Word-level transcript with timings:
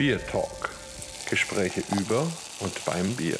Beer 0.00 0.18
Talk. 0.26 0.70
Gespräche 1.28 1.82
über 2.00 2.22
und 2.60 2.84
beim 2.86 3.14
Bier. 3.16 3.36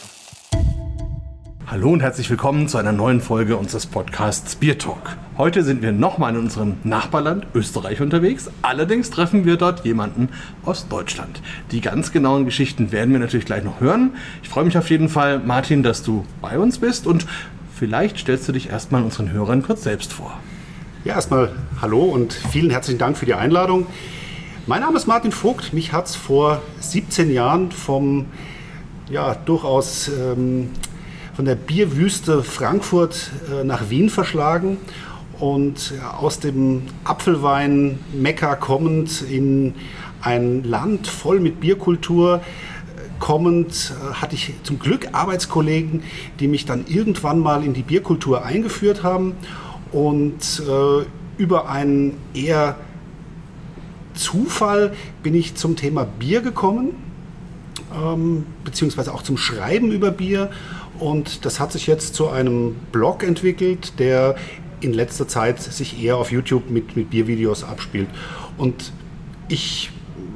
Hallo 1.67 1.89
und 1.89 2.03
herzlich 2.03 2.29
willkommen 2.29 2.69
zu 2.69 2.77
einer 2.77 2.93
neuen 2.93 3.23
Folge 3.23 3.57
unseres 3.57 3.87
Podcasts 3.87 4.57
Beer 4.57 4.77
Talk. 4.77 5.17
Heute 5.39 5.65
sind 5.65 5.81
wir 5.81 5.91
nochmal 5.91 6.35
in 6.35 6.39
unserem 6.39 6.77
Nachbarland 6.85 7.47
Österreich 7.55 8.03
unterwegs. 8.03 8.51
Allerdings 8.61 9.09
treffen 9.09 9.47
wir 9.47 9.57
dort 9.57 9.87
jemanden 9.87 10.29
aus 10.67 10.87
Deutschland. 10.87 11.41
Die 11.71 11.81
ganz 11.81 12.13
genauen 12.13 12.45
Geschichten 12.45 12.93
werden 12.93 13.13
wir 13.13 13.21
natürlich 13.21 13.47
gleich 13.47 13.65
noch 13.65 13.81
hören. 13.81 14.11
Ich 14.43 14.51
freue 14.51 14.65
mich 14.65 14.77
auf 14.77 14.91
jeden 14.91 15.09
Fall, 15.09 15.39
Martin, 15.39 15.83
dass 15.83 16.03
du 16.03 16.27
bei 16.43 16.59
uns 16.59 16.77
bist 16.77 17.07
und 17.07 17.27
vielleicht 17.75 18.19
stellst 18.19 18.47
du 18.47 18.53
dich 18.53 18.69
erstmal 18.69 19.03
unseren 19.03 19.33
Hörern 19.33 19.63
kurz 19.63 19.83
selbst 19.83 20.13
vor. 20.13 20.39
Ja, 21.05 21.15
erstmal 21.15 21.53
hallo 21.81 22.03
und 22.05 22.35
vielen 22.35 22.69
herzlichen 22.69 22.99
Dank 22.99 23.17
für 23.17 23.25
die 23.25 23.33
Einladung. 23.33 23.87
Mein 24.67 24.83
Name 24.83 24.99
ist 24.99 25.07
Martin 25.07 25.33
Vogt. 25.33 25.73
Mich 25.73 25.93
hat 25.93 26.07
es 26.07 26.15
vor 26.15 26.61
17 26.81 27.33
Jahren 27.33 27.73
vom 27.73 28.27
ja, 29.09 29.35
durchaus 29.35 30.09
ähm, 30.09 30.69
von 31.35 31.47
der 31.47 31.55
Bierwüste 31.55 32.43
Frankfurt 32.43 33.31
äh, 33.51 33.65
nach 33.65 33.89
Wien 33.89 34.11
verschlagen 34.11 34.77
und 35.39 35.95
ja, 35.97 36.11
aus 36.11 36.41
dem 36.41 36.83
Apfelwein 37.05 38.01
Mekka 38.13 38.55
kommend 38.55 39.23
in 39.23 39.75
ein 40.21 40.63
Land 40.63 41.07
voll 41.07 41.41
mit 41.41 41.59
Bierkultur 41.61 42.37
äh, 42.37 42.41
kommend 43.19 43.95
äh, 43.99 44.15
hatte 44.15 44.35
ich 44.35 44.53
zum 44.63 44.79
Glück 44.79 45.09
Arbeitskollegen, 45.13 46.03
die 46.39 46.49
mich 46.49 46.67
dann 46.67 46.85
irgendwann 46.87 47.39
mal 47.39 47.65
in 47.65 47.73
die 47.73 47.83
Bierkultur 47.83 48.45
eingeführt 48.45 49.03
haben 49.03 49.33
und 49.91 50.63
äh, 50.69 51.43
über 51.43 51.71
einen 51.71 52.19
eher 52.35 52.77
Zufall 54.15 54.93
bin 55.23 55.35
ich 55.35 55.55
zum 55.55 55.77
Thema 55.77 56.05
Bier 56.05 56.41
gekommen, 56.41 56.91
ähm, 57.95 58.47
beziehungsweise 58.65 59.15
auch 59.15 59.23
zum 59.23 59.37
Schreiben 59.37 59.93
über 59.93 60.11
Bier 60.11 60.51
und 60.99 61.45
das 61.45 61.61
hat 61.61 61.73
sich 61.73 61.87
jetzt 61.87 62.15
zu 62.15 62.29
einem 62.29 62.77
Blog 62.93 63.23
entwickelt, 63.23 63.99
der 63.99 64.37
in 64.81 64.93
letzter 64.93 65.29
Zeit 65.29 65.61
sich 65.61 66.03
eher 66.03 66.17
auf 66.17 66.31
YouTube 66.31 66.71
mit, 66.71 66.97
mit 66.97 67.11
Biervideos 67.11 67.65
abspielt. 67.65 68.09
Und 68.57 68.93
ich 69.49 69.91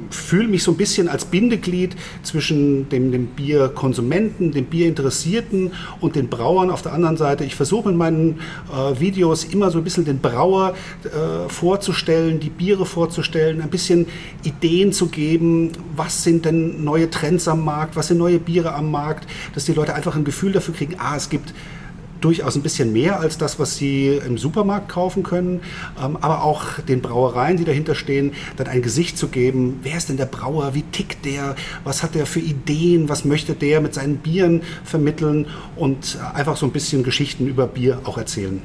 fühle 0.09 0.47
mich 0.47 0.63
so 0.63 0.71
ein 0.71 0.77
bisschen 0.77 1.07
als 1.07 1.25
Bindeglied 1.25 1.95
zwischen 2.23 2.89
dem, 2.89 3.11
dem 3.11 3.27
Bierkonsumenten, 3.27 4.51
dem 4.51 4.65
Bierinteressierten 4.65 5.71
und 5.99 6.15
den 6.15 6.29
Brauern 6.29 6.69
auf 6.69 6.81
der 6.81 6.93
anderen 6.93 7.17
Seite. 7.17 7.43
Ich 7.43 7.55
versuche 7.55 7.89
in 7.89 7.97
meinen 7.97 8.39
äh, 8.71 8.99
Videos 8.99 9.43
immer 9.45 9.71
so 9.71 9.77
ein 9.77 9.83
bisschen 9.83 10.05
den 10.05 10.19
Brauer 10.19 10.75
äh, 11.03 11.49
vorzustellen, 11.49 12.39
die 12.39 12.49
Biere 12.49 12.85
vorzustellen, 12.85 13.61
ein 13.61 13.69
bisschen 13.69 14.07
Ideen 14.43 14.93
zu 14.93 15.07
geben, 15.07 15.71
was 15.95 16.23
sind 16.23 16.45
denn 16.45 16.83
neue 16.83 17.09
Trends 17.09 17.47
am 17.47 17.63
Markt, 17.63 17.95
was 17.95 18.07
sind 18.07 18.17
neue 18.17 18.39
Biere 18.39 18.73
am 18.73 18.91
Markt, 18.91 19.27
dass 19.53 19.65
die 19.65 19.73
Leute 19.73 19.93
einfach 19.93 20.15
ein 20.15 20.23
Gefühl 20.23 20.51
dafür 20.51 20.73
kriegen, 20.73 20.95
ah, 20.97 21.15
es 21.15 21.29
gibt 21.29 21.53
durchaus 22.21 22.55
ein 22.55 22.61
bisschen 22.61 22.93
mehr 22.93 23.19
als 23.19 23.37
das, 23.37 23.59
was 23.59 23.77
sie 23.77 24.19
im 24.25 24.37
Supermarkt 24.37 24.89
kaufen 24.89 25.23
können, 25.23 25.61
ähm, 26.01 26.17
aber 26.21 26.43
auch 26.43 26.79
den 26.79 27.01
Brauereien, 27.01 27.57
die 27.57 27.65
dahinter 27.65 27.95
stehen, 27.95 28.33
dann 28.57 28.67
ein 28.67 28.81
Gesicht 28.81 29.17
zu 29.17 29.27
geben. 29.27 29.79
Wer 29.83 29.97
ist 29.97 30.09
denn 30.09 30.17
der 30.17 30.25
Brauer? 30.25 30.73
Wie 30.73 30.83
tickt 30.83 31.25
der? 31.25 31.55
Was 31.83 32.03
hat 32.03 32.15
der 32.15 32.25
für 32.25 32.39
Ideen? 32.39 33.09
Was 33.09 33.25
möchte 33.25 33.53
der 33.53 33.81
mit 33.81 33.93
seinen 33.93 34.17
Bieren 34.17 34.61
vermitteln? 34.83 35.47
Und 35.75 36.17
äh, 36.19 36.37
einfach 36.37 36.57
so 36.57 36.65
ein 36.65 36.71
bisschen 36.71 37.03
Geschichten 37.03 37.47
über 37.47 37.67
Bier 37.67 37.99
auch 38.05 38.17
erzählen. 38.17 38.61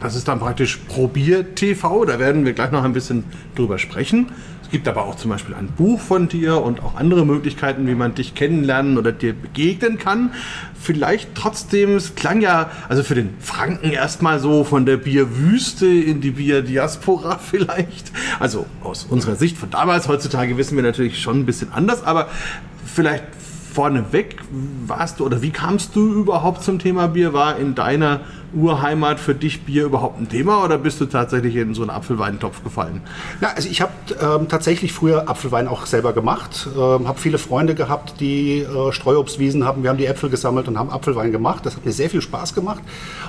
Das 0.00 0.16
ist 0.16 0.28
dann 0.28 0.38
praktisch 0.38 0.78
Probier 0.88 1.54
TV. 1.54 2.04
Da 2.04 2.18
werden 2.18 2.44
wir 2.44 2.52
gleich 2.52 2.70
noch 2.70 2.84
ein 2.84 2.92
bisschen 2.92 3.24
drüber 3.54 3.78
sprechen 3.78 4.28
gibt 4.74 4.88
aber 4.88 5.04
auch 5.04 5.14
zum 5.14 5.30
Beispiel 5.30 5.54
ein 5.54 5.68
Buch 5.68 6.00
von 6.00 6.26
dir 6.26 6.60
und 6.60 6.82
auch 6.82 6.96
andere 6.96 7.24
Möglichkeiten, 7.24 7.86
wie 7.86 7.94
man 7.94 8.16
dich 8.16 8.34
kennenlernen 8.34 8.98
oder 8.98 9.12
dir 9.12 9.32
begegnen 9.32 9.98
kann. 9.98 10.32
Vielleicht 10.84 11.34
trotzdem, 11.34 11.96
es 11.96 12.14
klang 12.14 12.42
ja, 12.42 12.70
also 12.90 13.02
für 13.02 13.14
den 13.14 13.38
Franken 13.40 13.90
erstmal 13.90 14.38
so 14.38 14.64
von 14.64 14.84
der 14.84 14.98
Bierwüste 14.98 15.86
in 15.86 16.20
die 16.20 16.32
Bierdiaspora 16.32 17.38
vielleicht. 17.50 18.12
Also 18.38 18.66
aus 18.82 19.04
unserer 19.04 19.36
Sicht 19.36 19.56
von 19.56 19.70
damals, 19.70 20.08
heutzutage 20.08 20.58
wissen 20.58 20.76
wir 20.76 20.82
natürlich 20.82 21.22
schon 21.22 21.40
ein 21.40 21.46
bisschen 21.46 21.72
anders, 21.72 22.02
aber 22.02 22.28
vielleicht 22.84 23.24
vorneweg 23.74 24.36
warst 24.86 25.18
du 25.18 25.26
oder 25.26 25.42
wie 25.42 25.50
kamst 25.50 25.96
du 25.96 26.12
überhaupt 26.12 26.62
zum 26.62 26.78
Thema 26.78 27.08
Bier? 27.08 27.32
War 27.32 27.58
in 27.58 27.74
deiner 27.74 28.20
Urheimat 28.54 29.18
für 29.18 29.34
dich 29.34 29.64
Bier 29.64 29.86
überhaupt 29.86 30.20
ein 30.20 30.28
Thema 30.28 30.62
oder 30.64 30.78
bist 30.78 31.00
du 31.00 31.06
tatsächlich 31.06 31.56
in 31.56 31.74
so 31.74 31.82
einen 31.82 31.90
Apfelweintopf 31.90 32.62
gefallen? 32.62 33.00
Ja, 33.40 33.50
also 33.56 33.68
ich 33.68 33.80
habe 33.80 33.92
ähm, 34.20 34.48
tatsächlich 34.48 34.92
früher 34.92 35.28
Apfelwein 35.28 35.66
auch 35.66 35.86
selber 35.86 36.12
gemacht, 36.12 36.68
ähm, 36.76 37.08
habe 37.08 37.18
viele 37.18 37.38
Freunde 37.38 37.74
gehabt, 37.74 38.20
die 38.20 38.60
äh, 38.60 38.92
Streuobstwiesen 38.92 39.64
haben. 39.64 39.82
Wir 39.82 39.90
haben 39.90 39.98
die 39.98 40.06
Äpfel 40.06 40.30
gesammelt 40.30 40.68
und 40.68 40.78
haben 40.78 40.90
Apfelwein 40.90 41.32
gemacht. 41.32 41.66
Das 41.66 41.74
hat 41.74 41.84
mir 41.84 41.92
sehr 41.92 42.10
viel 42.10 42.22
Spaß 42.22 42.54
gemacht 42.54 42.82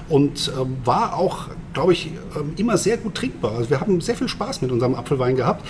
und 0.10 0.52
ähm, 0.60 0.78
war 0.86 1.18
auch, 1.18 1.48
glaube 1.76 1.92
ich, 1.94 2.08
ähm, 2.36 2.54
immer 2.56 2.78
sehr 2.78 2.98
gut 2.98 3.16
trinkbar. 3.16 3.52
Also 3.58 3.70
wir 3.70 3.82
haben 3.82 4.00
sehr 4.00 4.16
viel 4.16 4.30
Spaß 4.30 4.62
mit 4.62 4.72
unserem 4.72 4.96
Apfelwein 4.96 5.36
gehabt. 5.36 5.64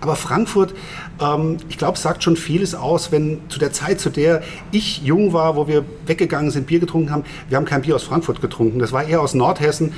Aber 0.00 0.16
Frankfurt, 0.16 0.74
ähm, 1.20 1.58
ich 1.68 1.76
glaube, 1.76 1.98
sagt 1.98 2.24
schon 2.24 2.36
vieles 2.36 2.74
aus, 2.74 3.12
wenn 3.12 3.42
zu 3.50 3.58
der 3.58 3.70
Zeit, 3.70 4.00
zu 4.00 4.08
der 4.08 4.42
ich 4.72 5.02
jung 5.02 5.34
war, 5.34 5.56
wo 5.56 5.68
wir 5.68 5.84
weggegangen 6.06 6.50
sind, 6.50 6.66
Bier 6.66 6.80
getrunken 6.80 7.10
haben, 7.10 7.24
wir 7.48 7.58
haben 7.58 7.66
kein 7.66 7.82
Bier 7.82 7.94
aus 7.94 8.02
Frankfurt 8.02 8.40
getrunken. 8.40 8.78
Das 8.78 8.92
war 8.92 9.04
eher 9.04 9.20
aus 9.20 9.34
Nordhessen, 9.34 9.92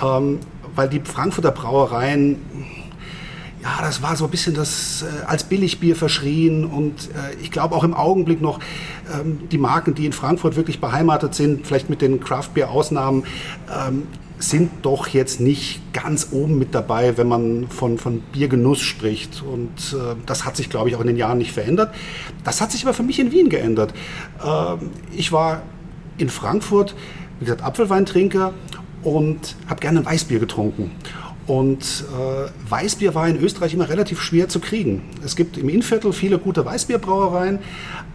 ähm, 0.00 0.38
weil 0.76 0.88
die 0.88 1.00
Frankfurter 1.00 1.50
Brauereien, 1.50 2.36
ja, 3.60 3.70
das 3.80 4.00
war 4.00 4.14
so 4.14 4.26
ein 4.26 4.30
bisschen 4.30 4.54
das 4.54 5.02
äh, 5.02 5.26
als 5.26 5.42
Billigbier 5.42 5.96
verschrien 5.96 6.64
und 6.64 7.08
äh, 7.08 7.42
ich 7.42 7.50
glaube 7.50 7.74
auch 7.74 7.82
im 7.82 7.92
Augenblick 7.92 8.40
noch 8.40 8.60
ähm, 9.12 9.48
die 9.50 9.58
Marken, 9.58 9.96
die 9.96 10.06
in 10.06 10.12
Frankfurt 10.12 10.54
wirklich 10.54 10.80
beheimatet 10.80 11.34
sind, 11.34 11.66
vielleicht 11.66 11.90
mit 11.90 12.02
den 12.02 12.20
Craft-Bier-Ausnahmen, 12.20 13.24
ähm, 13.68 14.04
sind 14.38 14.70
doch 14.82 15.08
jetzt 15.08 15.40
nicht 15.40 15.92
ganz 15.92 16.28
oben 16.30 16.58
mit 16.58 16.74
dabei, 16.74 17.16
wenn 17.16 17.28
man 17.28 17.68
von, 17.68 17.98
von 17.98 18.20
Biergenuss 18.32 18.80
spricht. 18.80 19.42
Und 19.42 19.94
äh, 19.94 20.14
das 20.26 20.44
hat 20.44 20.56
sich, 20.56 20.70
glaube 20.70 20.88
ich, 20.88 20.96
auch 20.96 21.00
in 21.00 21.08
den 21.08 21.16
Jahren 21.16 21.38
nicht 21.38 21.52
verändert. 21.52 21.94
Das 22.44 22.60
hat 22.60 22.70
sich 22.72 22.84
aber 22.84 22.94
für 22.94 23.02
mich 23.02 23.18
in 23.18 23.32
Wien 23.32 23.48
geändert. 23.48 23.92
Ähm, 24.44 24.90
ich 25.12 25.32
war 25.32 25.62
in 26.18 26.28
Frankfurt 26.28 26.94
wie 27.40 27.44
gesagt, 27.44 27.62
Apfelweintrinker 27.62 28.52
und 29.02 29.56
habe 29.68 29.80
gerne 29.80 30.04
Weißbier 30.04 30.38
getrunken. 30.38 30.90
Und 31.48 32.04
äh, 32.12 32.70
Weißbier 32.70 33.14
war 33.14 33.26
in 33.26 33.38
Österreich 33.38 33.72
immer 33.72 33.88
relativ 33.88 34.20
schwer 34.20 34.50
zu 34.50 34.60
kriegen. 34.60 35.02
Es 35.24 35.34
gibt 35.34 35.56
im 35.56 35.70
Innviertel 35.70 36.12
viele 36.12 36.38
gute 36.38 36.62
Weißbierbrauereien, 36.66 37.60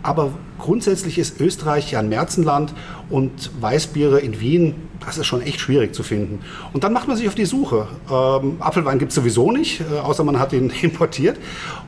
aber 0.03 0.33
grundsätzlich 0.59 1.17
ist 1.17 1.41
Österreich 1.41 1.91
ja 1.91 1.99
ein 1.99 2.09
Märzenland 2.09 2.75
und 3.09 3.49
Weißbiere 3.59 4.19
in 4.19 4.39
Wien, 4.39 4.75
das 5.03 5.17
ist 5.17 5.25
schon 5.25 5.41
echt 5.41 5.59
schwierig 5.59 5.95
zu 5.95 6.03
finden. 6.03 6.41
Und 6.73 6.83
dann 6.83 6.93
macht 6.93 7.07
man 7.07 7.17
sich 7.17 7.27
auf 7.27 7.33
die 7.33 7.45
Suche. 7.45 7.87
Ähm, 8.07 8.57
Apfelwein 8.59 8.99
gibt 8.99 9.09
es 9.09 9.15
sowieso 9.15 9.51
nicht, 9.51 9.81
äh, 9.81 9.97
außer 9.97 10.23
man 10.23 10.37
hat 10.37 10.53
ihn 10.53 10.69
importiert. 10.83 11.37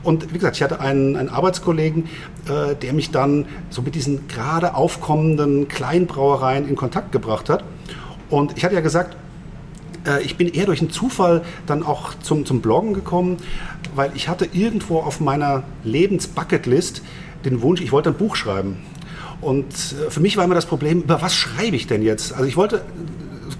Und 0.02 0.32
wie 0.32 0.38
gesagt, 0.38 0.56
ich 0.56 0.64
hatte 0.64 0.80
einen, 0.80 1.14
einen 1.14 1.28
Arbeitskollegen, 1.28 2.08
äh, 2.48 2.74
der 2.74 2.92
mich 2.92 3.12
dann 3.12 3.46
so 3.70 3.82
mit 3.82 3.94
diesen 3.94 4.26
gerade 4.26 4.74
aufkommenden 4.74 5.68
Kleinbrauereien 5.68 6.68
in 6.68 6.74
Kontakt 6.74 7.12
gebracht 7.12 7.48
hat. 7.48 7.62
Und 8.30 8.56
ich 8.56 8.64
hatte 8.64 8.74
ja 8.74 8.80
gesagt, 8.80 9.16
äh, 10.06 10.22
ich 10.22 10.36
bin 10.36 10.48
eher 10.48 10.66
durch 10.66 10.80
einen 10.80 10.90
Zufall 10.90 11.42
dann 11.66 11.82
auch 11.82 12.14
zum, 12.14 12.46
zum 12.46 12.60
Bloggen 12.60 12.94
gekommen, 12.94 13.38
weil 13.94 14.12
ich 14.14 14.28
hatte 14.28 14.48
irgendwo 14.52 15.00
auf 15.00 15.20
meiner 15.20 15.64
Lebensbucketlist 15.84 17.02
den 17.44 17.62
Wunsch, 17.62 17.80
ich 17.80 17.92
wollte 17.92 18.10
ein 18.10 18.16
Buch 18.16 18.36
schreiben. 18.36 18.78
Und 19.40 19.66
äh, 19.66 20.10
für 20.10 20.20
mich 20.20 20.36
war 20.36 20.44
immer 20.44 20.54
das 20.54 20.66
Problem, 20.66 21.02
über 21.02 21.20
was 21.22 21.34
schreibe 21.34 21.76
ich 21.76 21.86
denn 21.86 22.02
jetzt? 22.02 22.32
Also 22.32 22.44
ich 22.44 22.56
wollte, 22.56 22.82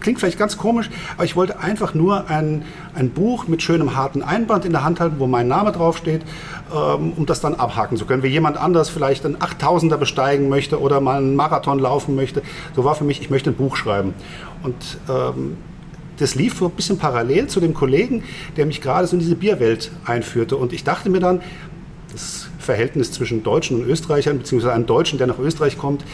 klingt 0.00 0.20
vielleicht 0.20 0.38
ganz 0.38 0.56
komisch, 0.56 0.90
aber 1.16 1.24
ich 1.24 1.36
wollte 1.36 1.60
einfach 1.60 1.94
nur 1.94 2.30
ein, 2.30 2.64
ein 2.94 3.10
Buch 3.10 3.46
mit 3.48 3.62
schönem 3.62 3.96
harten 3.96 4.22
Einband 4.22 4.64
in 4.64 4.72
der 4.72 4.84
Hand 4.84 5.00
halten, 5.00 5.16
wo 5.18 5.26
mein 5.26 5.48
Name 5.48 5.72
draufsteht, 5.72 6.22
ähm, 6.74 7.12
um 7.16 7.26
das 7.26 7.40
dann 7.40 7.54
abhaken 7.54 7.96
zu 7.96 8.06
können. 8.06 8.22
Wie 8.22 8.28
jemand 8.28 8.56
anders 8.56 8.88
vielleicht 8.88 9.24
einen 9.24 9.36
8000er 9.36 9.96
besteigen 9.96 10.48
möchte 10.48 10.80
oder 10.80 11.00
mal 11.00 11.18
einen 11.18 11.36
Marathon 11.36 11.78
laufen 11.78 12.14
möchte, 12.14 12.42
so 12.74 12.84
war 12.84 12.94
für 12.94 13.04
mich, 13.04 13.20
ich 13.20 13.30
möchte 13.30 13.50
ein 13.50 13.56
Buch 13.56 13.76
schreiben. 13.76 14.14
Und 14.62 14.98
ähm, 15.08 15.56
das 16.18 16.34
lief 16.34 16.58
so 16.58 16.66
ein 16.66 16.72
bisschen 16.72 16.98
parallel 16.98 17.46
zu 17.46 17.60
dem 17.60 17.74
Kollegen, 17.74 18.24
der 18.56 18.66
mich 18.66 18.80
gerade 18.80 19.06
so 19.06 19.14
in 19.14 19.20
diese 19.20 19.36
Bierwelt 19.36 19.90
einführte. 20.04 20.56
Und 20.56 20.72
ich 20.72 20.84
dachte 20.84 21.10
mir 21.10 21.20
dann, 21.20 21.42
das 22.12 22.48
Verhältnis 22.58 23.12
zwischen 23.12 23.42
Deutschen 23.42 23.80
und 23.82 23.88
Österreichern, 23.88 24.38
beziehungsweise 24.38 24.72
einem 24.72 24.86
Deutschen, 24.86 25.18
der 25.18 25.26
nach 25.26 25.38
Österreich 25.38 25.76
kommt, 25.78 26.04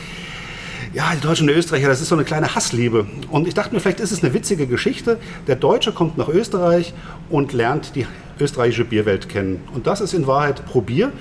ja, 0.92 1.12
die 1.14 1.20
Deutschen 1.20 1.48
und 1.48 1.54
die 1.54 1.58
Österreicher, 1.58 1.88
das 1.88 2.00
ist 2.00 2.08
so 2.08 2.14
eine 2.14 2.24
kleine 2.24 2.54
Hassliebe. 2.54 3.06
Und 3.30 3.48
ich 3.48 3.54
dachte 3.54 3.74
mir, 3.74 3.80
vielleicht 3.80 4.00
ist 4.00 4.12
es 4.12 4.22
eine 4.22 4.34
witzige 4.34 4.66
Geschichte. 4.66 5.18
Der 5.46 5.56
Deutsche 5.56 5.92
kommt 5.92 6.18
nach 6.18 6.28
Österreich 6.28 6.92
und 7.30 7.52
lernt 7.52 7.96
die 7.96 8.06
österreichische 8.38 8.84
Bierwelt 8.84 9.28
kennen. 9.28 9.62
Und 9.74 9.86
das 9.86 10.00
ist 10.00 10.12
in 10.12 10.26
Wahrheit 10.26 10.66
Probier. 10.66 11.12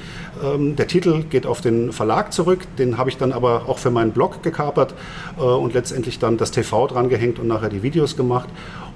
Ähm, 0.43 0.75
der 0.75 0.87
Titel 0.87 1.23
geht 1.23 1.45
auf 1.45 1.61
den 1.61 1.93
Verlag 1.93 2.33
zurück, 2.33 2.59
den 2.77 2.97
habe 2.97 3.09
ich 3.09 3.17
dann 3.17 3.31
aber 3.31 3.69
auch 3.69 3.77
für 3.77 3.91
meinen 3.91 4.11
Blog 4.11 4.43
gekapert 4.43 4.93
äh, 5.37 5.41
und 5.41 5.73
letztendlich 5.73 6.19
dann 6.19 6.37
das 6.37 6.51
TV 6.51 6.87
dran 6.87 7.09
gehängt 7.09 7.39
und 7.39 7.47
nachher 7.47 7.69
die 7.69 7.83
Videos 7.83 8.17
gemacht 8.17 8.49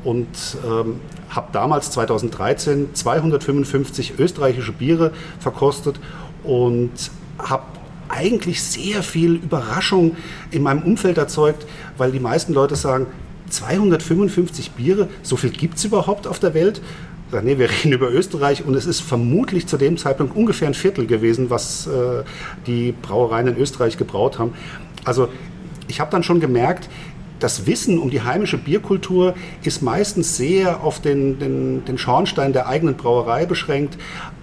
und 0.04 0.28
ähm, 0.66 1.00
habe 1.30 1.48
damals 1.52 1.92
2013 1.92 2.94
255 2.94 4.20
österreichische 4.20 4.72
Biere 4.72 5.12
verkostet 5.40 6.00
und 6.44 6.92
habe 7.38 7.64
eigentlich 8.10 8.62
sehr 8.64 9.04
viel 9.04 9.36
Überraschung 9.36 10.16
in 10.52 10.64
meinem 10.64 10.84
Umfeld 10.84 11.18
erzeugt, 11.18 11.66
weil 11.98 12.12
die 12.12 12.20
meisten 12.20 12.54
Leute 12.54 12.76
sagen, 12.76 13.08
255 13.50 14.72
Biere, 14.72 15.08
so 15.22 15.38
viel 15.38 15.52
gibt 15.52 15.78
es 15.78 15.86
überhaupt 15.86 16.28
auf 16.28 16.40
der 16.40 16.54
Welt? 16.54 16.82
Nee, 17.44 17.58
wir 17.58 17.70
reden 17.84 17.94
über 17.94 18.12
Österreich 18.12 18.66
und 18.66 18.76
es 18.76 18.86
ist 18.86 19.02
vermutlich 19.02 19.68
zu 19.68 19.78
dem 19.78 19.98
Zeitpunkt 19.98 20.36
ungefähr 20.36 20.68
ein 20.68 20.74
Viertel 20.74 21.06
gewesen, 21.06 21.50
was 21.50 21.88
äh, 21.88 22.24
die 22.68 22.94
Brauereien 22.94 23.48
in 23.48 23.58
Österreich 23.58 23.98
gebraut 23.98 24.40
haben. 24.40 24.54
Also 25.04 25.30
ich 25.88 26.00
habe 26.00 26.12
dann 26.12 26.24
schon 26.24 26.40
gemerkt, 26.40 26.90
das 27.40 27.68
Wissen 27.68 28.00
um 28.00 28.10
die 28.10 28.22
heimische 28.22 28.58
Bierkultur 28.58 29.36
ist 29.64 29.82
meistens 29.82 30.38
sehr 30.38 30.84
auf 30.84 31.02
den, 31.02 31.38
den, 31.38 31.84
den 31.86 31.98
Schornstein 31.98 32.54
der 32.54 32.68
eigenen 32.68 32.96
Brauerei 32.96 33.46
beschränkt, 33.46 33.98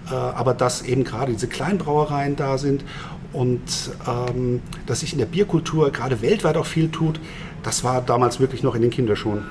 äh, 0.09 0.13
aber 0.13 0.53
dass 0.53 0.83
eben 0.83 1.03
gerade 1.03 1.33
diese 1.33 1.47
Kleinbrauereien 1.47 2.35
da 2.35 2.57
sind 2.57 2.85
und 3.33 3.61
ähm, 4.07 4.61
dass 4.85 5.01
sich 5.01 5.13
in 5.13 5.19
der 5.19 5.25
Bierkultur 5.25 5.91
gerade 5.91 6.21
weltweit 6.21 6.55
auch 6.57 6.65
viel 6.65 6.89
tut, 6.89 7.19
das 7.63 7.83
war 7.83 8.01
damals 8.01 8.39
wirklich 8.39 8.63
noch 8.63 8.75
in 8.75 8.81
den 8.81 8.91
Kinderschuhen. 8.91 9.43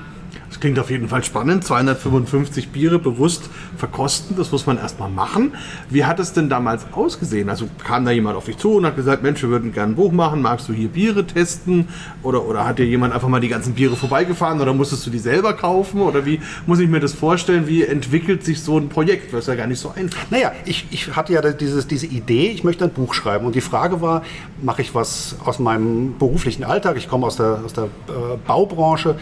Das 0.53 0.59
klingt 0.59 0.77
auf 0.77 0.91
jeden 0.91 1.09
Fall 1.09 1.23
spannend. 1.23 1.63
255 1.63 2.69
Biere 2.69 2.99
bewusst 2.99 3.49
verkosten, 3.75 4.37
das 4.37 4.51
muss 4.51 4.67
man 4.67 4.77
erstmal 4.77 5.09
machen. 5.09 5.53
Wie 5.89 6.05
hat 6.05 6.19
es 6.19 6.33
denn 6.33 6.47
damals 6.47 6.85
ausgesehen? 6.91 7.49
Also 7.49 7.67
kam 7.83 8.05
da 8.05 8.11
jemand 8.11 8.37
auf 8.37 8.45
dich 8.45 8.57
zu 8.57 8.75
und 8.75 8.85
hat 8.85 8.95
gesagt, 8.95 9.23
Mensch, 9.23 9.41
wir 9.41 9.49
würden 9.49 9.73
gerne 9.73 9.93
ein 9.93 9.95
Buch 9.95 10.11
machen, 10.11 10.43
magst 10.43 10.69
du 10.69 10.73
hier 10.73 10.89
Biere 10.89 11.25
testen? 11.25 11.87
Oder, 12.21 12.45
oder 12.45 12.67
hat 12.67 12.77
dir 12.77 12.85
jemand 12.85 13.15
einfach 13.15 13.29
mal 13.29 13.39
die 13.39 13.47
ganzen 13.47 13.73
Biere 13.73 13.95
vorbeigefahren 13.95 14.61
oder 14.61 14.75
musstest 14.75 15.07
du 15.07 15.09
die 15.09 15.17
selber 15.17 15.53
kaufen? 15.53 16.01
Oder 16.01 16.23
wie 16.23 16.39
muss 16.67 16.77
ich 16.77 16.87
mir 16.87 16.99
das 16.99 17.13
vorstellen? 17.13 17.67
Wie 17.67 17.83
entwickelt 17.83 18.45
sich 18.45 18.61
so 18.61 18.77
ein 18.77 18.89
Projekt? 18.89 19.33
Das 19.33 19.39
ist 19.39 19.47
ja 19.47 19.55
gar 19.55 19.65
nicht 19.65 19.79
so 19.79 19.91
einfach. 19.95 20.21
Naja, 20.29 20.51
ich, 20.65 20.85
ich 20.91 21.15
hatte 21.15 21.33
ja 21.33 21.41
dieses, 21.41 21.87
diese 21.87 22.05
Idee, 22.05 22.51
ich 22.51 22.63
möchte 22.63 22.83
ein 22.83 22.91
Buch 22.91 23.15
schreiben. 23.15 23.47
Und 23.47 23.55
die 23.55 23.61
Frage 23.61 24.01
war, 24.01 24.21
mache 24.61 24.83
ich 24.83 24.93
was 24.93 25.35
aus 25.43 25.57
meinem 25.57 26.15
beruflichen 26.19 26.63
Alltag? 26.63 26.97
Ich 26.97 27.09
komme 27.09 27.25
aus 27.25 27.37
der, 27.37 27.59
aus 27.65 27.73
der 27.73 27.85
äh, 27.85 28.37
Baubranche 28.45 29.15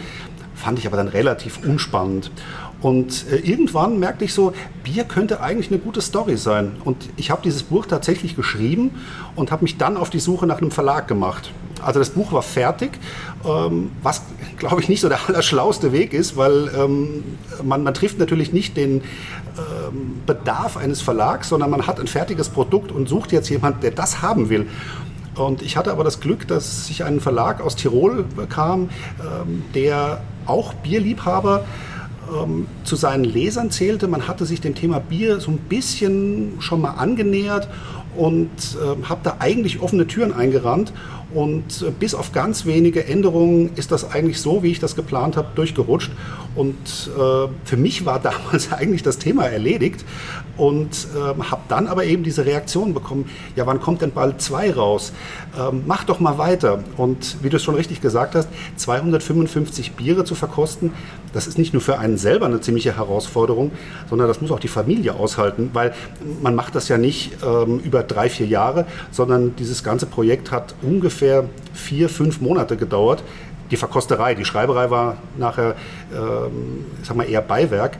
fand 0.62 0.78
ich 0.78 0.86
aber 0.86 0.96
dann 0.96 1.08
relativ 1.08 1.58
unspannend. 1.66 2.30
Und 2.80 3.26
äh, 3.30 3.36
irgendwann 3.36 3.98
merkte 3.98 4.24
ich 4.24 4.32
so, 4.32 4.52
Bier 4.84 5.04
könnte 5.04 5.40
eigentlich 5.40 5.70
eine 5.70 5.80
gute 5.80 6.00
Story 6.00 6.36
sein. 6.36 6.76
Und 6.84 7.08
ich 7.16 7.32
habe 7.32 7.42
dieses 7.42 7.64
Buch 7.64 7.86
tatsächlich 7.86 8.36
geschrieben 8.36 8.92
und 9.34 9.50
habe 9.50 9.64
mich 9.64 9.76
dann 9.76 9.96
auf 9.96 10.08
die 10.08 10.20
Suche 10.20 10.46
nach 10.46 10.58
einem 10.58 10.70
Verlag 10.70 11.08
gemacht. 11.08 11.52
Also 11.82 11.98
das 11.98 12.10
Buch 12.10 12.30
war 12.30 12.42
fertig, 12.42 12.92
ähm, 13.44 13.90
was 14.04 14.22
glaube 14.56 14.80
ich 14.80 14.88
nicht 14.88 15.00
so 15.00 15.08
der 15.08 15.18
allerschlauste 15.28 15.90
Weg 15.90 16.12
ist, 16.12 16.36
weil 16.36 16.70
ähm, 16.76 17.24
man, 17.64 17.82
man, 17.82 17.94
trifft 17.94 18.20
natürlich 18.20 18.52
nicht 18.52 18.76
den 18.76 19.02
ähm, 19.58 20.20
Bedarf 20.26 20.76
eines 20.76 21.02
Verlags, 21.02 21.48
sondern 21.48 21.70
man 21.70 21.88
hat 21.88 21.98
ein 21.98 22.06
fertiges 22.06 22.50
Produkt 22.50 22.92
und 22.92 23.08
sucht 23.08 23.32
jetzt 23.32 23.48
jemanden, 23.48 23.80
der 23.80 23.90
das 23.90 24.22
haben 24.22 24.48
will. 24.48 24.68
Und 25.34 25.62
ich 25.62 25.76
hatte 25.76 25.90
aber 25.90 26.04
das 26.04 26.20
Glück, 26.20 26.46
dass 26.46 26.88
ich 26.90 27.04
einen 27.04 27.20
Verlag 27.20 27.62
aus 27.62 27.74
Tirol 27.74 28.26
bekam, 28.36 28.90
der 29.74 30.20
auch 30.46 30.74
Bierliebhaber 30.74 31.64
ähm, 32.32 32.66
zu 32.84 32.96
seinen 32.96 33.24
Lesern 33.24 33.70
zählte. 33.70 34.08
Man 34.08 34.28
hatte 34.28 34.46
sich 34.46 34.60
dem 34.60 34.74
Thema 34.74 35.00
Bier 35.00 35.40
so 35.40 35.50
ein 35.50 35.58
bisschen 35.58 36.60
schon 36.60 36.80
mal 36.80 36.92
angenähert 36.92 37.68
und 38.16 38.50
äh, 38.50 39.04
habe 39.04 39.20
da 39.22 39.36
eigentlich 39.38 39.80
offene 39.80 40.06
Türen 40.06 40.32
eingerannt. 40.32 40.92
Und 41.34 41.82
äh, 41.82 41.90
bis 41.90 42.14
auf 42.14 42.32
ganz 42.32 42.66
wenige 42.66 43.06
Änderungen 43.06 43.70
ist 43.76 43.92
das 43.92 44.10
eigentlich 44.10 44.40
so, 44.40 44.62
wie 44.62 44.70
ich 44.70 44.80
das 44.80 44.96
geplant 44.96 45.36
habe, 45.36 45.48
durchgerutscht. 45.54 46.10
Und 46.54 46.76
äh, 46.76 47.48
für 47.64 47.76
mich 47.76 48.04
war 48.04 48.18
damals 48.22 48.72
eigentlich 48.72 49.02
das 49.02 49.18
Thema 49.18 49.46
erledigt 49.46 50.04
und 50.56 51.08
ähm, 51.16 51.50
habe 51.50 51.62
dann 51.68 51.86
aber 51.86 52.04
eben 52.04 52.22
diese 52.22 52.44
Reaktion 52.44 52.92
bekommen, 52.94 53.30
ja, 53.56 53.66
wann 53.66 53.80
kommt 53.80 54.02
denn 54.02 54.12
bald 54.12 54.40
2 54.42 54.74
raus? 54.74 55.12
Ähm, 55.58 55.84
mach 55.86 56.04
doch 56.04 56.20
mal 56.20 56.38
weiter. 56.38 56.84
Und 56.96 57.42
wie 57.42 57.48
du 57.48 57.56
es 57.56 57.62
schon 57.62 57.74
richtig 57.74 58.00
gesagt 58.00 58.34
hast, 58.34 58.48
255 58.76 59.92
Biere 59.92 60.24
zu 60.24 60.34
verkosten, 60.34 60.92
das 61.32 61.46
ist 61.46 61.58
nicht 61.58 61.72
nur 61.72 61.80
für 61.80 61.98
einen 61.98 62.18
selber 62.18 62.46
eine 62.46 62.60
ziemliche 62.60 62.96
Herausforderung, 62.96 63.72
sondern 64.10 64.28
das 64.28 64.40
muss 64.40 64.50
auch 64.50 64.60
die 64.60 64.68
Familie 64.68 65.14
aushalten, 65.14 65.70
weil 65.72 65.94
man 66.42 66.54
macht 66.54 66.74
das 66.74 66.88
ja 66.88 66.98
nicht 66.98 67.38
ähm, 67.44 67.78
über 67.80 68.02
drei, 68.02 68.28
vier 68.28 68.46
Jahre, 68.46 68.86
sondern 69.10 69.56
dieses 69.56 69.82
ganze 69.82 70.06
Projekt 70.06 70.50
hat 70.50 70.74
ungefähr 70.82 71.21
vier, 71.72 72.08
fünf 72.08 72.40
Monate 72.40 72.76
gedauert. 72.76 73.22
Die 73.70 73.76
Verkosterei, 73.76 74.34
die 74.34 74.44
Schreiberei 74.44 74.90
war 74.90 75.16
nachher, 75.38 75.74
ähm, 76.12 76.84
sag 77.02 77.16
mal, 77.16 77.24
eher 77.24 77.40
Beiwerk. 77.40 77.96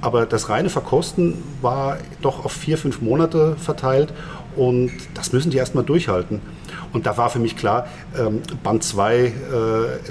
Aber 0.00 0.26
das 0.26 0.50
reine 0.50 0.68
Verkosten 0.68 1.42
war 1.62 1.96
doch 2.20 2.44
auf 2.44 2.52
vier, 2.52 2.76
fünf 2.76 3.00
Monate 3.00 3.56
verteilt 3.56 4.12
und 4.54 4.92
das 5.14 5.32
müssen 5.32 5.50
die 5.50 5.56
erstmal 5.56 5.84
durchhalten. 5.84 6.42
Und 6.92 7.06
da 7.06 7.16
war 7.16 7.30
für 7.30 7.38
mich 7.38 7.56
klar, 7.56 7.86
ähm, 8.18 8.42
Band 8.62 8.84
2, 8.84 9.16
äh, 9.16 9.32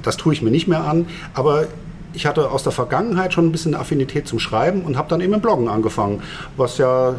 das 0.02 0.18
tue 0.18 0.34
ich 0.34 0.42
mir 0.42 0.50
nicht 0.50 0.68
mehr 0.68 0.84
an, 0.84 1.06
aber 1.36 1.68
ich 2.14 2.26
hatte 2.26 2.52
aus 2.52 2.64
der 2.64 2.72
Vergangenheit 2.72 3.34
schon 3.34 3.48
ein 3.48 3.52
bisschen 3.52 3.76
Affinität 3.76 4.28
zum 4.28 4.40
Schreiben 4.40 4.82
und 4.82 4.98
habe 4.98 5.10
dann 5.10 5.22
eben 5.22 5.34
im 5.34 5.42
Bloggen 5.42 5.68
angefangen, 5.68 6.22
was 6.58 6.78
ja, 6.78 7.10
äh, 7.10 7.14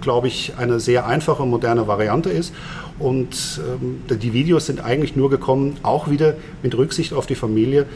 glaube 0.00 0.28
ich, 0.28 0.54
eine 0.58 0.80
sehr 0.80 1.06
einfache, 1.06 1.44
moderne 1.44 1.86
Variante 1.88 2.30
ist. 2.30 2.54
Und 2.98 3.60
ähm, 3.60 4.02
die 4.08 4.32
Videos 4.32 4.66
sind 4.66 4.84
eigentlich 4.84 5.16
nur 5.16 5.30
gekommen, 5.30 5.76
auch 5.82 6.08
wieder 6.08 6.34
mit 6.62 6.76
Rücksicht 6.76 7.12
auf 7.12 7.26
die 7.26 7.34
Familie, 7.34 7.86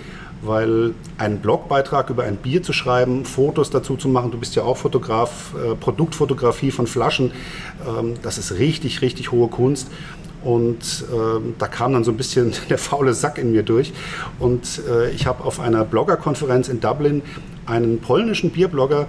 weil 0.43 0.95
einen 1.19 1.39
Blogbeitrag 1.39 2.11
über 2.11 2.25
ein 2.25 2.37
Bier 2.37 2.63
zu 2.63 2.73
schreiben, 2.73 3.25
Fotos 3.25 3.71
dazu 3.71 3.97
zu 3.97 4.09
machen, 4.09 4.31
du 4.31 4.39
bist 4.39 4.57
ja 4.57 4.63
auch 4.63 4.77
Fotograf, 4.77 5.55
äh, 5.55 5.75
Produktfotografie 5.75 6.71
von 6.71 6.87
Flaschen, 6.87 7.33
ähm, 7.87 8.15
das 8.23 8.39
ist 8.39 8.59
richtig, 8.59 9.03
richtig 9.03 9.33
hohe 9.33 9.49
Kunst. 9.49 9.89
Und 10.43 11.05
äh, 11.13 11.41
da 11.59 11.67
kam 11.69 11.93
dann 11.93 12.05
so 12.05 12.11
ein 12.11 12.17
bisschen 12.17 12.53
der 12.71 12.79
faule 12.79 13.15
Sack 13.15 13.39
in 13.39 13.53
mir 13.53 13.63
durch. 13.63 13.93
Und 14.39 14.83
äh, 14.89 15.11
ich 15.11 15.27
habe 15.27 15.45
auf 15.45 15.61
einer 15.61 15.85
Bloggerkonferenz 15.85 16.69
in 16.69 16.81
Dublin 16.81 17.23
einen 17.67 18.01
polnischen 18.01 18.51
Bierblogger 18.51 19.07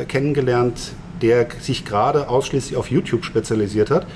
äh, 0.00 0.04
kennengelernt, 0.04 0.92
der 1.20 1.46
sich 1.60 1.84
gerade 1.84 2.28
ausschließlich 2.28 2.76
auf 2.76 2.90
YouTube 2.90 3.24
spezialisiert 3.24 3.90
hat. 3.90 4.06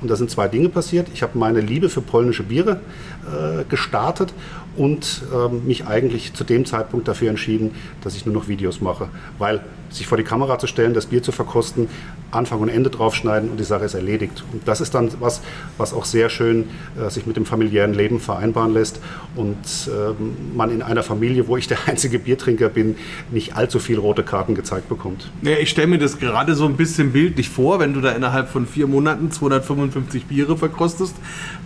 Und 0.00 0.10
da 0.10 0.16
sind 0.16 0.30
zwei 0.30 0.48
Dinge 0.48 0.68
passiert. 0.68 1.08
Ich 1.14 1.22
habe 1.22 1.38
meine 1.38 1.60
Liebe 1.60 1.88
für 1.88 2.00
polnische 2.00 2.42
Biere 2.42 2.80
äh, 3.24 3.64
gestartet 3.68 4.34
und 4.76 5.22
ähm, 5.32 5.64
mich 5.64 5.86
eigentlich 5.86 6.34
zu 6.34 6.42
dem 6.42 6.64
Zeitpunkt 6.64 7.06
dafür 7.06 7.30
entschieden, 7.30 7.72
dass 8.02 8.16
ich 8.16 8.26
nur 8.26 8.34
noch 8.34 8.48
Videos 8.48 8.80
mache. 8.80 9.08
Weil 9.38 9.60
sich 9.94 10.06
vor 10.06 10.18
die 10.18 10.24
Kamera 10.24 10.58
zu 10.58 10.66
stellen, 10.66 10.94
das 10.94 11.06
Bier 11.06 11.22
zu 11.22 11.32
verkosten, 11.32 11.88
Anfang 12.30 12.60
und 12.60 12.68
Ende 12.68 12.90
draufschneiden 12.90 13.50
und 13.50 13.60
die 13.60 13.64
Sache 13.64 13.84
ist 13.84 13.94
erledigt. 13.94 14.42
Und 14.52 14.66
das 14.66 14.80
ist 14.80 14.94
dann 14.94 15.10
was, 15.20 15.42
was 15.76 15.92
auch 15.92 16.04
sehr 16.04 16.30
schön 16.30 16.64
äh, 16.98 17.10
sich 17.10 17.26
mit 17.26 17.36
dem 17.36 17.44
familiären 17.44 17.92
Leben 17.92 18.20
vereinbaren 18.20 18.72
lässt 18.72 19.00
und 19.36 19.56
äh, 19.86 20.12
man 20.56 20.70
in 20.70 20.82
einer 20.82 21.02
Familie, 21.02 21.46
wo 21.46 21.56
ich 21.56 21.68
der 21.68 21.78
einzige 21.86 22.18
Biertrinker 22.18 22.68
bin, 22.68 22.96
nicht 23.30 23.56
allzu 23.56 23.78
viel 23.78 23.98
rote 23.98 24.22
Karten 24.22 24.54
gezeigt 24.54 24.88
bekommt. 24.88 25.30
Ja, 25.42 25.56
ich 25.58 25.70
stelle 25.70 25.88
mir 25.88 25.98
das 25.98 26.18
gerade 26.18 26.54
so 26.54 26.66
ein 26.66 26.76
bisschen 26.76 27.12
bildlich 27.12 27.50
vor, 27.50 27.80
wenn 27.80 27.92
du 27.92 28.00
da 28.00 28.12
innerhalb 28.12 28.48
von 28.48 28.66
vier 28.66 28.86
Monaten 28.86 29.30
255 29.30 30.26
Biere 30.26 30.56
verkostest. 30.56 31.14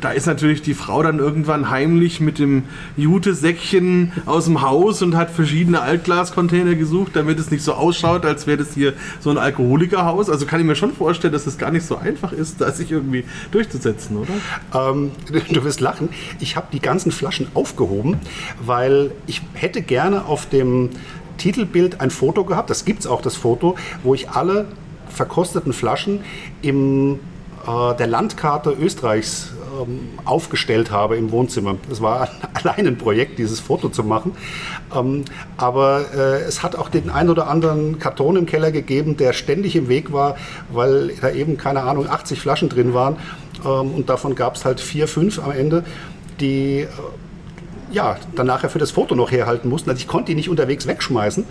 Da 0.00 0.10
ist 0.10 0.26
natürlich 0.26 0.62
die 0.62 0.74
Frau 0.74 1.02
dann 1.02 1.18
irgendwann 1.18 1.70
heimlich 1.70 2.20
mit 2.20 2.38
dem 2.38 2.64
Jute-Säckchen 2.96 4.12
aus 4.26 4.46
dem 4.46 4.62
Haus 4.62 5.02
und 5.02 5.16
hat 5.16 5.30
verschiedene 5.30 5.80
Altglascontainer 5.80 6.74
gesucht, 6.74 7.12
damit 7.14 7.38
es 7.38 7.50
nicht 7.50 7.62
so 7.62 7.74
ausschaut, 7.74 8.15
als 8.24 8.46
wäre 8.46 8.58
das 8.58 8.74
hier 8.74 8.94
so 9.20 9.30
ein 9.30 9.38
Alkoholikerhaus. 9.38 10.30
Also 10.30 10.46
kann 10.46 10.60
ich 10.60 10.66
mir 10.66 10.76
schon 10.76 10.92
vorstellen, 10.92 11.32
dass 11.32 11.46
es 11.46 11.58
gar 11.58 11.70
nicht 11.70 11.86
so 11.86 11.96
einfach 11.96 12.32
ist, 12.32 12.60
da 12.60 12.70
sich 12.72 12.90
irgendwie 12.90 13.24
durchzusetzen, 13.50 14.16
oder? 14.16 14.90
Ähm, 14.90 15.12
du 15.52 15.64
wirst 15.64 15.80
lachen. 15.80 16.08
Ich 16.40 16.56
habe 16.56 16.68
die 16.72 16.80
ganzen 16.80 17.12
Flaschen 17.12 17.48
aufgehoben, 17.54 18.20
weil 18.64 19.12
ich 19.26 19.42
hätte 19.54 19.82
gerne 19.82 20.24
auf 20.24 20.48
dem 20.48 20.90
Titelbild 21.38 22.00
ein 22.00 22.10
Foto 22.10 22.44
gehabt, 22.44 22.70
das 22.70 22.84
gibt 22.84 23.00
es 23.00 23.06
auch, 23.06 23.20
das 23.20 23.36
Foto, 23.36 23.76
wo 24.02 24.14
ich 24.14 24.30
alle 24.30 24.66
verkosteten 25.08 25.72
Flaschen 25.72 26.20
im 26.62 27.18
äh, 27.66 27.96
der 27.96 28.06
Landkarte 28.06 28.70
Österreichs 28.70 29.52
ähm, 29.80 30.10
aufgestellt 30.24 30.90
habe 30.90 31.16
im 31.16 31.30
Wohnzimmer. 31.30 31.76
Es 31.90 32.00
war 32.00 32.28
allein 32.54 32.86
ein 32.86 32.98
Projekt, 32.98 33.38
dieses 33.38 33.60
Foto 33.60 33.88
zu 33.88 34.04
machen. 34.04 34.32
Ähm, 34.94 35.24
aber 35.56 36.06
äh, 36.14 36.42
es 36.42 36.62
hat 36.62 36.76
auch 36.76 36.88
den 36.88 37.10
ein 37.10 37.28
oder 37.28 37.48
anderen 37.48 37.98
Karton 37.98 38.36
im 38.36 38.46
Keller 38.46 38.72
gegeben, 38.72 39.16
der 39.16 39.32
ständig 39.32 39.76
im 39.76 39.88
Weg 39.88 40.12
war, 40.12 40.36
weil 40.70 41.12
da 41.20 41.30
eben, 41.30 41.56
keine 41.56 41.82
Ahnung, 41.82 42.08
80 42.08 42.40
Flaschen 42.40 42.68
drin 42.68 42.94
waren. 42.94 43.16
Ähm, 43.64 43.92
und 43.92 44.08
davon 44.08 44.34
gab 44.34 44.56
es 44.56 44.64
halt 44.64 44.80
vier, 44.80 45.08
fünf 45.08 45.38
am 45.38 45.52
Ende, 45.52 45.84
die 46.40 46.80
äh, 46.80 46.88
ja, 47.92 48.16
dann 48.34 48.46
nachher 48.46 48.68
für 48.68 48.78
das 48.78 48.90
Foto 48.90 49.14
noch 49.14 49.30
herhalten 49.30 49.68
mussten. 49.68 49.90
Also 49.90 50.00
ich 50.00 50.08
konnte 50.08 50.32
die 50.32 50.34
nicht 50.34 50.48
unterwegs 50.48 50.86
wegschmeißen. 50.86 51.44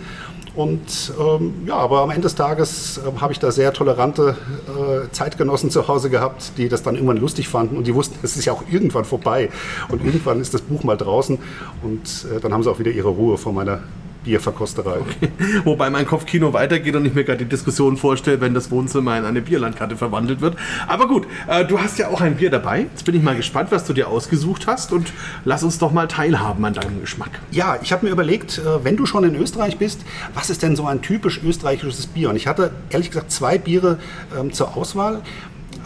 Und 0.56 1.12
ähm, 1.20 1.52
ja, 1.66 1.76
aber 1.76 2.00
am 2.00 2.08
Ende 2.08 2.22
des 2.22 2.34
Tages 2.34 2.98
äh, 2.98 3.20
habe 3.20 3.32
ich 3.34 3.38
da 3.38 3.52
sehr 3.52 3.74
tolerante 3.74 4.36
äh, 4.66 5.12
Zeitgenossen 5.12 5.70
zu 5.70 5.86
Hause 5.86 6.08
gehabt, 6.08 6.52
die 6.56 6.70
das 6.70 6.82
dann 6.82 6.94
irgendwann 6.94 7.18
lustig 7.18 7.46
fanden 7.48 7.76
und 7.76 7.86
die 7.86 7.94
wussten, 7.94 8.18
es 8.22 8.36
ist 8.36 8.46
ja 8.46 8.54
auch 8.54 8.62
irgendwann 8.70 9.04
vorbei. 9.04 9.50
Und 9.90 10.02
irgendwann 10.02 10.40
ist 10.40 10.54
das 10.54 10.62
Buch 10.62 10.82
mal 10.82 10.96
draußen 10.96 11.38
und 11.82 12.26
äh, 12.34 12.40
dann 12.40 12.54
haben 12.54 12.62
sie 12.62 12.70
auch 12.70 12.78
wieder 12.78 12.90
ihre 12.90 13.10
Ruhe 13.10 13.36
vor 13.36 13.52
meiner 13.52 13.82
Bierverkosterei. 14.26 14.98
Okay. 14.98 15.30
Wobei 15.64 15.88
mein 15.88 16.04
Kopfkino 16.04 16.52
weitergeht 16.52 16.96
und 16.96 17.06
ich 17.06 17.14
mir 17.14 17.24
gerade 17.24 17.38
die 17.38 17.48
Diskussion 17.48 17.96
vorstelle, 17.96 18.40
wenn 18.40 18.54
das 18.54 18.70
Wohnzimmer 18.72 19.16
in 19.16 19.24
eine 19.24 19.40
Bierlandkarte 19.40 19.96
verwandelt 19.96 20.40
wird. 20.40 20.56
Aber 20.88 21.06
gut, 21.06 21.26
äh, 21.46 21.64
du 21.64 21.78
hast 21.78 21.98
ja 21.98 22.08
auch 22.08 22.20
ein 22.20 22.36
Bier 22.36 22.50
dabei. 22.50 22.86
Jetzt 22.92 23.04
bin 23.04 23.14
ich 23.14 23.22
mal 23.22 23.36
gespannt, 23.36 23.70
was 23.70 23.84
du 23.84 23.92
dir 23.92 24.08
ausgesucht 24.08 24.66
hast 24.66 24.92
und 24.92 25.12
lass 25.44 25.62
uns 25.62 25.78
doch 25.78 25.92
mal 25.92 26.08
teilhaben 26.08 26.64
an 26.64 26.74
deinem 26.74 27.00
Geschmack. 27.00 27.30
Ja, 27.52 27.78
ich 27.80 27.92
habe 27.92 28.04
mir 28.04 28.12
überlegt, 28.12 28.58
äh, 28.58 28.84
wenn 28.84 28.96
du 28.96 29.06
schon 29.06 29.22
in 29.22 29.36
Österreich 29.36 29.78
bist, 29.78 30.00
was 30.34 30.50
ist 30.50 30.62
denn 30.62 30.74
so 30.74 30.86
ein 30.86 31.02
typisch 31.02 31.40
österreichisches 31.42 32.08
Bier? 32.08 32.30
Und 32.30 32.36
ich 32.36 32.48
hatte 32.48 32.72
ehrlich 32.90 33.10
gesagt 33.10 33.30
zwei 33.30 33.58
Biere 33.58 33.98
ähm, 34.38 34.52
zur 34.52 34.76
Auswahl. 34.76 35.22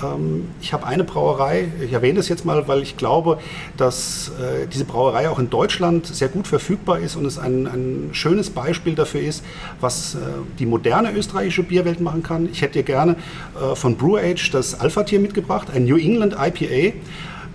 Ähm, 0.03 0.49
ich 0.61 0.73
habe 0.73 0.87
eine 0.87 1.05
Brauerei, 1.05 1.69
ich 1.83 1.93
erwähne 1.93 2.19
das 2.19 2.29
jetzt 2.29 2.45
mal, 2.45 2.67
weil 2.69 2.83
ich 2.83 2.97
glaube, 2.97 3.39
dass 3.77 4.31
äh, 4.41 4.67
diese 4.67 4.85
Brauerei 4.85 5.29
auch 5.29 5.39
in 5.39 5.51
Deutschland 5.51 6.07
sehr 6.07 6.29
gut 6.29 6.47
verfügbar 6.47 6.99
ist 6.99 7.17
und 7.17 7.25
es 7.25 7.39
ein, 7.39 7.67
ein 7.67 8.11
schönes 8.13 8.51
Beispiel 8.51 8.95
dafür 8.95 9.21
ist, 9.21 9.45
was 9.81 10.15
äh, 10.15 10.19
die 10.59 10.67
moderne 10.67 11.13
österreichische 11.13 11.63
Bierwelt 11.63 12.01
machen 12.01 12.23
kann. 12.23 12.49
Ich 12.51 12.63
hätte 12.63 12.75
dir 12.75 12.85
gerne 12.85 13.17
äh, 13.61 13.75
von 13.75 13.97
Brew 13.97 14.17
Age 14.17 14.51
das 14.51 14.79
Alpha-Tier 14.79 15.21
mitgebracht, 15.21 15.69
ein 15.75 15.85
New 15.85 15.97
England 15.97 16.35
IPA. 16.35 16.97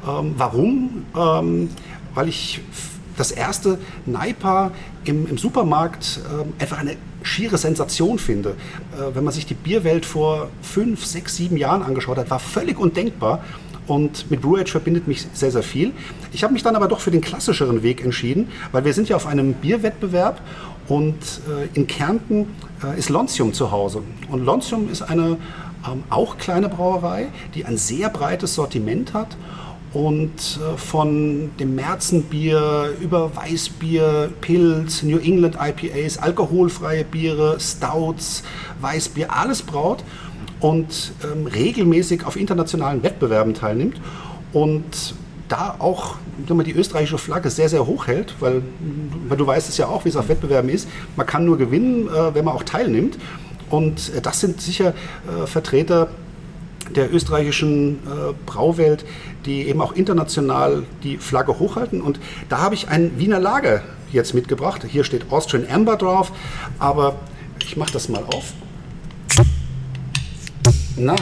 Ähm, 0.08 0.36
warum? 0.38 1.06
Ähm, 1.18 1.70
weil 2.14 2.30
ich 2.30 2.62
das 3.18 3.32
erste 3.32 3.78
Naipa 4.06 4.72
im, 5.06 5.28
im 5.28 5.38
Supermarkt 5.38 6.20
einfach 6.60 6.80
eine 6.80 6.98
schiere 7.26 7.58
Sensation 7.58 8.20
finde. 8.20 8.50
Äh, 8.50 9.16
wenn 9.16 9.24
man 9.24 9.34
sich 9.34 9.46
die 9.46 9.54
Bierwelt 9.54 10.06
vor 10.06 10.50
fünf, 10.62 11.06
sechs, 11.06 11.36
sieben 11.36 11.58
Jahren 11.58 11.82
angeschaut 11.82 12.18
hat, 12.18 12.30
war 12.30 12.40
völlig 12.40 12.80
undenkbar. 12.80 13.44
Und 13.88 14.32
mit 14.32 14.42
Brew 14.42 14.58
Age 14.58 14.72
verbindet 14.72 15.08
mich 15.08 15.28
sehr, 15.34 15.52
sehr 15.52 15.62
viel. 15.62 15.92
Ich 16.32 16.44
habe 16.44 16.54
mich 16.54 16.64
dann 16.64 16.76
aber 16.76 16.88
doch 16.88 17.00
für 17.00 17.12
den 17.12 17.22
klassischeren 17.22 17.84
Weg 17.84 18.04
entschieden, 18.04 18.48
weil 18.72 18.84
wir 18.84 18.94
sind 18.94 19.10
ja 19.10 19.16
auf 19.16 19.28
einem 19.28 19.54
Bierwettbewerb 19.54 20.42
und 20.88 21.16
äh, 21.16 21.68
in 21.78 21.86
Kärnten 21.86 22.48
äh, 22.84 22.98
ist 22.98 23.10
Lontium 23.10 23.54
zu 23.54 23.72
Hause. 23.72 24.02
Und 24.30 24.44
Lontium 24.44 24.92
ist 24.92 25.04
eine 25.04 25.38
ähm, 25.88 26.04
auch 26.10 26.38
kleine 26.38 26.70
Brauerei, 26.70 27.28
die 27.54 27.66
ein 27.66 27.78
sehr 27.78 28.10
breites 28.10 28.56
Sortiment 28.56 29.14
hat 29.14 29.38
und 29.96 30.60
äh, 30.60 30.78
von 30.78 31.52
dem 31.58 31.74
Märzenbier 31.74 32.90
über 33.00 33.34
Weißbier, 33.34 34.30
Pilz, 34.42 35.04
New 35.04 35.18
England 35.18 35.58
IPAs, 35.60 36.18
alkoholfreie 36.18 37.06
Biere, 37.06 37.58
Stouts, 37.62 38.44
Weißbier, 38.82 39.34
alles 39.34 39.62
braut 39.62 40.04
und 40.60 41.14
ähm, 41.24 41.48
regelmäßig 41.48 42.26
auf 42.26 42.36
internationalen 42.36 43.04
Wettbewerben 43.04 43.54
teilnimmt 43.54 44.02
und 44.52 45.16
da 45.48 45.76
auch 45.80 46.16
die 46.38 46.74
österreichische 46.74 47.18
Flagge 47.18 47.50
sehr, 47.50 47.70
sehr 47.70 47.86
hoch 47.86 48.08
hält, 48.08 48.36
weil, 48.42 48.64
weil 49.30 49.38
du 49.38 49.48
weißt 49.48 49.70
es 49.70 49.78
ja 49.78 49.88
auch, 49.88 50.04
wie 50.04 50.10
es 50.10 50.18
auf 50.18 50.28
Wettbewerben 50.28 50.70
ist. 50.70 50.90
Man 51.16 51.26
kann 51.26 51.46
nur 51.46 51.58
gewinnen, 51.58 52.10
äh, 52.10 52.36
wenn 52.36 52.44
man 52.44 52.54
auch 52.54 52.64
teilnimmt. 52.64 53.18
Und 53.70 54.14
äh, 54.14 54.20
das 54.22 54.42
sind 54.42 54.60
sicher 54.60 54.90
äh, 54.90 55.48
Vertreter 55.48 56.10
der 56.94 57.14
österreichischen 57.14 57.96
äh, 57.96 58.34
Brauwelt, 58.46 59.06
die 59.46 59.68
eben 59.68 59.82
auch 59.82 59.94
international 59.94 60.84
die 61.04 61.18
Flagge 61.18 61.60
hochhalten. 61.60 62.02
Und 62.02 62.20
da 62.50 62.60
habe 62.60 62.76
ich 62.76 62.90
ein 62.90 63.18
Wiener 63.18 63.40
Lager 63.40 63.82
jetzt 64.12 64.34
mitgebracht. 64.34 64.86
Hier 64.88 65.04
steht 65.04 65.32
Austrian 65.32 65.66
Amber 65.70 65.98
drauf, 65.98 66.32
aber 66.80 67.16
ich 67.64 67.78
mache 67.78 67.92
das 67.92 68.10
mal 68.10 68.24
auf. 68.24 68.54
Na? 70.98 71.16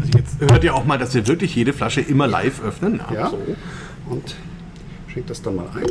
Also 0.00 0.18
jetzt 0.18 0.40
hört 0.40 0.64
ihr 0.64 0.74
auch 0.74 0.84
mal, 0.84 0.98
dass 0.98 1.14
wir 1.14 1.26
wirklich 1.26 1.54
jede 1.54 1.72
Flasche 1.72 2.00
immer 2.00 2.26
live 2.26 2.62
öffnen. 2.62 3.00
Ja, 3.10 3.14
ja. 3.14 3.30
So. 3.30 3.38
und 4.10 4.34
schenkt 5.08 5.30
das 5.30 5.42
dann 5.42 5.56
mal 5.56 5.68
ein. 5.74 5.86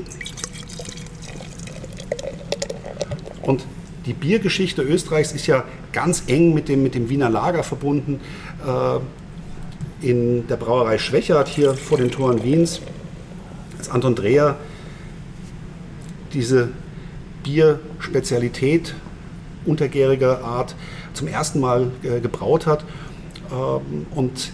Und 3.41 3.65
die 4.05 4.13
Biergeschichte 4.13 4.81
Österreichs 4.83 5.31
ist 5.31 5.47
ja 5.47 5.63
ganz 5.91 6.23
eng 6.27 6.53
mit 6.53 6.69
dem, 6.69 6.83
mit 6.83 6.93
dem 6.93 7.09
Wiener 7.09 7.29
Lager 7.29 7.63
verbunden. 7.63 8.19
Äh, 8.65 8.99
in 10.01 10.45
der 10.47 10.57
Brauerei 10.57 10.97
Schwächert 10.97 11.47
hier 11.47 11.73
vor 11.73 11.97
den 11.97 12.11
Toren 12.11 12.43
Wiens, 12.43 12.81
als 13.77 13.89
Anton 13.89 14.13
Dreher 14.13 14.57
diese 16.33 16.69
Bierspezialität 17.43 18.93
untergäriger 19.65 20.43
Art 20.43 20.75
zum 21.13 21.27
ersten 21.27 21.59
Mal 21.59 21.91
äh, 22.03 22.19
gebraut 22.19 22.67
hat 22.67 22.83
ähm, 23.51 24.05
und 24.13 24.51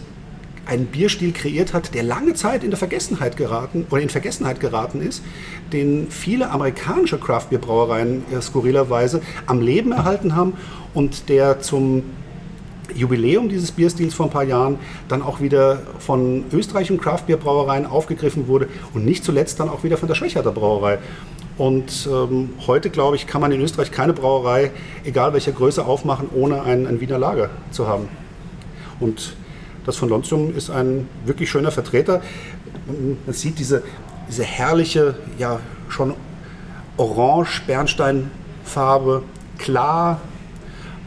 einen 0.68 0.86
Bierstil 0.86 1.34
kreiert 1.34 1.74
hat, 1.74 1.94
der 1.96 2.04
lange 2.04 2.34
Zeit 2.34 2.64
in 2.64 2.70
der 2.70 2.78
Vergessenheit 2.78 3.36
geraten 3.36 3.88
oder 3.90 4.02
in 4.02 4.10
Vergessenheit 4.10 4.60
geraten 4.60 5.02
ist, 5.02 5.24
den 5.74 6.10
viele 6.10 6.52
amerikanische 6.52 7.18
Craftbierbrauereien 7.18 8.24
äh, 8.32 8.42
skurrilerweise 8.42 9.22
am 9.48 9.60
Leben 9.60 9.92
erhalten 9.92 10.36
haben 10.36 10.54
und 10.94 11.30
der 11.30 11.62
zum 11.62 12.04
Jubiläum 12.96 13.50
dieses 13.50 13.72
Bierstils 13.72 14.14
vor 14.14 14.28
ein 14.28 14.32
paar 14.32 14.44
Jahren 14.44 14.78
dann 15.08 15.22
auch 15.22 15.42
wieder 15.42 15.80
von 16.00 16.46
österreichischen 16.52 17.00
Craftbierbrauereien 17.00 17.86
aufgegriffen 17.86 18.48
wurde 18.48 18.68
und 18.94 19.06
nicht 19.06 19.24
zuletzt 19.24 19.60
dann 19.60 19.70
auch 19.70 19.84
wieder 19.84 19.98
von 19.98 20.08
der 20.08 20.16
Schwächerter 20.16 20.52
Brauerei. 20.52 21.00
Und 21.58 22.10
ähm, 22.12 22.52
heute, 22.66 22.90
glaube 22.90 23.18
ich, 23.18 23.28
kann 23.28 23.42
man 23.42 23.52
in 23.52 23.62
Österreich 23.62 23.92
keine 23.92 24.14
Brauerei, 24.14 24.72
egal 25.04 25.34
welcher 25.34 25.52
Größe, 25.52 25.86
aufmachen, 25.86 26.30
ohne 26.34 26.64
ein, 26.64 26.88
ein 26.88 27.02
Wiener 27.02 27.20
Lager 27.20 27.50
zu 27.72 27.88
haben. 27.88 28.08
Und 29.00 29.36
das 29.86 29.98
von 29.98 30.10
Lontium 30.10 30.56
ist 30.56 30.70
ein 30.70 31.10
wirklich 31.26 31.50
schöner 31.50 31.72
Vertreter. 31.72 32.22
Man 32.88 33.34
sieht 33.34 33.58
diese, 33.60 33.84
diese 34.28 34.44
herrliche, 34.44 35.16
ja 35.38 35.60
schon 35.90 36.14
orange-Bernsteinfarbe, 36.98 39.24
klar, 39.58 40.20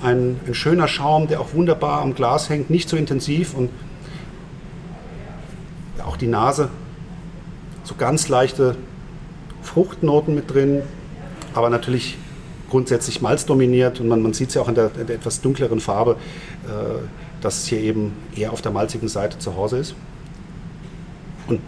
ein, 0.04 0.40
ein, 0.46 0.54
schöner 0.54 0.88
Schaum, 0.88 1.28
der 1.28 1.40
auch 1.40 1.54
wunderbar 1.54 2.02
am 2.02 2.14
Glas 2.14 2.48
hängt, 2.48 2.70
nicht 2.70 2.88
so 2.88 2.96
intensiv 2.96 3.54
und 3.54 3.70
auch 6.04 6.16
die 6.16 6.26
Nase, 6.26 6.68
so 7.82 7.94
ganz 7.96 8.28
leichte 8.28 8.76
Fruchtnoten 9.62 10.34
mit 10.34 10.52
drin, 10.52 10.82
aber 11.54 11.70
natürlich 11.70 12.18
grundsätzlich 12.70 13.22
malzdominiert 13.22 14.00
und 14.00 14.08
man, 14.08 14.22
man 14.22 14.34
sieht 14.34 14.48
es 14.48 14.54
ja 14.54 14.62
auch 14.62 14.68
in 14.68 14.74
der, 14.74 14.90
in 14.98 15.06
der, 15.06 15.16
etwas 15.16 15.40
dunkleren 15.40 15.80
Farbe. 15.80 16.16
Äh, 16.66 17.06
dass 17.44 17.58
es 17.58 17.66
hier 17.66 17.80
eben 17.80 18.14
eher 18.34 18.52
auf 18.54 18.62
der 18.62 18.72
malzigen 18.72 19.06
Seite 19.06 19.38
zu 19.38 19.54
Hause 19.54 19.76
ist. 19.76 19.94
Und 21.46 21.60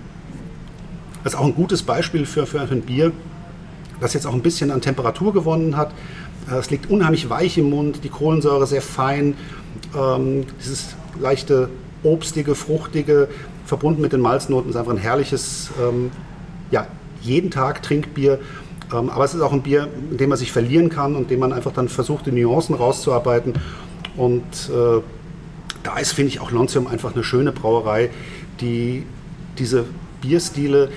das 1.23 1.35
ist 1.35 1.39
auch 1.39 1.45
ein 1.45 1.55
gutes 1.55 1.83
Beispiel 1.83 2.25
für, 2.25 2.47
für 2.47 2.61
ein 2.61 2.81
Bier, 2.81 3.13
das 4.01 4.15
jetzt 4.15 4.27
auch 4.27 4.33
ein 4.33 4.41
bisschen 4.41 4.71
an 4.71 4.81
Temperatur 4.81 5.35
gewonnen 5.35 5.77
hat. 5.77 5.93
Äh, 6.51 6.57
es 6.57 6.71
liegt 6.71 6.91
unheimlich 6.91 7.29
weich 7.31 7.59
im 7.59 7.71
Mund, 7.71 8.05
die 8.05 8.09
Kohlensäure 8.09 8.67
sehr 8.67 8.83
fein, 8.83 9.35
ähm, 9.97 10.47
dieses 10.61 10.95
leichte 11.19 11.69
obstige, 12.03 12.55
fruchtige, 12.55 13.29
verbunden 13.65 14.01
mit 14.01 14.13
den 14.13 14.21
Malznoten, 14.21 14.71
ist 14.71 14.77
einfach 14.77 14.93
ein 14.93 14.99
herrliches, 14.99 15.71
ähm, 15.83 16.11
ja, 16.71 16.87
jeden 17.21 17.51
Tag 17.51 17.83
Trinkbier. 17.83 18.39
Ähm, 18.93 19.11
aber 19.11 19.25
es 19.25 19.35
ist 19.35 19.41
auch 19.41 19.53
ein 19.53 19.63
Bier, 19.63 19.89
in 20.11 20.17
dem 20.17 20.29
man 20.29 20.39
sich 20.39 20.53
verlieren 20.53 20.89
kann 20.89 21.17
und 21.17 21.31
dem 21.31 21.41
man 21.41 21.53
einfach 21.53 21.73
dann 21.73 21.89
versucht, 21.89 22.27
die 22.27 22.33
Nuancen 22.33 22.77
rauszuarbeiten. 22.77 23.55
Und 24.17 24.43
äh, 24.43 25.03
da 25.83 25.99
ist, 25.99 26.13
finde 26.13 26.29
ich, 26.29 26.41
auch 26.41 26.51
Lontium 26.51 26.87
einfach 26.87 27.15
eine 27.15 27.25
schöne 27.25 27.53
Brauerei, 27.53 28.11
die 28.61 29.05
diese 29.59 29.85
Bierstile, 30.21 30.91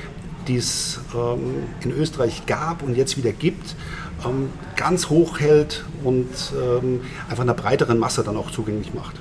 die 0.48 0.58
es 0.58 1.00
ähm, 1.16 1.64
in 1.82 1.92
Österreich 1.92 2.46
gab 2.46 2.84
und 2.84 2.96
jetzt 2.96 3.18
wieder 3.18 3.32
gibt, 3.32 3.76
ähm, 4.26 4.50
ganz 4.76 5.10
hoch 5.10 5.40
hält 5.40 5.84
und 6.04 6.28
ähm, 6.54 7.02
einfach 7.30 7.44
einer 7.44 7.54
breiteren 7.54 8.00
Masse 8.00 8.24
dann 8.24 8.38
auch 8.38 8.52
zugänglich 8.52 8.94
macht. 8.94 9.16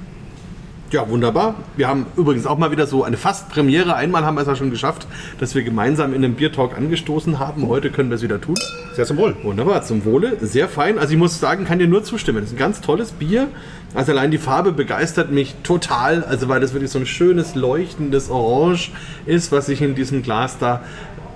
Ja, 0.90 1.06
wunderbar. 1.10 1.54
Wir 1.76 1.86
haben 1.86 2.06
übrigens 2.16 2.46
auch 2.46 2.56
mal 2.56 2.70
wieder 2.70 2.86
so 2.86 3.04
eine 3.04 3.18
Fast-Premiere. 3.18 3.94
Einmal 3.94 4.24
haben 4.24 4.36
wir 4.36 4.40
es 4.40 4.46
ja 4.46 4.56
schon 4.56 4.70
geschafft, 4.70 5.06
dass 5.38 5.54
wir 5.54 5.62
gemeinsam 5.62 6.14
in 6.14 6.24
einem 6.24 6.34
Biertalk 6.34 6.74
angestoßen 6.78 7.38
haben. 7.38 7.68
Heute 7.68 7.90
können 7.90 8.08
wir 8.08 8.14
es 8.14 8.22
wieder 8.22 8.40
tun. 8.40 8.54
Sehr 8.94 9.04
zum 9.04 9.18
Wohl. 9.18 9.36
Wunderbar, 9.42 9.82
zum 9.82 10.06
Wohle. 10.06 10.38
Sehr 10.40 10.66
fein. 10.66 10.98
Also 10.98 11.12
ich 11.12 11.18
muss 11.18 11.38
sagen, 11.38 11.66
kann 11.66 11.78
dir 11.78 11.88
nur 11.88 12.04
zustimmen. 12.04 12.38
Das 12.38 12.48
ist 12.48 12.54
ein 12.54 12.58
ganz 12.58 12.80
tolles 12.80 13.12
Bier. 13.12 13.48
Also 13.94 14.12
allein 14.12 14.30
die 14.30 14.38
Farbe 14.38 14.72
begeistert 14.72 15.30
mich 15.30 15.56
total. 15.62 16.24
Also 16.24 16.48
weil 16.48 16.60
das 16.60 16.72
wirklich 16.72 16.90
so 16.90 16.98
ein 16.98 17.06
schönes, 17.06 17.54
leuchtendes 17.54 18.30
Orange 18.30 18.90
ist, 19.26 19.52
was 19.52 19.66
sich 19.66 19.82
in 19.82 19.94
diesem 19.94 20.22
Glas 20.22 20.56
da 20.56 20.80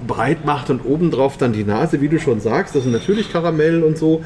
breit 0.06 0.44
macht 0.44 0.70
und 0.70 0.84
obendrauf 0.84 1.36
dann 1.36 1.52
die 1.52 1.64
Nase, 1.64 2.00
wie 2.00 2.08
du 2.08 2.18
schon 2.18 2.40
sagst. 2.40 2.74
Das 2.74 2.84
ist 2.84 2.92
natürlich 2.92 3.32
Karamell 3.32 3.82
und 3.82 3.98
so. 3.98 4.24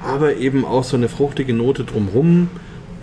Aber 0.00 0.36
eben 0.36 0.64
auch 0.64 0.84
so 0.84 0.96
eine 0.96 1.08
fruchtige 1.08 1.52
Note 1.52 1.84
drumherum 1.84 2.48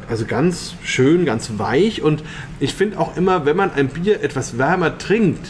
also 0.09 0.25
ganz 0.25 0.75
schön, 0.83 1.25
ganz 1.25 1.53
weich. 1.57 2.01
Und 2.01 2.23
ich 2.59 2.73
finde 2.73 2.99
auch 2.99 3.17
immer, 3.17 3.45
wenn 3.45 3.57
man 3.57 3.71
ein 3.71 3.89
Bier 3.89 4.23
etwas 4.23 4.57
wärmer 4.57 4.97
trinkt 4.97 5.47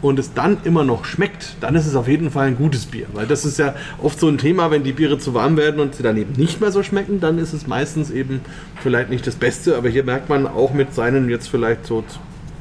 und 0.00 0.18
es 0.18 0.32
dann 0.32 0.58
immer 0.64 0.84
noch 0.84 1.04
schmeckt, 1.04 1.56
dann 1.60 1.74
ist 1.74 1.86
es 1.86 1.96
auf 1.96 2.06
jeden 2.06 2.30
Fall 2.30 2.48
ein 2.48 2.56
gutes 2.56 2.86
Bier. 2.86 3.06
Weil 3.12 3.26
das 3.26 3.44
ist 3.44 3.58
ja 3.58 3.74
oft 4.00 4.18
so 4.18 4.28
ein 4.28 4.38
Thema, 4.38 4.70
wenn 4.70 4.84
die 4.84 4.92
Biere 4.92 5.18
zu 5.18 5.34
warm 5.34 5.56
werden 5.56 5.80
und 5.80 5.94
sie 5.94 6.02
dann 6.02 6.16
eben 6.16 6.32
nicht 6.34 6.60
mehr 6.60 6.70
so 6.70 6.82
schmecken, 6.82 7.20
dann 7.20 7.38
ist 7.38 7.52
es 7.52 7.66
meistens 7.66 8.10
eben 8.10 8.40
vielleicht 8.82 9.10
nicht 9.10 9.26
das 9.26 9.36
Beste. 9.36 9.76
Aber 9.76 9.88
hier 9.88 10.04
merkt 10.04 10.28
man 10.28 10.46
auch 10.46 10.72
mit 10.72 10.94
seinen 10.94 11.28
jetzt 11.28 11.48
vielleicht 11.48 11.86
so 11.86 12.04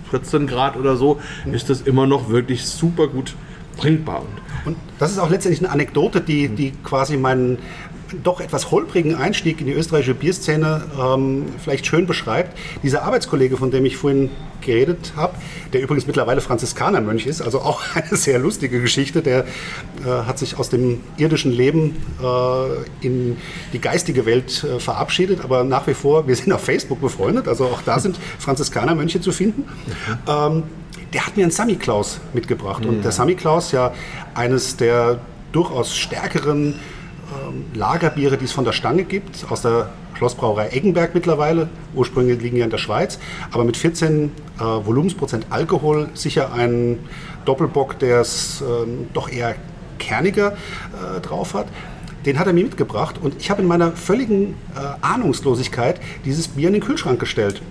14 0.09 0.47
Grad 0.47 0.75
oder 0.77 0.95
so, 0.95 1.19
ist 1.51 1.69
das 1.69 1.81
immer 1.81 2.07
noch 2.07 2.29
wirklich 2.29 2.65
super 2.65 3.07
gut 3.07 3.35
trinkbar. 3.79 4.23
Und 4.65 4.75
das 4.99 5.11
ist 5.11 5.19
auch 5.19 5.29
letztendlich 5.29 5.63
eine 5.63 5.71
Anekdote, 5.71 6.21
die, 6.21 6.49
die 6.49 6.71
quasi 6.83 7.17
meinen 7.17 7.59
doch 8.23 8.39
etwas 8.39 8.71
holprigen 8.71 9.15
Einstieg 9.15 9.59
in 9.59 9.67
die 9.67 9.73
österreichische 9.73 10.13
Bierszene 10.13 10.83
ähm, 10.99 11.45
vielleicht 11.63 11.85
schön 11.85 12.07
beschreibt. 12.07 12.57
Dieser 12.83 13.03
Arbeitskollege, 13.03 13.57
von 13.57 13.71
dem 13.71 13.85
ich 13.85 13.97
vorhin 13.97 14.29
geredet 14.61 15.13
habe, 15.15 15.35
der 15.73 15.81
übrigens 15.81 16.07
mittlerweile 16.07 16.41
Franziskanermönch 16.41 17.25
ist, 17.25 17.41
also 17.41 17.59
auch 17.59 17.81
eine 17.95 18.15
sehr 18.17 18.39
lustige 18.39 18.81
Geschichte, 18.81 19.21
der 19.21 19.45
äh, 20.05 20.09
hat 20.25 20.39
sich 20.39 20.57
aus 20.57 20.69
dem 20.69 21.01
irdischen 21.17 21.51
Leben 21.51 21.95
äh, 22.21 23.05
in 23.05 23.37
die 23.73 23.79
geistige 23.79 24.25
Welt 24.25 24.63
äh, 24.63 24.79
verabschiedet, 24.79 25.41
aber 25.43 25.63
nach 25.63 25.87
wie 25.87 25.93
vor, 25.93 26.27
wir 26.27 26.35
sind 26.35 26.51
auf 26.51 26.63
Facebook 26.63 27.01
befreundet, 27.01 27.47
also 27.47 27.65
auch 27.65 27.81
da 27.81 27.99
sind 27.99 28.17
Franziskanermönche 28.39 29.21
zu 29.21 29.31
finden. 29.31 29.65
Ähm, 30.27 30.63
der 31.13 31.25
hat 31.25 31.37
mir 31.37 31.43
einen 31.43 31.51
Sammy-Klaus 31.51 32.19
mitgebracht. 32.33 32.85
Und 32.85 33.03
der 33.03 33.13
Sammy-Klaus, 33.13 33.71
ja 33.71 33.93
eines 34.33 34.75
der 34.75 35.19
durchaus 35.53 35.95
stärkeren 35.95 36.75
Lagerbiere, 37.73 38.37
die 38.37 38.45
es 38.45 38.51
von 38.51 38.65
der 38.65 38.71
Stange 38.71 39.03
gibt, 39.03 39.45
aus 39.49 39.61
der 39.61 39.89
Schlossbrauerei 40.17 40.69
Eggenberg 40.69 41.13
mittlerweile. 41.13 41.69
Ursprünglich 41.93 42.41
liegen 42.41 42.57
ja 42.57 42.65
in 42.65 42.71
der 42.71 42.77
Schweiz, 42.77 43.19
aber 43.51 43.63
mit 43.63 43.77
14 43.77 44.31
äh, 44.57 44.61
Volumensprozent 44.61 45.47
Alkohol 45.49 46.09
sicher 46.13 46.53
ein 46.53 46.99
Doppelbock, 47.45 47.99
der 47.99 48.21
es 48.21 48.61
ähm, 48.61 49.07
doch 49.13 49.29
eher 49.29 49.55
kerniger 49.99 50.53
äh, 50.53 51.21
drauf 51.21 51.53
hat. 51.53 51.67
Den 52.25 52.39
hat 52.39 52.47
er 52.47 52.53
mir 52.53 52.63
mitgebracht 52.63 53.19
und 53.21 53.35
ich 53.39 53.49
habe 53.49 53.61
in 53.61 53.67
meiner 53.67 53.91
völligen 53.91 54.55
äh, 54.75 54.79
Ahnungslosigkeit 55.01 55.99
dieses 56.25 56.47
Bier 56.47 56.67
in 56.67 56.73
den 56.73 56.83
Kühlschrank 56.83 57.19
gestellt 57.19 57.61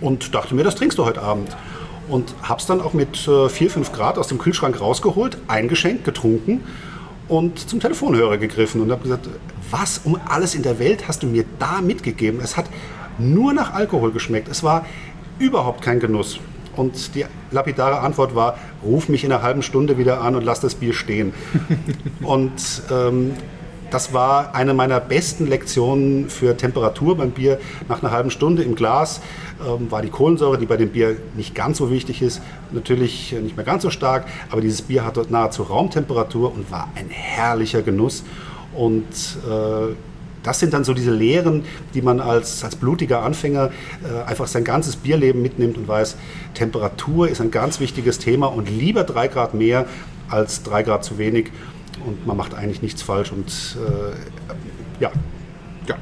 und 0.00 0.34
dachte 0.34 0.54
mir, 0.54 0.64
das 0.64 0.76
trinkst 0.76 0.98
du 0.98 1.04
heute 1.04 1.22
Abend. 1.22 1.56
Und 2.08 2.34
habe 2.42 2.60
es 2.60 2.66
dann 2.66 2.80
auch 2.80 2.92
mit 2.92 3.26
äh, 3.26 3.48
4, 3.48 3.70
5 3.70 3.92
Grad 3.92 4.16
aus 4.16 4.28
dem 4.28 4.38
Kühlschrank 4.38 4.80
rausgeholt, 4.80 5.38
eingeschenkt, 5.48 6.04
getrunken 6.04 6.60
und 7.28 7.68
zum 7.68 7.80
Telefonhörer 7.80 8.38
gegriffen 8.38 8.80
und 8.80 8.90
habe 8.90 9.02
gesagt, 9.02 9.28
was 9.70 10.00
um 10.04 10.18
alles 10.28 10.54
in 10.54 10.62
der 10.62 10.78
Welt 10.78 11.08
hast 11.08 11.22
du 11.22 11.26
mir 11.26 11.44
da 11.58 11.80
mitgegeben? 11.80 12.40
Es 12.40 12.56
hat 12.56 12.66
nur 13.18 13.52
nach 13.52 13.72
Alkohol 13.72 14.12
geschmeckt. 14.12 14.48
Es 14.48 14.62
war 14.62 14.86
überhaupt 15.38 15.82
kein 15.82 16.00
Genuss. 16.00 16.38
Und 16.76 17.14
die 17.14 17.24
lapidare 17.50 18.00
Antwort 18.00 18.34
war, 18.34 18.58
ruf 18.84 19.08
mich 19.08 19.24
in 19.24 19.32
einer 19.32 19.42
halben 19.42 19.62
Stunde 19.62 19.98
wieder 19.98 20.20
an 20.20 20.36
und 20.36 20.44
lass 20.44 20.60
das 20.60 20.74
Bier 20.74 20.92
stehen. 20.92 21.32
und 22.22 22.52
ähm, 22.90 23.32
das 23.90 24.12
war 24.12 24.54
eine 24.54 24.74
meiner 24.74 25.00
besten 25.00 25.46
Lektionen 25.46 26.28
für 26.28 26.56
Temperatur 26.56 27.16
beim 27.16 27.30
Bier. 27.30 27.58
Nach 27.88 28.02
einer 28.02 28.12
halben 28.12 28.30
Stunde 28.30 28.62
im 28.62 28.74
Glas 28.74 29.20
ähm, 29.66 29.90
war 29.90 30.02
die 30.02 30.10
Kohlensäure, 30.10 30.58
die 30.58 30.66
bei 30.66 30.76
dem 30.76 30.90
Bier 30.90 31.16
nicht 31.34 31.54
ganz 31.54 31.78
so 31.78 31.90
wichtig 31.90 32.22
ist, 32.22 32.40
natürlich 32.72 33.32
nicht 33.32 33.56
mehr 33.56 33.64
ganz 33.64 33.82
so 33.82 33.90
stark, 33.90 34.26
aber 34.50 34.60
dieses 34.60 34.82
Bier 34.82 35.04
hatte 35.04 35.24
nahezu 35.28 35.62
Raumtemperatur 35.62 36.52
und 36.52 36.70
war 36.70 36.88
ein 36.94 37.08
herrlicher 37.08 37.82
Genuss. 37.82 38.24
Und 38.74 39.04
äh, 39.48 39.94
das 40.42 40.60
sind 40.60 40.72
dann 40.72 40.84
so 40.84 40.94
diese 40.94 41.10
Lehren, 41.10 41.64
die 41.94 42.02
man 42.02 42.20
als, 42.20 42.62
als 42.62 42.76
blutiger 42.76 43.22
Anfänger 43.22 43.70
äh, 44.04 44.28
einfach 44.28 44.46
sein 44.46 44.62
ganzes 44.62 44.94
Bierleben 44.94 45.42
mitnimmt 45.42 45.76
und 45.76 45.88
weiß, 45.88 46.16
Temperatur 46.54 47.28
ist 47.28 47.40
ein 47.40 47.50
ganz 47.50 47.80
wichtiges 47.80 48.18
Thema 48.18 48.46
und 48.46 48.70
lieber 48.70 49.02
drei 49.02 49.26
Grad 49.26 49.54
mehr 49.54 49.86
als 50.28 50.62
drei 50.62 50.82
Grad 50.82 51.04
zu 51.04 51.18
wenig 51.18 51.50
und 52.06 52.26
man 52.26 52.36
macht 52.36 52.54
eigentlich 52.54 52.82
nichts 52.82 53.02
falsch 53.02 53.32
und 53.32 53.76
äh, 53.76 55.02
ja. 55.02 55.10
Ja, 55.86 55.96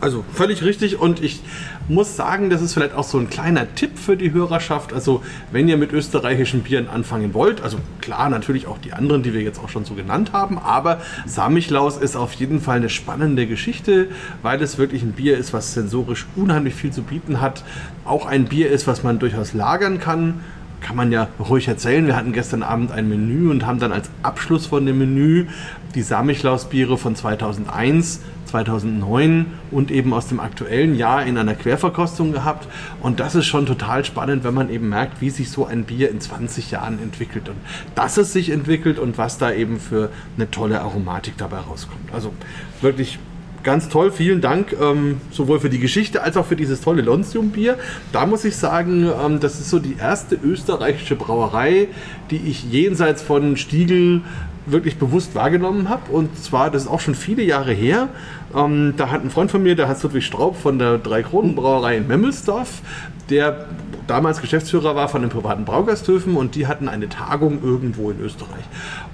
also 0.00 0.24
völlig 0.32 0.62
richtig 0.62 0.98
und 0.98 1.22
ich 1.22 1.40
muss 1.88 2.16
sagen, 2.16 2.50
das 2.50 2.62
ist 2.62 2.72
vielleicht 2.72 2.94
auch 2.94 3.04
so 3.04 3.18
ein 3.18 3.28
kleiner 3.28 3.74
Tipp 3.74 3.98
für 3.98 4.16
die 4.16 4.32
Hörerschaft. 4.32 4.92
Also 4.92 5.22
wenn 5.50 5.68
ihr 5.68 5.76
mit 5.76 5.92
österreichischen 5.92 6.62
Bieren 6.62 6.88
anfangen 6.88 7.34
wollt, 7.34 7.60
also 7.62 7.78
klar 8.00 8.30
natürlich 8.30 8.66
auch 8.66 8.78
die 8.78 8.92
anderen, 8.92 9.22
die 9.22 9.34
wir 9.34 9.42
jetzt 9.42 9.58
auch 9.58 9.68
schon 9.68 9.84
so 9.84 9.94
genannt 9.94 10.32
haben, 10.32 10.58
aber 10.58 11.00
Samichlaus 11.26 11.96
ist 11.96 12.16
auf 12.16 12.32
jeden 12.34 12.60
Fall 12.60 12.78
eine 12.78 12.88
spannende 12.88 13.46
Geschichte, 13.46 14.08
weil 14.42 14.62
es 14.62 14.78
wirklich 14.78 15.02
ein 15.02 15.12
Bier 15.12 15.36
ist, 15.36 15.52
was 15.52 15.74
sensorisch 15.74 16.26
unheimlich 16.36 16.74
viel 16.74 16.92
zu 16.92 17.02
bieten 17.02 17.40
hat. 17.40 17.64
Auch 18.04 18.24
ein 18.24 18.46
Bier 18.46 18.70
ist, 18.70 18.86
was 18.86 19.02
man 19.02 19.18
durchaus 19.18 19.52
lagern 19.52 19.98
kann 19.98 20.40
kann 20.80 20.96
man 20.96 21.12
ja 21.12 21.28
ruhig 21.38 21.68
erzählen. 21.68 22.06
Wir 22.06 22.16
hatten 22.16 22.32
gestern 22.32 22.62
Abend 22.62 22.92
ein 22.92 23.08
Menü 23.08 23.50
und 23.50 23.66
haben 23.66 23.78
dann 23.78 23.92
als 23.92 24.10
Abschluss 24.22 24.66
von 24.66 24.86
dem 24.86 24.98
Menü 24.98 25.46
die 25.94 26.02
Samichlaus-Biere 26.02 26.96
von 26.98 27.16
2001, 27.16 28.20
2009 28.46 29.46
und 29.70 29.90
eben 29.90 30.12
aus 30.12 30.28
dem 30.28 30.40
aktuellen 30.40 30.94
Jahr 30.94 31.24
in 31.24 31.36
einer 31.38 31.54
Querverkostung 31.54 32.32
gehabt. 32.32 32.68
Und 33.00 33.20
das 33.20 33.34
ist 33.34 33.46
schon 33.46 33.66
total 33.66 34.04
spannend, 34.04 34.44
wenn 34.44 34.54
man 34.54 34.70
eben 34.70 34.88
merkt, 34.88 35.20
wie 35.20 35.30
sich 35.30 35.50
so 35.50 35.66
ein 35.66 35.84
Bier 35.84 36.10
in 36.10 36.20
20 36.20 36.70
Jahren 36.70 37.00
entwickelt 37.02 37.48
und 37.48 37.56
dass 37.94 38.16
es 38.16 38.32
sich 38.32 38.50
entwickelt 38.50 38.98
und 38.98 39.18
was 39.18 39.38
da 39.38 39.52
eben 39.52 39.78
für 39.78 40.10
eine 40.36 40.50
tolle 40.50 40.80
Aromatik 40.80 41.34
dabei 41.36 41.58
rauskommt. 41.58 42.12
Also 42.12 42.32
wirklich 42.80 43.18
ganz 43.62 43.88
toll, 43.88 44.10
vielen 44.10 44.40
Dank, 44.40 44.74
ähm, 44.80 45.20
sowohl 45.30 45.60
für 45.60 45.70
die 45.70 45.78
Geschichte 45.78 46.22
als 46.22 46.36
auch 46.36 46.46
für 46.46 46.56
dieses 46.56 46.80
tolle 46.80 47.02
Lonstium-Bier. 47.02 47.76
Da 48.12 48.26
muss 48.26 48.44
ich 48.44 48.56
sagen, 48.56 49.10
ähm, 49.24 49.40
das 49.40 49.60
ist 49.60 49.70
so 49.70 49.78
die 49.78 49.96
erste 49.98 50.36
österreichische 50.36 51.16
Brauerei, 51.16 51.88
die 52.30 52.36
ich 52.36 52.64
jenseits 52.64 53.22
von 53.22 53.56
Stiegel 53.56 54.22
wirklich 54.66 54.98
bewusst 54.98 55.34
wahrgenommen 55.34 55.88
habe. 55.88 56.10
Und 56.12 56.36
zwar, 56.42 56.70
das 56.70 56.82
ist 56.82 56.88
auch 56.88 57.00
schon 57.00 57.14
viele 57.14 57.42
Jahre 57.42 57.72
her. 57.72 58.08
Ähm, 58.54 58.94
da 58.96 59.10
hat 59.10 59.22
ein 59.24 59.30
Freund 59.30 59.50
von 59.50 59.62
mir, 59.62 59.74
der 59.74 59.88
hat 59.88 60.02
Ludwig 60.02 60.24
Straub 60.24 60.56
von 60.56 60.78
der 60.78 60.98
Drei-Kronen-Brauerei 60.98 61.96
in 61.96 62.08
Memmelsdorf, 62.08 62.82
der 63.28 63.66
damals 64.06 64.40
Geschäftsführer 64.40 64.96
war 64.96 65.08
von 65.08 65.22
den 65.22 65.30
privaten 65.30 65.64
Braugasthöfen 65.64 66.36
und 66.36 66.56
die 66.56 66.66
hatten 66.66 66.88
eine 66.88 67.08
Tagung 67.08 67.62
irgendwo 67.62 68.10
in 68.10 68.20
Österreich 68.20 68.64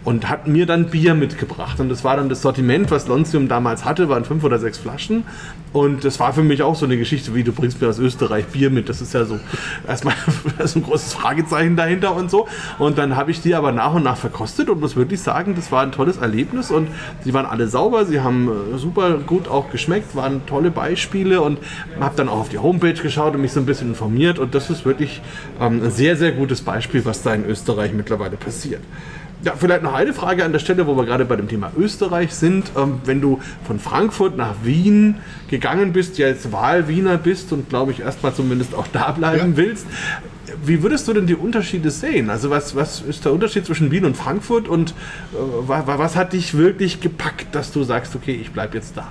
und 0.07 0.29
hat 0.29 0.47
mir 0.47 0.66
dann 0.66 0.87
Bier 0.87 1.16
mitgebracht. 1.16 1.81
Und 1.81 1.88
das 1.88 2.05
war 2.05 2.16
dann 2.16 2.29
das 2.29 2.40
Sortiment, 2.40 2.92
was 2.92 3.09
Lontium 3.09 3.49
damals 3.49 3.85
hatte, 3.85 4.09
waren 4.09 4.25
fünf 4.25 4.45
oder 4.45 4.61
sechs 4.61 4.79
Flaschen. 4.79 5.25
Und 5.73 6.05
das 6.05 6.21
war 6.21 6.33
für 6.33 6.45
mich 6.45 6.62
auch 6.62 6.77
so 6.77 6.87
eine 6.87 6.97
Geschichte, 6.97 7.35
wie 7.35 7.42
du 7.42 7.51
bringst 7.51 7.81
mir 7.81 7.88
aus 7.88 7.99
Österreich 7.99 8.47
Bier 8.47 8.71
mit. 8.71 8.88
Das 8.88 9.01
ist 9.01 9.14
ja 9.14 9.25
so 9.25 9.40
erstmal 9.88 10.14
so 10.64 10.79
ein 10.79 10.85
großes 10.85 11.12
Fragezeichen 11.12 11.75
dahinter 11.75 12.14
und 12.14 12.31
so. 12.31 12.47
Und 12.79 12.99
dann 12.99 13.16
habe 13.16 13.33
ich 13.33 13.42
die 13.42 13.57
aber 13.57 13.73
nach 13.73 13.95
und 13.95 14.05
nach 14.05 14.16
verkostet 14.16 14.71
und 14.71 14.79
muss 14.79 14.95
wirklich 14.95 15.21
sagen, 15.21 15.57
das 15.57 15.73
war 15.73 15.83
ein 15.83 15.90
tolles 15.90 16.19
Erlebnis 16.19 16.71
und 16.71 16.87
sie 17.25 17.35
waren 17.35 17.45
alle 17.45 17.66
sauber, 17.66 18.05
sie 18.05 18.21
haben 18.21 18.49
äh, 18.49 18.79
super 18.79 19.19
gut 19.19 19.49
auch 19.49 19.73
geschmeckt, 19.73 20.14
waren 20.14 20.47
tolle 20.47 20.71
Beispiele 20.71 21.40
und 21.40 21.59
habe 21.99 22.14
dann 22.14 22.29
auch 22.29 22.38
auf 22.38 22.49
die 22.49 22.59
Homepage 22.59 22.92
geschaut 22.95 23.35
und 23.35 23.40
mich 23.40 23.51
so 23.51 23.59
ein 23.59 23.66
bisschen 23.66 23.88
informiert 23.88 24.38
und 24.38 24.55
das 24.55 24.71
ist 24.71 24.85
wirklich 24.85 25.21
ähm, 25.61 25.83
ein 25.83 25.90
sehr, 25.90 26.16
sehr 26.16 26.31
gutes 26.31 26.61
Beispiel, 26.61 27.05
was 27.05 27.23
da 27.23 27.35
in 27.35 27.45
Österreich 27.45 27.92
mittlerweile 27.92 28.37
passiert. 28.37 28.83
Ja, 29.44 29.53
vielleicht 29.57 29.83
noch 29.83 29.92
eine 29.92 30.14
Frage 30.14 30.44
an 30.44 30.53
der 30.53 30.59
Stelle, 30.59 30.87
wo 30.87 30.96
wir 30.96 31.05
gerade 31.05 31.25
bei 31.27 31.37
dem 31.37 31.46
Thema 31.46 31.70
Österreich 31.77 32.35
sind. 32.35 32.72
Ähm, 32.77 33.01
wenn 33.05 33.20
du 33.20 33.40
von 33.66 33.79
Frankfurt 33.79 34.37
nach 34.37 34.55
Wien 34.62 35.16
gegangen 35.49 35.92
bist, 35.92 36.18
jetzt 36.18 36.53
Wahlwiener 36.53 37.18
bist 37.18 37.53
und 37.53 37.68
glaube 37.68 37.92
ich 37.92 38.01
erstmal 38.01 38.35
zumindest 38.35 38.75
auch 38.75 38.87
da 38.88 39.12
bleiben 39.12 39.51
ja. 39.51 39.57
willst, 39.57 39.87
wie 40.64 40.83
würdest 40.83 41.07
du 41.07 41.12
denn 41.12 41.27
die 41.27 41.35
Unterschiede 41.35 41.90
sehen? 41.90 42.31
Also 42.31 42.51
was, 42.51 42.75
was 42.75 43.03
ist 43.03 43.25
der 43.25 43.33
Unterschied 43.33 43.66
zwischen 43.66 43.90
Wien 43.90 44.05
und 44.05 44.16
Frankfurt 44.16 44.68
und 44.68 44.90
äh, 44.90 44.94
was, 45.66 45.87
was 45.87 46.16
hat 46.16 46.33
dich 46.33 46.57
wirklich 46.57 47.01
gepackt, 47.01 47.55
dass 47.55 47.72
du 47.72 47.83
sagst, 47.83 48.16
okay, 48.16 48.38
ich 48.40 48.53
bleibe 48.53 48.77
jetzt 48.77 48.96
da? 48.96 49.09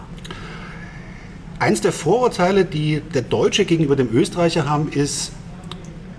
Eins 1.60 1.82
der 1.82 1.94
Vorurteile, 1.94 2.66
die 2.66 3.02
der 3.14 3.22
Deutsche 3.22 3.66
gegenüber 3.66 3.96
dem 3.96 4.14
Österreicher 4.14 4.68
haben, 4.68 4.90
ist, 4.90 5.32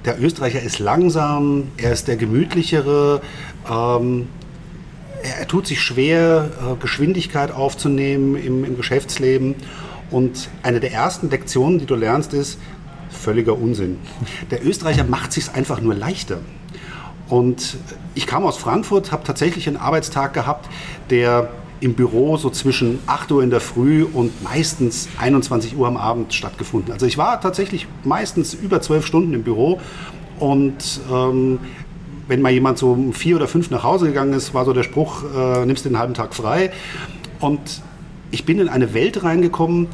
der 0.06 0.22
Österreicher 0.22 0.62
ist 0.62 0.78
langsam, 0.78 1.64
er 1.76 1.92
ist 1.92 2.08
der 2.08 2.16
gemütlichere, 2.16 3.20
ähm, 3.68 4.28
er, 5.22 5.40
er, 5.40 5.48
tut 5.48 5.66
sich 5.66 5.80
schwer, 5.82 6.50
äh, 6.60 6.76
Geschwindigkeit 6.80 7.50
aufzunehmen 7.50 8.36
im, 8.36 8.64
im 8.64 8.76
Geschäftsleben. 8.76 9.56
Und 10.10 10.48
eine 10.62 10.78
der 10.78 10.92
ersten 10.92 11.28
Lektionen, 11.28 11.80
die 11.80 11.86
du 11.86 11.96
lernst, 11.96 12.32
ist 12.32 12.58
völliger 13.10 13.58
Unsinn. 13.58 13.98
Der 14.50 14.64
Österreicher 14.64 15.04
macht 15.04 15.32
sich 15.32 15.50
einfach 15.50 15.80
nur 15.80 15.94
leichter. 15.94 16.38
Und 17.28 17.76
ich 18.14 18.26
kam 18.28 18.44
aus 18.44 18.56
Frankfurt, 18.56 19.10
habe 19.10 19.24
tatsächlich 19.24 19.66
einen 19.66 19.76
Arbeitstag 19.76 20.32
gehabt, 20.32 20.68
der 21.10 21.50
im 21.80 21.94
Büro 21.94 22.36
so 22.36 22.50
zwischen 22.50 22.98
8 23.06 23.30
Uhr 23.32 23.42
in 23.42 23.50
der 23.50 23.60
Früh 23.60 24.04
und 24.04 24.42
meistens 24.42 25.08
21 25.18 25.76
Uhr 25.76 25.86
am 25.86 25.96
Abend 25.96 26.32
stattgefunden. 26.32 26.92
Also 26.92 27.06
ich 27.06 27.18
war 27.18 27.40
tatsächlich 27.40 27.86
meistens 28.04 28.54
über 28.54 28.80
zwölf 28.80 29.06
Stunden 29.06 29.34
im 29.34 29.42
Büro 29.42 29.80
und 30.38 31.00
ähm, 31.12 31.58
wenn 32.28 32.42
mal 32.42 32.50
jemand 32.50 32.78
so 32.78 32.92
um 32.92 33.12
vier 33.12 33.36
oder 33.36 33.46
fünf 33.46 33.70
nach 33.70 33.84
Hause 33.84 34.06
gegangen 34.06 34.32
ist, 34.32 34.54
war 34.54 34.64
so 34.64 34.72
der 34.72 34.82
Spruch, 34.82 35.22
äh, 35.34 35.64
nimmst 35.66 35.84
den 35.84 35.98
halben 35.98 36.14
Tag 36.14 36.34
frei. 36.34 36.72
Und 37.40 37.82
ich 38.30 38.44
bin 38.44 38.58
in 38.58 38.68
eine 38.68 38.94
Welt 38.94 39.22
reingekommen, 39.22 39.86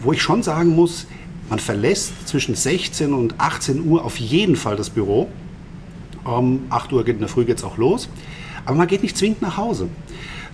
wo 0.00 0.12
ich 0.12 0.22
schon 0.22 0.42
sagen 0.42 0.74
muss, 0.74 1.06
man 1.50 1.58
verlässt 1.58 2.28
zwischen 2.28 2.54
16 2.54 3.12
und 3.12 3.34
18 3.38 3.86
Uhr 3.86 4.04
auf 4.04 4.18
jeden 4.18 4.56
Fall 4.56 4.76
das 4.76 4.90
Büro. 4.90 5.28
Um 6.24 6.66
8 6.70 6.92
Uhr 6.92 7.04
geht 7.04 7.14
in 7.14 7.20
der 7.20 7.28
Früh 7.28 7.44
geht's 7.44 7.64
auch 7.64 7.76
los. 7.76 8.08
Aber 8.64 8.76
man 8.76 8.86
geht 8.86 9.02
nicht 9.02 9.16
zwingend 9.16 9.42
nach 9.42 9.56
Hause 9.56 9.88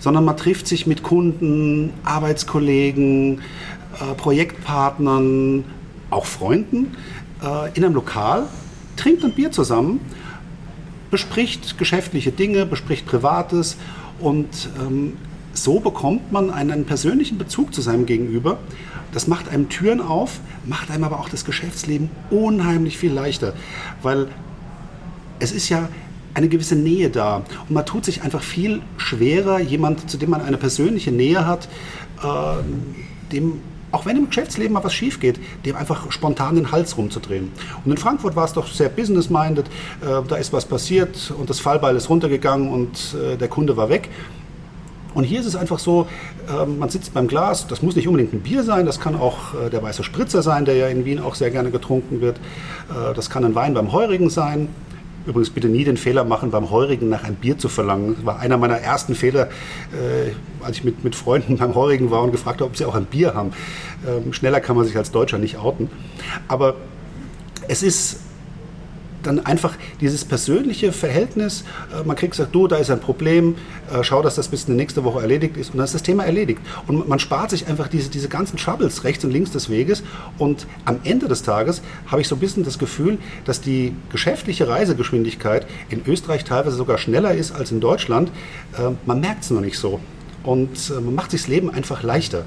sondern 0.05 0.23
man 0.23 0.37
trifft 0.37 0.67
sich 0.67 0.85
mit 0.85 1.01
Kunden, 1.01 1.91
Arbeitskollegen, 2.03 3.39
äh, 3.39 4.13
Projektpartnern, 4.15 5.63
auch 6.11 6.27
Freunden 6.27 6.95
äh, 7.41 7.75
in 7.75 7.83
einem 7.83 7.95
Lokal, 7.95 8.43
trinkt 8.97 9.25
ein 9.25 9.33
Bier 9.33 9.51
zusammen, 9.51 9.99
bespricht 11.09 11.79
geschäftliche 11.79 12.31
Dinge, 12.31 12.67
bespricht 12.67 13.07
Privates 13.07 13.77
und 14.19 14.69
ähm, 14.79 15.13
so 15.53 15.79
bekommt 15.79 16.31
man 16.31 16.51
einen 16.51 16.85
persönlichen 16.85 17.39
Bezug 17.39 17.73
zu 17.73 17.81
seinem 17.81 18.05
Gegenüber. 18.05 18.59
Das 19.11 19.25
macht 19.25 19.49
einem 19.49 19.69
Türen 19.69 20.01
auf, 20.01 20.39
macht 20.67 20.91
einem 20.91 21.03
aber 21.03 21.19
auch 21.19 21.29
das 21.29 21.45
Geschäftsleben 21.45 22.11
unheimlich 22.29 22.99
viel 22.99 23.11
leichter, 23.11 23.55
weil 24.03 24.27
es 25.39 25.51
ist 25.51 25.67
ja 25.69 25.89
eine 26.35 26.47
gewisse 26.49 26.75
Nähe 26.75 27.09
da 27.09 27.37
und 27.67 27.71
man 27.71 27.85
tut 27.85 28.05
sich 28.05 28.21
einfach 28.21 28.43
viel 28.43 28.81
schwerer, 28.97 29.59
jemand, 29.59 30.09
zu 30.09 30.17
dem 30.17 30.29
man 30.29 30.41
eine 30.41 30.57
persönliche 30.57 31.11
Nähe 31.11 31.47
hat, 31.47 31.67
äh, 32.21 33.31
dem 33.31 33.61
auch 33.91 34.05
wenn 34.05 34.17
im 34.17 34.27
Geschäftsleben 34.27 34.73
mal 34.73 34.83
was 34.83 34.93
schief 34.93 35.21
geht, 35.21 35.39
dem 35.65 35.77
einfach 35.77 36.11
spontan 36.11 36.55
den 36.55 36.73
Hals 36.73 36.97
rumzudrehen. 36.97 37.49
Und 37.85 37.91
in 37.91 37.97
Frankfurt 37.97 38.35
war 38.35 38.43
es 38.43 38.51
doch 38.51 38.67
sehr 38.67 38.89
business-minded. 38.89 39.67
Äh, 39.67 40.21
da 40.27 40.35
ist 40.35 40.51
was 40.51 40.65
passiert 40.65 41.33
und 41.37 41.49
das 41.49 41.61
Fallbeil 41.61 41.95
ist 41.95 42.09
runtergegangen 42.09 42.69
und 42.69 43.15
äh, 43.15 43.37
der 43.37 43.47
Kunde 43.47 43.77
war 43.77 43.87
weg. 43.87 44.09
Und 45.13 45.23
hier 45.23 45.39
ist 45.39 45.45
es 45.45 45.55
einfach 45.55 45.79
so, 45.79 46.07
äh, 46.49 46.65
man 46.65 46.89
sitzt 46.89 47.13
beim 47.13 47.27
Glas, 47.27 47.67
das 47.67 47.81
muss 47.81 47.95
nicht 47.95 48.09
unbedingt 48.09 48.33
ein 48.33 48.41
Bier 48.41 48.63
sein, 48.63 48.85
das 48.85 48.99
kann 48.99 49.15
auch 49.15 49.53
äh, 49.53 49.69
der 49.69 49.81
weiße 49.81 50.03
Spritzer 50.03 50.41
sein, 50.41 50.65
der 50.65 50.75
ja 50.75 50.87
in 50.87 51.05
Wien 51.05 51.19
auch 51.19 51.35
sehr 51.35 51.51
gerne 51.51 51.71
getrunken 51.71 52.19
wird. 52.19 52.35
Äh, 52.89 53.13
das 53.13 53.29
kann 53.29 53.45
ein 53.45 53.55
Wein 53.55 53.73
beim 53.73 53.93
Heurigen 53.93 54.29
sein. 54.29 54.67
Übrigens 55.25 55.49
bitte 55.49 55.67
nie 55.67 55.83
den 55.83 55.97
Fehler 55.97 56.23
machen, 56.23 56.51
beim 56.51 56.69
Heurigen 56.69 57.09
nach 57.09 57.23
einem 57.23 57.35
Bier 57.35 57.57
zu 57.57 57.69
verlangen. 57.69 58.15
Das 58.15 58.25
war 58.25 58.39
einer 58.39 58.57
meiner 58.57 58.77
ersten 58.77 59.15
Fehler, 59.15 59.47
äh, 59.91 60.31
als 60.63 60.77
ich 60.77 60.83
mit, 60.83 61.03
mit 61.03 61.15
Freunden 61.15 61.57
beim 61.57 61.73
Heurigen 61.75 62.11
war 62.11 62.21
und 62.21 62.31
gefragt 62.31 62.61
habe, 62.61 62.69
ob 62.69 62.77
sie 62.77 62.85
auch 62.85 62.95
ein 62.95 63.05
Bier 63.05 63.33
haben. 63.33 63.51
Ähm, 64.07 64.33
schneller 64.33 64.59
kann 64.59 64.75
man 64.75 64.85
sich 64.85 64.95
als 64.97 65.11
Deutscher 65.11 65.37
nicht 65.37 65.57
outen. 65.57 65.89
Aber 66.47 66.75
es 67.67 67.81
ist 67.81 68.19
dann 69.25 69.45
einfach 69.45 69.75
dieses 70.01 70.25
persönliche 70.25 70.91
Verhältnis, 70.91 71.63
äh, 71.93 72.05
man 72.05 72.15
kriegt 72.15 72.31
gesagt, 72.31 72.53
du, 72.53 72.67
da 72.67 72.77
ist 72.77 72.89
ein 72.89 72.99
Problem, 72.99 73.55
äh, 73.91 74.03
schau, 74.03 74.21
dass 74.21 74.35
das 74.35 74.47
bis 74.47 74.67
nächste 74.67 75.03
Woche 75.03 75.21
erledigt 75.21 75.57
ist 75.57 75.71
und 75.71 75.77
dann 75.77 75.85
ist 75.85 75.93
das 75.93 76.03
Thema 76.03 76.23
erledigt. 76.23 76.61
Und 76.87 77.07
man 77.07 77.19
spart 77.19 77.49
sich 77.49 77.67
einfach 77.67 77.87
diese, 77.87 78.09
diese 78.09 78.29
ganzen 78.29 78.57
Troubles 78.57 79.03
rechts 79.03 79.23
und 79.25 79.31
links 79.31 79.51
des 79.51 79.69
Weges 79.69 80.03
und 80.37 80.67
am 80.85 80.99
Ende 81.03 81.27
des 81.27 81.43
Tages 81.43 81.81
habe 82.07 82.21
ich 82.21 82.27
so 82.27 82.35
ein 82.35 82.39
bisschen 82.39 82.63
das 82.63 82.79
Gefühl, 82.79 83.17
dass 83.45 83.61
die 83.61 83.93
geschäftliche 84.11 84.67
Reisegeschwindigkeit 84.67 85.65
in 85.89 86.01
Österreich 86.05 86.43
teilweise 86.43 86.75
sogar 86.75 86.97
schneller 86.97 87.33
ist 87.33 87.51
als 87.51 87.71
in 87.71 87.79
Deutschland. 87.79 88.29
Äh, 88.77 88.91
man 89.05 89.19
merkt 89.19 89.43
es 89.43 89.51
noch 89.51 89.61
nicht 89.61 89.77
so 89.77 89.99
und 90.43 90.91
man 90.93 91.15
macht 91.15 91.31
sich 91.31 91.41
das 91.41 91.47
Leben 91.47 91.71
einfach 91.71 92.03
leichter. 92.03 92.45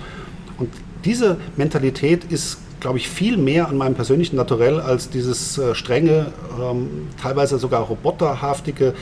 Und 0.57 0.71
diese 1.05 1.37
Mentalität 1.57 2.25
ist 2.25 2.59
glaube 2.81 2.99
ich, 2.99 3.09
viel 3.09 3.37
mehr 3.37 3.69
an 3.69 3.77
meinem 3.77 3.95
persönlichen 3.95 4.37
Naturell 4.37 4.81
als 4.81 5.11
dieses 5.11 5.59
äh, 5.59 5.75
strenge, 5.75 6.33
ähm, 6.61 7.09
teilweise 7.21 7.59
sogar 7.59 7.83
roboterhaftige 7.83 8.95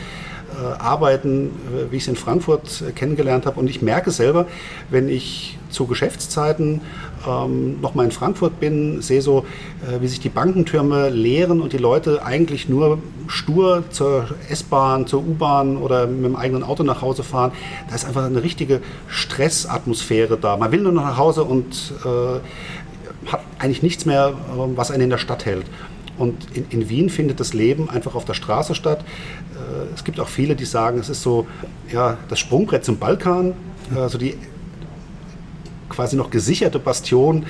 äh, 0.57 0.81
Arbeiten, 0.81 1.49
äh, 1.49 1.91
wie 1.91 1.97
ich 1.97 2.05
es 2.05 2.09
in 2.09 2.17
Frankfurt 2.17 2.83
äh, 2.87 2.93
kennengelernt 2.93 3.47
habe. 3.47 3.61
Und 3.61 3.69
ich 3.69 3.83
merke 3.83 4.11
selber, 4.11 4.47
wenn 4.91 5.09
ich 5.09 5.59
zu 5.71 5.87
Geschäftszeiten 5.87 6.81
ähm, 7.27 7.81
nochmal 7.81 8.07
in 8.07 8.13
Frankfurt 8.13 8.61
bin, 8.61 9.03
sehe 9.03 9.21
so, 9.21 9.45
äh, 9.87 10.01
wie 10.01 10.09
sich 10.09 10.21
die 10.21 10.29
Bankentürme 10.29 11.11
leeren 11.11 11.61
und 11.61 11.73
die 11.73 11.79
Leute 11.79 12.25
eigentlich 12.25 12.69
nur 12.69 12.99
stur 13.27 13.85
zur 13.91 14.29
S-Bahn, 14.49 15.07
zur 15.07 15.21
U-Bahn 15.27 15.77
oder 15.77 16.07
mit 16.07 16.25
dem 16.25 16.37
eigenen 16.37 16.63
Auto 16.63 16.83
nach 16.85 17.03
Hause 17.03 17.23
fahren. 17.23 17.53
Da 17.89 17.95
ist 17.95 18.07
einfach 18.07 18.25
eine 18.25 18.43
richtige 18.43 18.81
Stressatmosphäre 19.09 20.39
da. 20.39 20.57
Man 20.57 20.73
will 20.73 20.81
nur 20.81 20.93
noch 20.93 21.05
nach 21.05 21.19
Hause 21.19 21.45
und 21.45 21.93
äh, 22.05 22.39
hat 23.27 23.41
eigentlich 23.59 23.83
nichts 23.83 24.07
mehr, 24.07 24.35
ähm, 24.53 24.77
was 24.77 24.91
einen 24.91 25.05
in 25.05 25.11
der 25.11 25.19
Stadt 25.19 25.47
hält. 25.47 25.67
Und 26.19 26.47
in, 26.57 26.67
in, 26.71 26.89
Wien 26.89 27.11
findet 27.11 27.41
das 27.41 27.53
Leben 27.53 27.91
einfach 27.91 28.15
auf 28.15 28.25
der 28.25 28.35
Straße 28.35 28.75
statt. 28.75 29.01
Äh, 29.55 29.95
es 29.95 30.05
gibt 30.05 30.19
auch 30.19 30.29
viele, 30.29 30.57
die 30.57 30.65
sagen, 30.65 30.99
es 30.99 31.09
ist 31.09 31.23
so 31.23 31.47
ja, 31.93 32.17
das 32.29 32.39
Sprungbrett 32.39 32.85
zum 32.85 32.99
Balkan, 32.99 33.55
also 33.95 34.19
die 34.19 34.37
quasi 35.89 36.17
noch 36.17 36.31
gesicherte 36.31 36.79
Bastion 36.79 37.47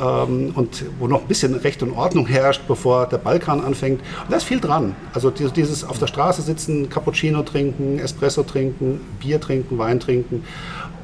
ähm, 0.00 0.52
und 0.54 0.84
wo 0.98 1.08
noch 1.08 1.22
ein 1.22 1.26
bisschen 1.28 1.54
Recht 1.54 1.82
und 1.82 1.92
Ordnung 1.92 2.26
herrscht, 2.26 2.62
bevor 2.68 3.06
der 3.06 3.18
Balkan 3.18 3.60
anfängt. 3.60 4.00
Und 4.22 4.30
da 4.30 4.36
ist 4.36 4.44
viel 4.44 4.60
dran. 4.60 4.94
Also 5.12 5.30
dieses 5.30 5.84
auf 5.84 5.98
der 5.98 6.06
Straße 6.06 6.42
sitzen, 6.42 6.88
Cappuccino 6.88 7.42
trinken, 7.42 7.98
Espresso 7.98 8.42
trinken, 8.42 9.00
Bier 9.20 9.40
trinken, 9.40 9.78
Wein 9.78 10.00
trinken 10.00 10.44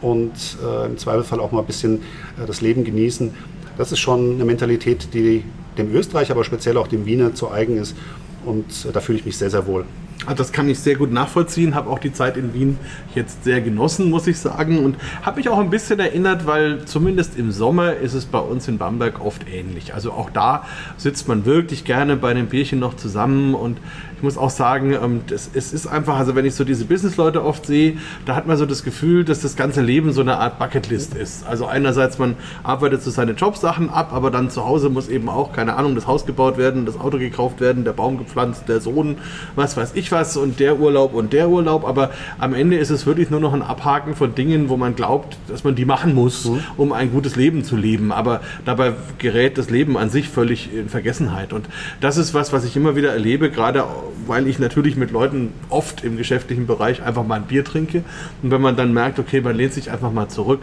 und 0.00 0.32
äh, 0.62 0.86
im 0.86 0.98
Zweifelsfall 0.98 1.40
auch 1.40 1.52
mal 1.52 1.60
ein 1.60 1.66
bisschen 1.66 2.02
äh, 2.40 2.46
das 2.46 2.60
Leben 2.60 2.84
genießen 2.84 3.34
das 3.76 3.92
ist 3.92 4.00
schon 4.00 4.34
eine 4.34 4.44
Mentalität, 4.44 5.08
die 5.14 5.44
dem 5.78 5.94
Österreich, 5.94 6.30
aber 6.30 6.44
speziell 6.44 6.76
auch 6.76 6.86
dem 6.86 7.06
Wiener 7.06 7.34
zu 7.34 7.50
eigen 7.50 7.76
ist. 7.76 7.96
Und 8.44 8.86
äh, 8.88 8.92
da 8.92 9.00
fühle 9.00 9.18
ich 9.18 9.24
mich 9.24 9.38
sehr, 9.38 9.50
sehr 9.50 9.66
wohl. 9.66 9.84
Ah, 10.26 10.34
das 10.34 10.52
kann 10.52 10.68
ich 10.70 10.78
sehr 10.78 10.94
gut 10.94 11.12
nachvollziehen, 11.12 11.74
habe 11.74 11.90
auch 11.90 11.98
die 11.98 12.12
Zeit 12.12 12.36
in 12.38 12.54
Wien 12.54 12.78
jetzt 13.14 13.44
sehr 13.44 13.60
genossen, 13.60 14.08
muss 14.08 14.26
ich 14.26 14.38
sagen. 14.38 14.78
Und 14.78 14.96
habe 15.22 15.36
mich 15.36 15.48
auch 15.48 15.58
ein 15.58 15.68
bisschen 15.68 15.98
erinnert, 15.98 16.46
weil 16.46 16.84
zumindest 16.86 17.36
im 17.36 17.52
Sommer 17.52 17.96
ist 17.96 18.14
es 18.14 18.24
bei 18.24 18.38
uns 18.38 18.66
in 18.66 18.78
Bamberg 18.78 19.20
oft 19.20 19.42
ähnlich. 19.48 19.92
Also 19.92 20.12
auch 20.12 20.30
da 20.30 20.64
sitzt 20.96 21.28
man 21.28 21.44
wirklich 21.44 21.84
gerne 21.84 22.16
bei 22.16 22.30
einem 22.30 22.46
Bierchen 22.46 22.78
noch 22.78 22.94
zusammen 22.94 23.54
und 23.54 23.78
muss 24.24 24.36
auch 24.36 24.50
sagen, 24.50 24.92
ähm, 24.92 25.20
das, 25.28 25.48
es 25.54 25.72
ist 25.72 25.86
einfach, 25.86 26.18
also 26.18 26.34
wenn 26.34 26.44
ich 26.44 26.56
so 26.56 26.64
diese 26.64 26.84
Business-Leute 26.84 27.44
oft 27.44 27.66
sehe, 27.66 27.98
da 28.26 28.34
hat 28.34 28.48
man 28.48 28.56
so 28.56 28.66
das 28.66 28.82
Gefühl, 28.82 29.24
dass 29.24 29.40
das 29.40 29.54
ganze 29.54 29.80
Leben 29.80 30.12
so 30.12 30.20
eine 30.20 30.38
Art 30.38 30.58
Bucketlist 30.58 31.14
ist. 31.14 31.46
Also 31.46 31.66
einerseits, 31.66 32.18
man 32.18 32.34
arbeitet 32.64 33.02
so 33.02 33.10
seine 33.10 33.32
Jobsachen 33.32 33.90
ab, 33.90 34.12
aber 34.12 34.32
dann 34.32 34.50
zu 34.50 34.66
Hause 34.66 34.88
muss 34.88 35.08
eben 35.08 35.28
auch, 35.28 35.52
keine 35.52 35.76
Ahnung, 35.76 35.94
das 35.94 36.08
Haus 36.08 36.26
gebaut 36.26 36.58
werden, 36.58 36.86
das 36.86 36.98
Auto 36.98 37.18
gekauft 37.18 37.60
werden, 37.60 37.84
der 37.84 37.92
Baum 37.92 38.18
gepflanzt, 38.18 38.68
der 38.68 38.80
Sohn, 38.80 39.18
was 39.54 39.76
weiß 39.76 39.92
ich 39.94 40.10
was 40.10 40.36
und 40.36 40.58
der 40.58 40.80
Urlaub 40.80 41.14
und 41.14 41.32
der 41.32 41.48
Urlaub. 41.48 41.86
Aber 41.86 42.10
am 42.38 42.54
Ende 42.54 42.76
ist 42.76 42.90
es 42.90 43.06
wirklich 43.06 43.30
nur 43.30 43.40
noch 43.40 43.52
ein 43.52 43.62
Abhaken 43.62 44.16
von 44.16 44.34
Dingen, 44.34 44.68
wo 44.68 44.76
man 44.76 44.96
glaubt, 44.96 45.36
dass 45.48 45.62
man 45.62 45.74
die 45.74 45.84
machen 45.84 46.14
muss, 46.14 46.46
mhm. 46.46 46.60
um 46.76 46.92
ein 46.92 47.12
gutes 47.12 47.36
Leben 47.36 47.62
zu 47.62 47.76
leben. 47.76 48.10
Aber 48.10 48.40
dabei 48.64 48.94
gerät 49.18 49.58
das 49.58 49.70
Leben 49.70 49.96
an 49.96 50.10
sich 50.10 50.28
völlig 50.28 50.74
in 50.74 50.88
Vergessenheit. 50.88 51.52
Und 51.52 51.68
das 52.00 52.16
ist 52.16 52.34
was, 52.34 52.52
was 52.52 52.64
ich 52.64 52.76
immer 52.76 52.96
wieder 52.96 53.12
erlebe, 53.12 53.50
gerade 53.50 53.84
weil 54.26 54.46
ich 54.46 54.58
natürlich 54.58 54.96
mit 54.96 55.10
Leuten 55.10 55.52
oft 55.68 56.04
im 56.04 56.16
geschäftlichen 56.16 56.66
Bereich 56.66 57.02
einfach 57.02 57.26
mal 57.26 57.36
ein 57.36 57.44
Bier 57.44 57.64
trinke. 57.64 58.04
Und 58.42 58.50
wenn 58.50 58.60
man 58.60 58.76
dann 58.76 58.92
merkt, 58.92 59.18
okay, 59.18 59.40
man 59.40 59.56
lehnt 59.56 59.72
sich 59.72 59.90
einfach 59.90 60.12
mal 60.12 60.28
zurück 60.28 60.62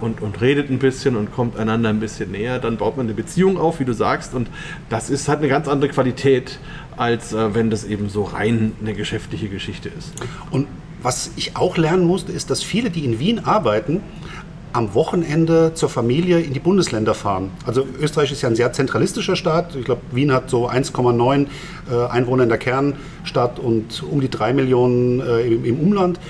und, 0.00 0.20
und 0.22 0.40
redet 0.40 0.70
ein 0.70 0.78
bisschen 0.78 1.16
und 1.16 1.32
kommt 1.32 1.56
einander 1.56 1.88
ein 1.88 2.00
bisschen 2.00 2.30
näher, 2.30 2.58
dann 2.58 2.76
baut 2.76 2.96
man 2.96 3.06
eine 3.06 3.14
Beziehung 3.14 3.58
auf, 3.58 3.80
wie 3.80 3.84
du 3.84 3.92
sagst. 3.92 4.34
Und 4.34 4.48
das 4.88 5.10
ist, 5.10 5.28
hat 5.28 5.38
eine 5.38 5.48
ganz 5.48 5.68
andere 5.68 5.90
Qualität, 5.90 6.58
als 6.96 7.32
äh, 7.32 7.54
wenn 7.54 7.70
das 7.70 7.84
eben 7.84 8.08
so 8.08 8.22
rein 8.24 8.72
eine 8.80 8.94
geschäftliche 8.94 9.48
Geschichte 9.48 9.88
ist. 9.88 10.12
Und 10.50 10.66
was 11.02 11.30
ich 11.36 11.56
auch 11.56 11.76
lernen 11.76 12.06
musste, 12.06 12.32
ist, 12.32 12.50
dass 12.50 12.62
viele, 12.62 12.90
die 12.90 13.04
in 13.04 13.18
Wien 13.18 13.40
arbeiten, 13.40 14.00
am 14.72 14.94
Wochenende 14.94 15.72
zur 15.74 15.88
Familie 15.88 16.40
in 16.40 16.52
die 16.52 16.60
Bundesländer 16.60 17.14
fahren. 17.14 17.50
Also 17.66 17.86
Österreich 18.00 18.30
ist 18.32 18.42
ja 18.42 18.48
ein 18.48 18.56
sehr 18.56 18.72
zentralistischer 18.72 19.36
Staat. 19.36 19.74
Ich 19.74 19.84
glaube, 19.84 20.02
Wien 20.12 20.32
hat 20.32 20.50
so 20.50 20.68
1,9 20.68 21.46
äh, 21.90 22.06
Einwohner 22.08 22.42
in 22.42 22.48
der 22.48 22.58
Kernstadt 22.58 23.58
und 23.58 24.02
um 24.02 24.20
die 24.20 24.30
3 24.30 24.52
Millionen 24.52 25.20
äh, 25.20 25.46
im, 25.46 25.80
Umland. 25.80 26.20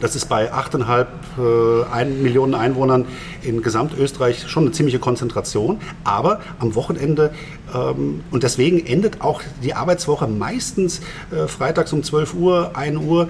Das 0.00 0.16
ist 0.16 0.28
bei 0.28 0.52
8,5 0.52 2.00
äh, 2.00 2.04
Millionen 2.04 2.54
Einwohnern 2.54 3.06
in 3.42 3.62
Gesamtösterreich 3.62 4.48
schon 4.48 4.64
eine 4.64 4.72
ziemliche 4.72 4.98
Konzentration. 4.98 5.78
Aber 6.02 6.40
am 6.58 6.74
Wochenende, 6.74 7.30
ähm, 7.72 8.22
und 8.32 8.42
deswegen 8.42 8.84
endet 8.84 9.20
auch 9.20 9.42
die 9.62 9.74
Arbeitswoche 9.74 10.26
meistens 10.26 11.00
freitags 11.46 11.92
um 11.92 12.02
12 12.02 12.34
Uhr, 12.34 12.72
1 12.74 12.98
Uhr 12.98 13.28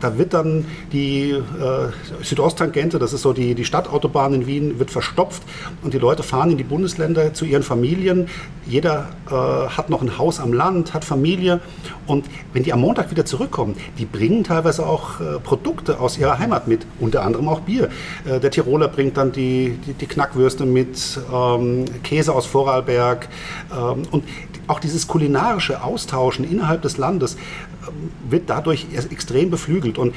da 0.00 0.18
wird 0.18 0.34
dann 0.34 0.64
die 0.92 1.30
äh, 1.30 1.42
Südosttangente, 2.22 2.98
das 2.98 3.12
ist 3.12 3.22
so 3.22 3.32
die, 3.32 3.54
die 3.54 3.64
Stadtautobahn 3.64 4.34
in 4.34 4.46
Wien, 4.46 4.78
wird 4.78 4.90
verstopft 4.90 5.42
und 5.82 5.94
die 5.94 5.98
Leute 5.98 6.22
fahren 6.22 6.50
in 6.50 6.58
die 6.58 6.64
Bundesländer 6.64 7.34
zu 7.34 7.44
ihren 7.44 7.62
Familien. 7.62 8.28
Jeder 8.66 9.08
äh, 9.26 9.32
hat 9.32 9.90
noch 9.90 10.02
ein 10.02 10.18
Haus 10.18 10.40
am 10.40 10.52
Land, 10.52 10.94
hat 10.94 11.04
Familie 11.04 11.60
und 12.06 12.26
wenn 12.52 12.62
die 12.62 12.72
am 12.72 12.80
Montag 12.80 13.10
wieder 13.10 13.24
zurückkommen, 13.24 13.76
die 13.98 14.04
bringen 14.04 14.44
teilweise 14.44 14.86
auch 14.86 15.20
äh, 15.20 15.38
Produkte 15.38 16.00
aus 16.00 16.18
ihrer 16.18 16.38
Heimat 16.38 16.68
mit, 16.68 16.86
unter 17.00 17.22
anderem 17.22 17.48
auch 17.48 17.60
Bier. 17.60 17.88
Äh, 18.26 18.40
der 18.40 18.50
Tiroler 18.50 18.88
bringt 18.88 19.16
dann 19.16 19.32
die, 19.32 19.78
die, 19.86 19.94
die 19.94 20.06
Knackwürste 20.06 20.66
mit, 20.66 21.18
ähm, 21.32 21.84
Käse 22.02 22.34
aus 22.34 22.46
Vorarlberg 22.46 23.28
ähm, 23.72 24.02
und 24.10 24.24
auch 24.68 24.80
dieses 24.80 25.08
kulinarische 25.08 25.82
Austauschen 25.82 26.48
innerhalb 26.48 26.82
des 26.82 26.96
Landes 26.98 27.36
wird 28.28 28.48
dadurch 28.48 28.86
extrem 29.10 29.50
beflügelt. 29.50 29.98
Und 29.98 30.14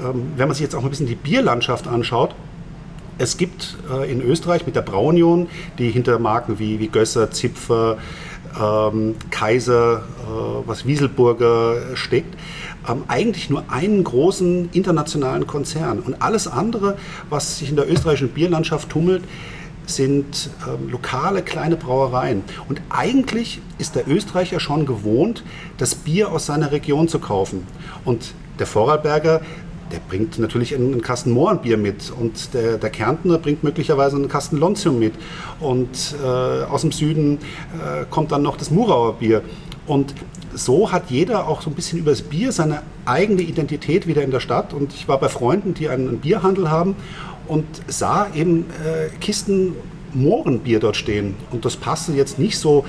ähm, 0.00 0.32
wenn 0.36 0.48
man 0.48 0.54
sich 0.54 0.62
jetzt 0.62 0.74
auch 0.74 0.82
ein 0.82 0.90
bisschen 0.90 1.06
die 1.06 1.14
Bierlandschaft 1.14 1.86
anschaut, 1.86 2.34
es 3.18 3.36
gibt 3.36 3.76
äh, 3.90 4.10
in 4.10 4.20
Österreich 4.22 4.66
mit 4.66 4.74
der 4.74 4.82
Braunion, 4.82 5.48
die 5.78 5.90
hinter 5.90 6.18
Marken 6.18 6.58
wie, 6.58 6.80
wie 6.80 6.88
Gösser, 6.88 7.30
Zipfer, 7.30 7.98
ähm, 8.60 9.14
Kaiser, 9.30 9.98
äh, 9.98 10.66
was 10.66 10.86
Wieselburger 10.86 11.94
steckt, 11.94 12.34
ähm, 12.88 13.04
eigentlich 13.08 13.50
nur 13.50 13.64
einen 13.68 14.02
großen 14.02 14.70
internationalen 14.72 15.46
Konzern. 15.46 16.00
Und 16.00 16.22
alles 16.22 16.48
andere, 16.48 16.96
was 17.30 17.58
sich 17.58 17.70
in 17.70 17.76
der 17.76 17.90
österreichischen 17.90 18.30
Bierlandschaft 18.30 18.88
tummelt, 18.90 19.22
sind 19.86 20.50
ähm, 20.66 20.90
lokale 20.90 21.42
kleine 21.42 21.76
Brauereien. 21.76 22.42
Und 22.68 22.80
eigentlich 22.90 23.60
ist 23.78 23.94
der 23.94 24.08
Österreicher 24.08 24.60
schon 24.60 24.86
gewohnt, 24.86 25.44
das 25.78 25.94
Bier 25.94 26.30
aus 26.30 26.46
seiner 26.46 26.72
Region 26.72 27.08
zu 27.08 27.18
kaufen. 27.18 27.66
Und 28.04 28.34
der 28.58 28.66
Vorarlberger, 28.66 29.40
der 29.90 29.98
bringt 30.08 30.38
natürlich 30.38 30.74
einen 30.74 31.02
Kasten 31.02 31.32
Mohrenbier 31.32 31.76
mit 31.76 32.10
und 32.18 32.54
der, 32.54 32.78
der, 32.78 32.90
Kärntner 32.90 33.38
bringt 33.38 33.62
möglicherweise 33.62 34.16
einen 34.16 34.28
Kasten 34.28 34.56
Lontium 34.56 34.98
mit 34.98 35.12
und 35.60 36.14
äh, 36.22 36.26
aus 36.26 36.80
dem 36.80 36.92
Süden 36.92 37.38
äh, 37.74 38.04
kommt 38.08 38.32
dann 38.32 38.42
noch 38.42 38.56
das 38.56 38.70
Murauer 38.70 39.14
Bier. 39.18 39.42
Und 39.86 40.14
so 40.54 40.92
hat 40.92 41.10
jeder 41.10 41.48
auch 41.48 41.62
so 41.62 41.70
ein 41.70 41.74
bisschen 41.74 41.98
über 41.98 42.10
das 42.10 42.22
Bier 42.22 42.52
seine 42.52 42.82
eigene 43.04 43.42
Identität 43.42 44.06
wieder 44.06 44.22
in 44.22 44.30
der 44.30 44.40
Stadt. 44.40 44.72
Und 44.72 44.94
ich 44.94 45.08
war 45.08 45.18
bei 45.18 45.28
Freunden, 45.28 45.74
die 45.74 45.88
einen 45.88 46.18
Bierhandel 46.18 46.70
haben 46.70 46.94
und 47.48 47.64
sah 47.88 48.28
eben 48.34 48.66
äh, 48.84 49.08
Kisten 49.20 49.74
Mohrenbier 50.14 50.80
dort 50.80 50.96
stehen. 50.96 51.34
Und 51.50 51.64
das 51.64 51.76
passte 51.76 52.12
jetzt 52.12 52.38
nicht 52.38 52.58
so 52.58 52.84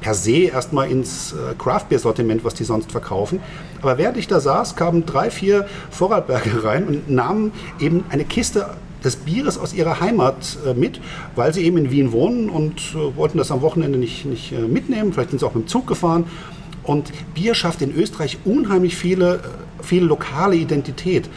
per 0.00 0.14
se 0.14 0.48
erstmal 0.48 0.90
ins 0.90 1.32
äh, 1.32 1.54
Craft-Bier-Sortiment, 1.56 2.44
was 2.44 2.54
die 2.54 2.64
sonst 2.64 2.92
verkaufen. 2.92 3.40
Aber 3.80 3.96
während 3.96 4.16
ich 4.16 4.26
da 4.26 4.40
saß, 4.40 4.76
kamen 4.76 5.06
drei, 5.06 5.30
vier 5.30 5.66
Vorarlberger 5.90 6.64
rein 6.64 6.86
und 6.86 7.10
nahmen 7.10 7.52
eben 7.80 8.04
eine 8.10 8.24
Kiste 8.24 8.66
des 9.02 9.16
Bieres 9.16 9.58
aus 9.58 9.72
ihrer 9.72 10.00
Heimat 10.00 10.58
äh, 10.66 10.74
mit, 10.74 11.00
weil 11.36 11.54
sie 11.54 11.64
eben 11.64 11.76
in 11.76 11.90
Wien 11.90 12.12
wohnen 12.12 12.50
und 12.50 12.94
äh, 12.94 13.16
wollten 13.16 13.38
das 13.38 13.50
am 13.50 13.62
Wochenende 13.62 13.98
nicht, 13.98 14.24
nicht 14.24 14.52
äh, 14.52 14.60
mitnehmen. 14.60 15.12
Vielleicht 15.12 15.30
sind 15.30 15.38
sie 15.38 15.46
auch 15.46 15.54
mit 15.54 15.64
dem 15.64 15.68
Zug 15.68 15.86
gefahren. 15.86 16.26
Und 16.82 17.12
Bier 17.32 17.54
schafft 17.54 17.80
in 17.80 17.94
Österreich 17.94 18.38
unheimlich 18.44 18.96
viele, 18.96 19.36
äh, 19.36 19.40
viele 19.82 20.06
lokale 20.06 20.56
Identität. 20.56 21.28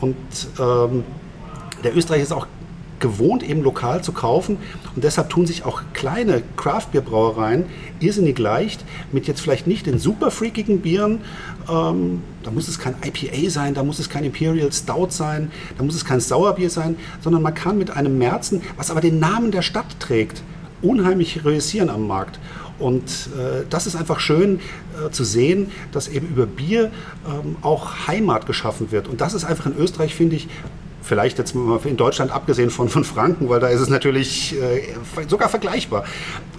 Und 0.00 0.16
ähm, 0.58 1.04
der 1.84 1.96
Österreicher 1.96 2.22
ist 2.22 2.32
auch 2.32 2.46
gewohnt, 3.00 3.42
eben 3.42 3.62
lokal 3.62 4.04
zu 4.04 4.12
kaufen. 4.12 4.58
Und 4.94 5.02
deshalb 5.02 5.30
tun 5.30 5.46
sich 5.46 5.64
auch 5.64 5.82
kleine 5.94 6.42
Craft-Bier-Brauereien 6.56 7.64
irrsinnig 7.98 8.38
leicht 8.38 8.84
mit 9.10 9.26
jetzt 9.26 9.40
vielleicht 9.40 9.66
nicht 9.66 9.86
den 9.86 9.98
super 9.98 10.30
freakigen 10.30 10.80
Bieren. 10.80 11.22
Ähm, 11.68 12.22
da 12.42 12.50
muss 12.50 12.68
es 12.68 12.78
kein 12.78 12.94
IPA 13.02 13.50
sein, 13.50 13.74
da 13.74 13.82
muss 13.82 13.98
es 13.98 14.08
kein 14.08 14.24
Imperial 14.24 14.70
Stout 14.72 15.08
sein, 15.10 15.50
da 15.76 15.84
muss 15.84 15.94
es 15.94 16.04
kein 16.04 16.20
Sauerbier 16.20 16.70
sein, 16.70 16.96
sondern 17.20 17.42
man 17.42 17.54
kann 17.54 17.78
mit 17.78 17.90
einem 17.90 18.18
Märzen, 18.18 18.62
was 18.76 18.90
aber 18.90 19.00
den 19.00 19.18
Namen 19.18 19.50
der 19.50 19.62
Stadt 19.62 19.98
trägt, 19.98 20.42
unheimlich 20.82 21.44
reüssieren 21.44 21.90
am 21.90 22.06
Markt. 22.06 22.38
Und 22.78 23.28
äh, 23.36 23.64
das 23.68 23.86
ist 23.86 23.94
einfach 23.94 24.20
schön 24.20 24.58
äh, 25.06 25.10
zu 25.10 25.22
sehen, 25.22 25.70
dass 25.92 26.08
eben 26.08 26.28
über 26.28 26.46
Bier 26.46 26.90
ähm, 27.26 27.56
auch 27.60 28.06
Heimat 28.06 28.46
geschaffen 28.46 28.90
wird. 28.90 29.06
Und 29.06 29.20
das 29.20 29.34
ist 29.34 29.44
einfach 29.44 29.66
in 29.66 29.76
Österreich, 29.76 30.14
finde 30.14 30.36
ich, 30.36 30.48
vielleicht 31.10 31.38
jetzt 31.38 31.56
in 31.56 31.96
Deutschland 31.96 32.30
abgesehen 32.30 32.70
von, 32.70 32.88
von 32.88 33.02
Franken, 33.02 33.48
weil 33.48 33.58
da 33.58 33.66
ist 33.66 33.80
es 33.80 33.88
natürlich 33.88 34.54
äh, 34.54 34.94
sogar 35.26 35.48
vergleichbar. 35.48 36.04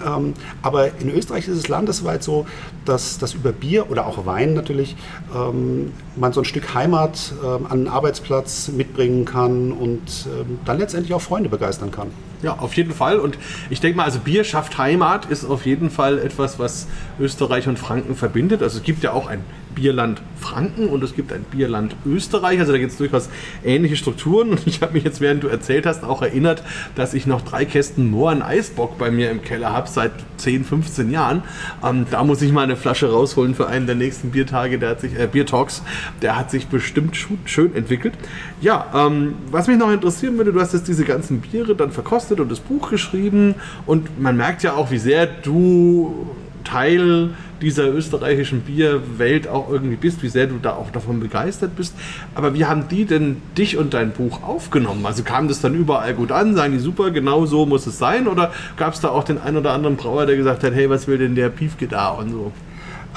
Ähm, 0.05 0.33
aber 0.61 0.99
in 0.99 1.09
Österreich 1.09 1.47
ist 1.47 1.55
es 1.55 1.69
landesweit 1.69 2.21
so, 2.21 2.45
dass, 2.83 3.17
dass 3.17 3.33
über 3.33 3.53
Bier 3.53 3.89
oder 3.89 4.05
auch 4.05 4.25
Wein 4.25 4.53
natürlich 4.53 4.97
ähm, 5.33 5.93
man 6.15 6.33
so 6.33 6.41
ein 6.41 6.45
Stück 6.45 6.73
Heimat 6.73 7.33
ähm, 7.43 7.65
an 7.65 7.71
einen 7.71 7.87
Arbeitsplatz 7.87 8.69
mitbringen 8.69 9.25
kann 9.25 9.71
und 9.71 10.27
ähm, 10.27 10.59
dann 10.65 10.77
letztendlich 10.77 11.13
auch 11.13 11.21
Freunde 11.21 11.49
begeistern 11.49 11.91
kann. 11.91 12.07
Ja, 12.41 12.57
auf 12.57 12.73
jeden 12.75 12.93
Fall. 12.93 13.19
Und 13.19 13.37
ich 13.69 13.81
denke 13.81 13.97
mal, 13.97 14.05
also 14.05 14.19
Bier 14.19 14.43
schafft 14.43 14.77
Heimat 14.77 15.25
ist 15.25 15.45
auf 15.45 15.65
jeden 15.65 15.91
Fall 15.91 16.17
etwas, 16.17 16.57
was 16.57 16.87
Österreich 17.19 17.67
und 17.67 17.77
Franken 17.77 18.15
verbindet. 18.15 18.63
Also 18.63 18.79
es 18.79 18.83
gibt 18.83 19.03
ja 19.03 19.13
auch 19.13 19.27
ein 19.27 19.43
Bierland 19.75 20.21
Franken 20.39 20.89
und 20.89 21.03
es 21.03 21.15
gibt 21.15 21.31
ein 21.31 21.43
Bierland 21.43 21.95
Österreich. 22.05 22.59
Also 22.59 22.71
da 22.71 22.77
gibt 22.77 22.91
es 22.91 22.97
durchaus 22.97 23.29
ähnliche 23.63 23.95
Strukturen. 23.95 24.49
Und 24.51 24.67
ich 24.67 24.81
habe 24.81 24.93
mich 24.93 25.03
jetzt, 25.03 25.21
während 25.21 25.43
du 25.43 25.47
erzählt 25.47 25.85
hast, 25.85 26.03
auch 26.03 26.21
erinnert, 26.21 26.63
dass 26.95 27.13
ich 27.13 27.27
noch 27.27 27.41
drei 27.41 27.65
Kästen 27.65 28.09
Mohren 28.09 28.41
Eisbock 28.41 28.97
bei 28.97 29.11
mir 29.11 29.29
im 29.29 29.43
Keller 29.43 29.71
habe 29.71 29.87
seit 29.87 30.11
10, 30.37 30.65
15 30.65 31.11
Jahren. 31.11 31.43
Ähm, 31.83 32.05
da 32.09 32.23
muss 32.23 32.41
ich 32.41 32.51
mal 32.51 32.63
eine 32.63 32.75
Flasche 32.75 33.11
rausholen 33.11 33.55
für 33.55 33.67
einen 33.67 33.85
der 33.85 33.95
nächsten 33.95 34.31
Biertage. 34.31 34.79
Der 34.79 34.89
hat 34.89 35.01
sich, 35.01 35.17
äh, 35.17 35.27
Biertalks, 35.27 35.83
der 36.21 36.37
hat 36.37 36.51
sich 36.51 36.67
bestimmt 36.67 37.17
schön 37.45 37.75
entwickelt. 37.75 38.13
Ja, 38.61 38.85
ähm, 38.93 39.35
was 39.49 39.67
mich 39.67 39.77
noch 39.77 39.91
interessieren 39.91 40.37
würde, 40.37 40.53
du 40.53 40.59
hast 40.59 40.73
jetzt 40.73 40.87
diese 40.87 41.05
ganzen 41.05 41.41
Biere 41.41 41.75
dann 41.75 41.91
verkostet 41.91 42.39
und 42.39 42.51
das 42.51 42.59
Buch 42.59 42.89
geschrieben 42.89 43.55
und 43.85 44.21
man 44.21 44.37
merkt 44.37 44.63
ja 44.63 44.73
auch, 44.73 44.91
wie 44.91 44.97
sehr 44.97 45.25
du 45.25 46.29
Teil 46.63 47.31
dieser 47.61 47.87
österreichischen 47.89 48.61
Bierwelt 48.61 49.47
auch 49.47 49.69
irgendwie 49.69 49.95
bist, 49.95 50.23
wie 50.23 50.29
sehr 50.29 50.47
du 50.47 50.57
da 50.61 50.73
auch 50.73 50.89
davon 50.91 51.19
begeistert 51.19 51.75
bist. 51.75 51.95
Aber 52.33 52.53
wie 52.53 52.65
haben 52.65 52.87
die 52.89 53.05
denn 53.05 53.41
dich 53.57 53.77
und 53.77 53.93
dein 53.93 54.11
Buch 54.11 54.43
aufgenommen? 54.43 55.05
Also 55.05 55.23
kam 55.23 55.47
das 55.47 55.61
dann 55.61 55.75
überall 55.75 56.13
gut 56.13 56.31
an? 56.31 56.55
Sagen 56.55 56.73
die 56.73 56.79
super, 56.79 57.11
genau 57.11 57.45
so 57.45 57.65
muss 57.65 57.85
es 57.87 57.97
sein? 57.97 58.27
Oder 58.27 58.51
gab 58.77 58.93
es 58.93 58.99
da 58.99 59.09
auch 59.09 59.23
den 59.23 59.39
einen 59.39 59.57
oder 59.57 59.73
anderen 59.73 59.95
Brauer, 59.95 60.25
der 60.25 60.37
gesagt 60.37 60.63
hat, 60.63 60.73
hey, 60.73 60.89
was 60.89 61.07
will 61.07 61.17
denn 61.17 61.35
der 61.35 61.49
Piefke 61.49 61.87
da 61.87 62.09
und 62.09 62.31
so? 62.31 62.51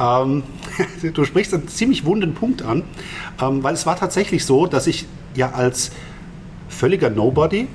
Ähm, 0.00 0.42
du 1.14 1.24
sprichst 1.24 1.54
einen 1.54 1.68
ziemlich 1.68 2.04
wunden 2.04 2.34
Punkt 2.34 2.62
an, 2.62 2.82
ähm, 3.40 3.62
weil 3.62 3.74
es 3.74 3.86
war 3.86 3.96
tatsächlich 3.96 4.44
so, 4.44 4.66
dass 4.66 4.86
ich 4.86 5.06
ja 5.34 5.52
als 5.52 5.90
völliger 6.68 7.10
Nobody 7.10 7.68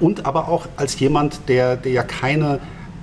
und 0.00 0.26
aber 0.26 0.48
auch 0.48 0.68
als 0.76 0.98
jemand, 1.00 1.48
der, 1.48 1.76
der 1.76 1.92
ja 1.92 2.02
keine 2.02 2.60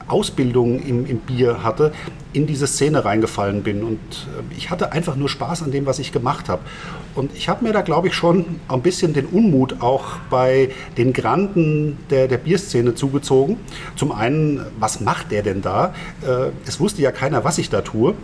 Ausbildung 0.08 0.80
im, 0.80 1.06
im 1.06 1.20
Bier 1.20 1.64
hatte, 1.64 1.92
in 2.34 2.48
diese 2.48 2.68
Szene 2.68 3.06
reingefallen 3.06 3.64
bin. 3.64 3.84
Und 3.84 4.00
äh, 4.00 4.56
ich 4.56 4.70
hatte 4.70 4.92
einfach 4.92 5.16
nur 5.16 5.30
Spaß 5.30 5.64
an 5.64 5.72
dem, 5.72 5.86
was 5.86 6.00
ich 6.00 6.12
gemacht 6.12 6.50
habe. 6.50 6.62
Und 7.16 7.32
ich 7.36 7.48
habe 7.48 7.64
mir 7.64 7.74
da, 7.74 7.82
glaube 7.82 8.08
ich, 8.08 8.14
schon 8.14 8.60
ein 8.68 8.82
bisschen 8.82 9.14
den 9.14 9.28
Unmut 9.28 9.82
auch 9.82 10.18
bei 10.30 10.72
den 10.98 11.14
Granden 11.14 11.98
der, 12.10 12.28
der 12.28 12.38
Bierszene 12.38 12.96
zugezogen. 12.96 13.58
Zum 13.96 14.12
einen, 14.12 14.66
was 14.80 15.00
macht 15.00 15.32
der 15.32 15.44
denn 15.44 15.62
da? 15.62 15.94
Äh, 16.22 16.52
es 16.66 16.80
wusste 16.80 17.02
ja 17.02 17.12
keiner, 17.12 17.44
was 17.44 17.58
ich 17.58 17.70
da 17.70 17.82
tue. 17.82 18.16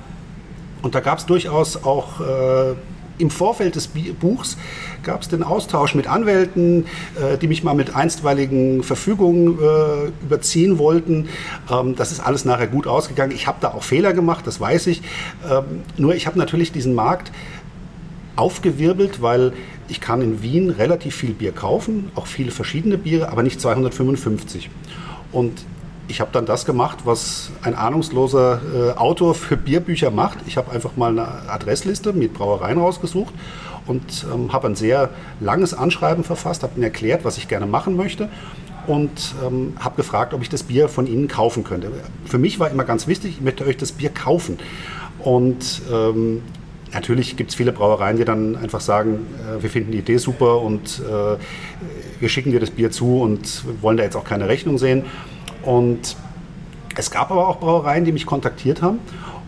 Und 0.81 0.95
da 0.95 0.99
gab 0.99 1.19
es 1.19 1.25
durchaus 1.25 1.83
auch 1.83 2.21
äh, 2.21 2.75
im 3.19 3.29
Vorfeld 3.29 3.75
des 3.75 3.87
Buchs 3.87 4.57
gab 5.03 5.21
es 5.21 5.27
den 5.27 5.43
Austausch 5.43 5.93
mit 5.93 6.07
Anwälten, 6.07 6.85
äh, 7.21 7.37
die 7.37 7.47
mich 7.47 7.63
mal 7.63 7.73
mit 7.73 7.95
einstweiligen 7.95 8.81
Verfügungen 8.81 9.59
äh, 9.59 10.07
überziehen 10.23 10.77
wollten. 10.77 11.27
Ähm, 11.69 11.95
das 11.95 12.11
ist 12.11 12.21
alles 12.21 12.45
nachher 12.45 12.67
gut 12.67 12.87
ausgegangen. 12.87 13.33
Ich 13.33 13.45
habe 13.45 13.57
da 13.61 13.73
auch 13.73 13.83
Fehler 13.83 14.13
gemacht, 14.13 14.47
das 14.47 14.59
weiß 14.59 14.87
ich. 14.87 15.01
Ähm, 15.49 15.83
nur 15.97 16.15
ich 16.15 16.27
habe 16.27 16.39
natürlich 16.39 16.71
diesen 16.71 16.95
Markt 16.95 17.31
aufgewirbelt, 18.35 19.21
weil 19.21 19.51
ich 19.89 19.99
kann 19.99 20.21
in 20.21 20.41
Wien 20.41 20.69
relativ 20.69 21.15
viel 21.15 21.33
Bier 21.33 21.51
kaufen, 21.51 22.11
auch 22.15 22.27
viele 22.27 22.51
verschiedene 22.51 22.97
Biere, 22.97 23.29
aber 23.31 23.43
nicht 23.43 23.59
255. 23.59 24.69
Und 25.31 25.65
ich 26.09 26.19
habe 26.21 26.31
dann 26.33 26.45
das 26.45 26.65
gemacht, 26.65 26.99
was 27.05 27.51
ein 27.61 27.75
ahnungsloser 27.75 28.61
äh, 28.75 28.97
Autor 28.97 29.35
für 29.35 29.55
Bierbücher 29.55 30.11
macht. 30.11 30.39
Ich 30.47 30.57
habe 30.57 30.71
einfach 30.71 30.97
mal 30.97 31.11
eine 31.11 31.49
Adressliste 31.49 32.13
mit 32.13 32.33
Brauereien 32.33 32.79
rausgesucht 32.79 33.33
und 33.85 34.25
ähm, 34.33 34.51
habe 34.51 34.67
ein 34.67 34.75
sehr 34.75 35.09
langes 35.39 35.73
Anschreiben 35.73 36.23
verfasst, 36.23 36.63
habe 36.63 36.73
ihnen 36.75 36.83
erklärt, 36.83 37.23
was 37.23 37.37
ich 37.37 37.47
gerne 37.47 37.67
machen 37.67 37.95
möchte 37.95 38.27
und 38.87 39.35
ähm, 39.45 39.73
habe 39.79 39.97
gefragt, 39.97 40.33
ob 40.33 40.41
ich 40.41 40.49
das 40.49 40.63
Bier 40.63 40.89
von 40.89 41.05
ihnen 41.05 41.27
kaufen 41.27 41.63
könnte. 41.63 41.91
Für 42.25 42.39
mich 42.39 42.59
war 42.59 42.71
immer 42.71 42.83
ganz 42.85 43.07
wichtig, 43.07 43.35
ich 43.37 43.41
möchte 43.41 43.65
euch 43.65 43.77
das 43.77 43.91
Bier 43.91 44.09
kaufen. 44.09 44.57
Und 45.19 45.81
ähm, 45.91 46.41
natürlich 46.91 47.37
gibt 47.37 47.51
es 47.51 47.55
viele 47.55 47.71
Brauereien, 47.71 48.17
die 48.17 48.25
dann 48.25 48.55
einfach 48.55 48.81
sagen, 48.81 49.27
äh, 49.37 49.61
wir 49.61 49.69
finden 49.69 49.91
die 49.91 49.99
Idee 49.99 50.17
super 50.17 50.61
und 50.61 51.01
äh, 51.07 51.37
wir 52.19 52.29
schicken 52.29 52.51
dir 52.51 52.59
das 52.59 52.71
Bier 52.71 52.89
zu 52.89 53.21
und 53.21 53.63
wollen 53.81 53.97
da 53.97 54.03
jetzt 54.03 54.15
auch 54.15 54.23
keine 54.23 54.47
Rechnung 54.47 54.77
sehen. 54.77 55.03
Und 55.63 56.15
es 56.95 57.11
gab 57.11 57.31
aber 57.31 57.47
auch 57.47 57.59
Brauereien, 57.59 58.05
die 58.05 58.11
mich 58.11 58.25
kontaktiert 58.25 58.81
haben 58.81 58.99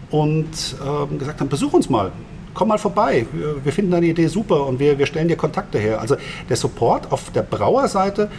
und 0.10 0.48
äh, 0.48 1.18
gesagt 1.18 1.40
haben, 1.40 1.50
besuch 1.50 1.74
uns 1.74 1.90
mal, 1.90 2.12
komm 2.54 2.68
mal 2.68 2.78
vorbei, 2.78 3.26
wir, 3.32 3.64
wir 3.64 3.72
finden 3.72 3.92
deine 3.92 4.08
Idee 4.08 4.28
super 4.28 4.66
und 4.68 4.80
wir, 4.80 4.98
wir 4.98 5.06
stellen 5.06 5.28
dir 5.28 5.38
Kontakte 5.38 5.80
her. 5.80 6.00
Also 6.02 6.16
der 6.50 6.58
Support 6.58 7.12
auf 7.12 7.32
der 7.32 7.44
Brauerseite 7.44 8.30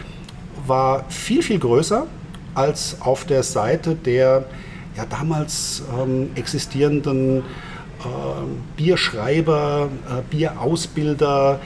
war 0.65 1.05
viel, 1.09 1.43
viel 1.43 1.59
größer 1.59 2.05
als 2.55 2.97
auf 3.01 3.25
der 3.25 3.43
Seite 3.43 3.95
der 3.95 4.45
ja, 4.95 5.05
damals 5.05 5.83
ähm, 5.99 6.29
existierenden 6.35 7.39
äh, 7.39 7.41
Bierschreiber, 8.77 9.89
äh, 10.07 10.21
Bierausbilder, 10.29 11.59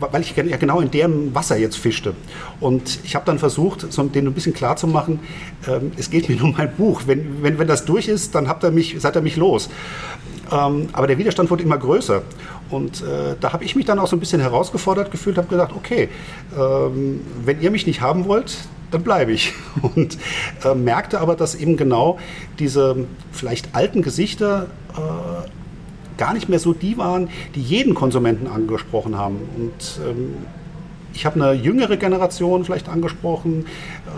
weil 0.00 0.20
ich 0.22 0.36
ja 0.36 0.56
genau 0.56 0.80
in 0.80 0.90
deren 0.90 1.34
Wasser 1.34 1.56
jetzt 1.56 1.76
fischte. 1.76 2.14
Und 2.60 3.00
ich 3.04 3.14
habe 3.14 3.24
dann 3.24 3.38
versucht, 3.38 3.92
so 3.92 4.02
denen 4.04 4.28
ein 4.28 4.34
bisschen 4.34 4.54
klar 4.54 4.76
zu 4.76 4.86
machen, 4.86 5.20
ähm, 5.68 5.92
es 5.96 6.10
geht 6.10 6.28
mir 6.28 6.36
nur 6.38 6.48
um 6.48 6.54
mein 6.56 6.74
Buch. 6.74 7.02
Wenn, 7.06 7.42
wenn, 7.42 7.58
wenn 7.58 7.68
das 7.68 7.84
durch 7.84 8.08
ist, 8.08 8.34
dann 8.34 8.48
habt 8.48 8.64
ihr 8.64 8.70
mich, 8.70 8.96
seid 8.98 9.16
ihr 9.16 9.22
mich 9.22 9.36
los. 9.36 9.68
Ähm, 10.52 10.88
aber 10.92 11.06
der 11.06 11.18
Widerstand 11.18 11.50
wurde 11.50 11.62
immer 11.62 11.78
größer. 11.78 12.22
Und 12.70 13.02
äh, 13.02 13.36
da 13.40 13.52
habe 13.52 13.64
ich 13.64 13.76
mich 13.76 13.84
dann 13.84 13.98
auch 13.98 14.06
so 14.06 14.16
ein 14.16 14.20
bisschen 14.20 14.40
herausgefordert 14.40 15.10
gefühlt, 15.10 15.38
habe 15.38 15.48
gedacht, 15.48 15.72
okay, 15.76 16.08
ähm, 16.58 17.20
wenn 17.44 17.60
ihr 17.60 17.70
mich 17.70 17.86
nicht 17.86 18.00
haben 18.00 18.26
wollt, 18.26 18.56
dann 18.90 19.02
bleibe 19.02 19.32
ich. 19.32 19.52
Und 19.82 20.18
äh, 20.64 20.74
merkte 20.74 21.20
aber, 21.20 21.36
dass 21.36 21.54
eben 21.54 21.76
genau 21.76 22.18
diese 22.58 23.06
vielleicht 23.32 23.74
alten 23.74 24.02
Gesichter 24.02 24.66
äh, 24.96 25.48
gar 26.16 26.34
nicht 26.34 26.48
mehr 26.48 26.58
so 26.58 26.72
die 26.72 26.98
waren, 26.98 27.28
die 27.54 27.60
jeden 27.60 27.94
Konsumenten 27.94 28.46
angesprochen 28.46 29.16
haben. 29.16 29.36
Und 29.56 30.00
ähm, 30.08 30.34
ich 31.16 31.24
habe 31.24 31.42
eine 31.42 31.52
jüngere 31.54 31.96
Generation 31.96 32.64
vielleicht 32.64 32.90
angesprochen, 32.90 33.64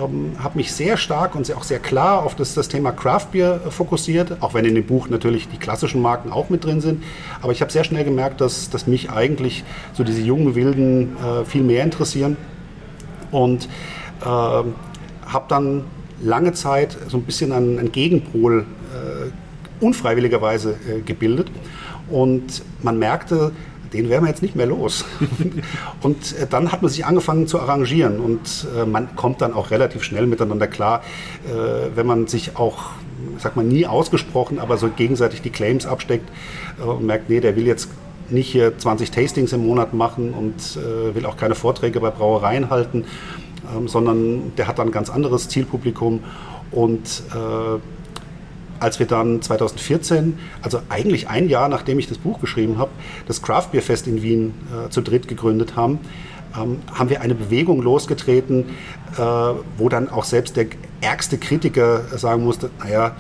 ähm, 0.03 0.33
habe 0.43 0.59
mich 0.59 0.73
sehr 0.73 0.97
stark 0.97 1.37
und 1.37 1.51
auch 1.55 1.63
sehr 1.63 1.79
klar 1.79 2.25
auf 2.25 2.35
das, 2.35 2.55
das 2.55 2.69
Thema 2.69 2.91
Craft 2.91 3.29
Beer 3.33 3.61
fokussiert, 3.71 4.39
auch 4.41 4.53
wenn 4.55 4.65
in 4.65 4.75
dem 4.75 4.85
Buch 4.85 5.09
natürlich 5.09 5.49
die 5.49 5.59
klassischen 5.59 6.03
Marken 6.03 6.33
auch 6.33 6.51
mit 6.51 6.65
drin 6.65 6.81
sind. 6.81 7.05
Aber 7.41 7.53
ich 7.53 7.61
habe 7.61 7.71
sehr 7.71 7.85
schnell 7.85 8.05
gemerkt, 8.05 8.41
dass, 8.41 8.69
dass 8.69 8.89
mich 8.89 9.11
eigentlich 9.11 9.63
so 9.95 10.03
diese 10.03 10.23
jungen 10.23 10.57
Wilden 10.57 11.17
äh, 11.17 11.45
viel 11.45 11.63
mehr 11.63 11.85
interessieren. 11.85 12.37
Und 13.31 13.69
äh, 14.23 14.25
habe 14.25 15.45
dann 15.49 15.85
lange 16.21 16.53
Zeit 16.53 16.97
so 17.07 17.17
ein 17.17 17.23
bisschen 17.23 17.53
einen, 17.53 17.79
einen 17.79 17.93
Gegenpol 17.93 18.65
äh, 18.93 19.85
unfreiwilligerweise 19.85 20.77
äh, 20.89 21.01
gebildet. 21.01 21.49
Und 22.11 22.63
man 22.83 22.99
merkte, 22.99 23.53
den 23.93 24.09
wären 24.09 24.25
wir 24.25 24.29
jetzt 24.29 24.43
nicht 24.43 24.57
mehr 24.57 24.67
los. 24.67 25.05
und 26.03 26.39
äh, 26.39 26.47
dann 26.49 26.73
hat 26.73 26.83
man 26.83 26.91
sich 26.91 27.07
angefangen 27.07 27.47
zu 27.47 27.61
arrangieren. 27.61 28.21
Und 28.21 28.67
äh, 28.77 28.85
man 28.85 29.17
kommt 29.17 29.41
dann 29.41 29.53
auch 29.53 29.71
relativ 29.71 30.03
schnell 30.03 30.27
miteinander 30.27 30.67
klar, 30.67 31.03
äh, 31.47 31.97
wenn 31.97 32.07
man 32.07 32.27
sich 32.27 32.57
auch, 32.57 32.91
sag 33.39 33.57
mal, 33.57 33.65
nie 33.65 33.87
ausgesprochen, 33.87 34.59
aber 34.59 34.77
so 34.77 34.89
gegenseitig 34.89 35.43
die 35.43 35.51
Claims 35.51 35.87
absteckt 35.87 36.29
und 36.85 37.05
merkt, 37.05 37.29
nee, 37.29 37.41
der 37.41 37.57
will 37.57 37.67
jetzt 37.67 37.89
nicht 38.31 38.51
hier 38.51 38.77
20 38.77 39.11
Tastings 39.11 39.53
im 39.53 39.67
Monat 39.67 39.95
machen 39.95 40.35
und 40.35 40.77
will 41.15 41.25
auch 41.25 41.37
keine 41.37 41.55
Vorträge 41.55 41.99
bei 41.99 42.11
Brauereien 42.11 42.69
halten, 42.69 43.05
ähm, 43.75 43.89
sondern 43.89 44.53
der 44.57 44.69
hat 44.69 44.79
dann 44.79 44.89
ein 44.89 44.93
ganz 44.93 45.09
anderes 45.09 45.49
Zielpublikum. 45.49 46.23
Und 46.71 47.23
als 48.81 48.99
wir 48.99 49.07
dann 49.07 49.43
2014, 49.43 50.39
also 50.63 50.81
eigentlich 50.89 51.29
ein 51.29 51.49
Jahr 51.49 51.69
nachdem 51.69 51.99
ich 51.99 52.09
das 52.09 52.19
Buch 52.19 52.41
geschrieben 52.41 52.79
habe, 52.79 52.91
das 53.27 53.43
Craft 53.43 53.69
Beer 53.73 53.83
Fest 53.83 54.07
in 54.07 54.23
Wien 54.23 54.55
äh, 54.73 54.91
zu 54.91 55.01
dritt 55.01 55.29
gegründet 55.29 55.77
haben, 55.77 56.01
ähm, 56.57 56.79
haben 56.93 57.11
wir 57.11 57.21
eine 57.21 57.35
Bewegung 57.35 57.83
losgetreten, 57.83 58.71
äh, 59.17 59.19
wo 59.19 59.89
dann 59.89 60.09
auch 60.09 60.25
selbst 60.25 60.57
der 60.57 60.67
ärgste 61.01 61.39
Kritiker 61.39 62.03
sagen 62.17 62.45
musste, 62.45 62.71
naja, 62.79 63.17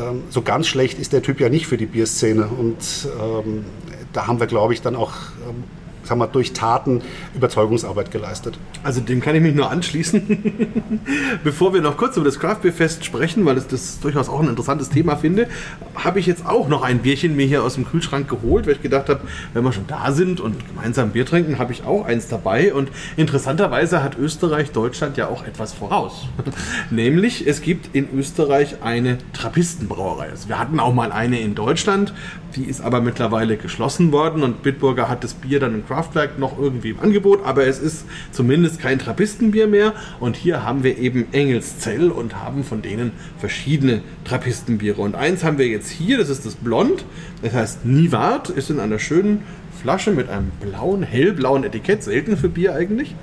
ähm, 0.00 0.22
so 0.30 0.42
ganz 0.42 0.66
schlecht 0.66 0.98
ist 0.98 1.12
der 1.12 1.22
Typ 1.22 1.40
ja 1.40 1.48
nicht 1.48 1.66
für 1.66 1.76
die 1.76 1.86
Bierszene. 1.86 2.46
Und 2.46 3.08
ähm, 3.20 3.64
da 4.12 4.26
haben 4.26 4.40
wir, 4.40 4.46
glaube 4.46 4.72
ich, 4.72 4.82
dann 4.82 4.96
auch 4.96 5.12
ähm, 5.48 5.64
sagen 6.04 6.20
wir, 6.20 6.26
durch 6.26 6.52
Taten 6.52 7.02
Überzeugungsarbeit 7.34 8.10
geleistet. 8.10 8.58
Also 8.82 9.00
dem 9.00 9.20
kann 9.20 9.34
ich 9.34 9.42
mich 9.42 9.54
nur 9.54 9.70
anschließen. 9.70 11.00
Bevor 11.44 11.74
wir 11.74 11.80
noch 11.80 11.96
kurz 11.96 12.16
über 12.16 12.26
das 12.26 12.38
Craft 12.38 12.60
Beer 12.62 12.72
Fest 12.72 13.04
sprechen, 13.04 13.44
weil 13.44 13.58
ich 13.58 13.66
das 13.66 14.00
durchaus 14.00 14.28
auch 14.28 14.40
ein 14.40 14.48
interessantes 14.48 14.90
Thema 14.90 15.16
finde, 15.16 15.48
habe 15.94 16.20
ich 16.20 16.26
jetzt 16.26 16.46
auch 16.46 16.68
noch 16.68 16.82
ein 16.82 16.98
Bierchen 17.00 17.36
mir 17.36 17.46
hier 17.46 17.62
aus 17.62 17.74
dem 17.74 17.86
Kühlschrank 17.86 18.28
geholt, 18.28 18.66
weil 18.66 18.74
ich 18.74 18.82
gedacht 18.82 19.08
habe, 19.08 19.20
wenn 19.52 19.64
wir 19.64 19.72
schon 19.72 19.86
da 19.86 20.12
sind 20.12 20.40
und 20.40 20.56
gemeinsam 20.68 21.10
Bier 21.10 21.26
trinken, 21.26 21.58
habe 21.58 21.72
ich 21.72 21.84
auch 21.84 22.04
eins 22.04 22.28
dabei. 22.28 22.74
Und 22.74 22.90
interessanterweise 23.16 24.02
hat 24.02 24.18
Österreich 24.18 24.72
Deutschland 24.72 25.16
ja 25.16 25.28
auch 25.28 25.44
etwas 25.44 25.72
voraus. 25.72 26.28
Nämlich, 26.90 27.46
es 27.46 27.62
gibt 27.62 27.94
in 27.94 28.08
Österreich 28.14 28.82
eine 28.82 29.18
Trappistenbrauerei. 29.32 30.30
Also 30.30 30.48
wir 30.48 30.58
hatten 30.58 30.80
auch 30.80 30.94
mal 30.94 31.12
eine 31.12 31.40
in 31.40 31.54
Deutschland, 31.54 32.12
die 32.56 32.64
ist 32.64 32.80
aber 32.80 33.00
mittlerweile 33.00 33.56
geschlossen 33.56 34.12
worden 34.12 34.42
und 34.42 34.62
Bitburger 34.62 35.08
hat 35.08 35.24
das 35.24 35.34
Bier 35.34 35.60
dann 35.60 35.74
im 35.74 35.84
Kraftwerk 35.94 36.40
noch 36.40 36.58
irgendwie 36.58 36.90
im 36.90 36.98
Angebot, 36.98 37.44
aber 37.44 37.66
es 37.68 37.78
ist 37.78 38.04
zumindest 38.32 38.80
kein 38.80 38.98
Trappistenbier 38.98 39.68
mehr. 39.68 39.92
Und 40.18 40.34
hier 40.34 40.64
haben 40.64 40.82
wir 40.82 40.98
eben 40.98 41.32
Engelszell 41.32 42.10
und 42.10 42.42
haben 42.42 42.64
von 42.64 42.82
denen 42.82 43.12
verschiedene 43.38 44.02
Trappistenbiere. 44.24 45.00
Und 45.00 45.14
eins 45.14 45.44
haben 45.44 45.58
wir 45.58 45.68
jetzt 45.68 45.90
hier, 45.90 46.18
das 46.18 46.30
ist 46.30 46.44
das 46.44 46.56
Blond, 46.56 47.04
das 47.42 47.52
heißt 47.52 47.84
Nivard, 47.84 48.50
ist 48.50 48.70
in 48.70 48.80
einer 48.80 48.98
schönen 48.98 49.42
Flasche 49.80 50.10
mit 50.10 50.28
einem 50.28 50.50
blauen, 50.60 51.04
hellblauen 51.04 51.62
Etikett, 51.62 52.02
selten 52.02 52.36
für 52.36 52.48
Bier 52.48 52.74
eigentlich. 52.74 53.14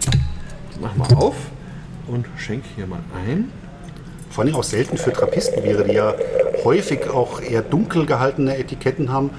Machen 0.80 1.04
wir 1.10 1.18
auf 1.18 1.36
und 2.08 2.26
schenke 2.38 2.68
hier 2.76 2.88
mal 2.88 3.02
ein 3.28 3.50
vor 4.30 4.46
allem 4.46 4.56
auch 4.56 4.64
selten 4.64 4.96
für 4.96 5.12
Trappistenbiere, 5.12 5.84
die 5.84 5.96
ja 5.96 6.16
häufig 6.64 7.10
auch 7.10 7.42
eher 7.42 7.62
dunkel 7.62 8.06
gehaltene 8.06 8.58
Etiketten 8.58 9.12
haben. 9.12 9.32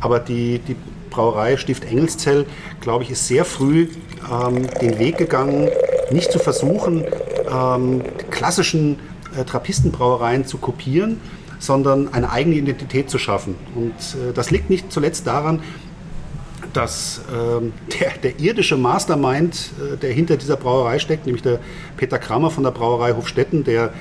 Aber 0.00 0.18
die, 0.18 0.58
die 0.58 0.74
Brauerei 1.10 1.56
Stift 1.56 1.84
Engelszell, 1.84 2.46
glaube 2.80 3.04
ich, 3.04 3.10
ist 3.10 3.26
sehr 3.26 3.44
früh 3.44 3.88
ähm, 4.30 4.66
den 4.80 4.98
Weg 4.98 5.18
gegangen, 5.18 5.68
nicht 6.10 6.32
zu 6.32 6.38
versuchen, 6.38 7.04
ähm, 7.50 8.02
klassischen 8.30 8.98
äh, 9.36 9.44
Trappistenbrauereien 9.44 10.46
zu 10.46 10.58
kopieren, 10.58 11.20
sondern 11.58 12.12
eine 12.12 12.30
eigene 12.30 12.56
Identität 12.56 13.10
zu 13.10 13.18
schaffen. 13.18 13.54
Und 13.74 13.92
äh, 13.92 14.32
das 14.32 14.50
liegt 14.50 14.70
nicht 14.70 14.92
zuletzt 14.92 15.26
daran, 15.26 15.60
dass 16.72 17.20
ähm, 17.32 17.72
der, 18.00 18.12
der, 18.22 18.38
irdische 18.38 18.76
Mastermind, 18.76 19.72
äh, 19.80 19.96
der 19.96 20.12
hinter 20.12 20.36
dieser 20.36 20.56
Brauerei 20.56 20.98
steckt, 20.98 21.26
nämlich 21.26 21.42
der 21.42 21.58
Peter 21.96 22.18
Kramer 22.18 22.50
von 22.50 22.64
der 22.64 22.70
Brauerei 22.70 23.12
Hofstetten, 23.12 23.64
der, 23.64 23.92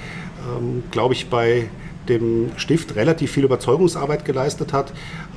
ähm, 0.58 0.84
glaube 0.92 1.14
ich, 1.14 1.30
bei 1.30 1.70
dem 2.08 2.52
Stift 2.58 2.96
relativ 2.96 3.32
viel 3.32 3.44
Überzeugungsarbeit 3.44 4.26
geleistet 4.26 4.74
hat, 4.74 4.94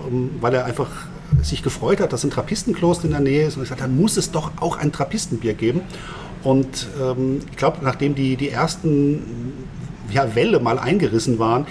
ähm, 0.09 0.31
weil 0.41 0.55
er 0.55 0.65
einfach 0.65 0.91
sich 1.43 1.63
gefreut 1.63 2.01
hat, 2.01 2.13
dass 2.13 2.25
ein 2.25 2.31
Trappistenkloster 2.31 3.05
in 3.05 3.13
der 3.13 3.21
Nähe 3.21 3.47
ist 3.47 3.57
und 3.57 3.63
gesagt, 3.63 3.81
dann 3.81 3.97
muss 3.97 4.17
es 4.17 4.31
doch 4.31 4.53
auch 4.61 4.77
ein 4.77 4.93
Trappistenbier 4.93 5.55
geben. 5.55 5.83
Und 6.43 6.89
ähm, 7.01 7.41
ich 7.51 7.57
glaube, 7.57 7.79
nachdem 7.83 8.15
die, 8.15 8.37
die 8.37 8.51
ersten 8.51 9.53
ja, 10.11 10.35
Welle 10.35 10.61
mal 10.61 10.79
eingerissen 10.79 11.39
waren, 11.39 11.67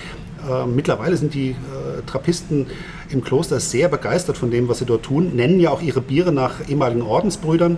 äh, 0.49 0.65
mittlerweile 0.65 1.17
sind 1.17 1.33
die 1.33 1.51
äh, 1.51 2.01
Trappisten 2.05 2.67
im 3.09 3.23
Kloster 3.23 3.59
sehr 3.59 3.89
begeistert 3.89 4.37
von 4.37 4.49
dem, 4.49 4.67
was 4.67 4.79
sie 4.79 4.85
dort 4.85 5.03
tun, 5.03 5.35
nennen 5.35 5.59
ja 5.59 5.69
auch 5.69 5.81
ihre 5.81 6.01
Biere 6.01 6.31
nach 6.31 6.67
ehemaligen 6.67 7.01
Ordensbrüdern 7.01 7.77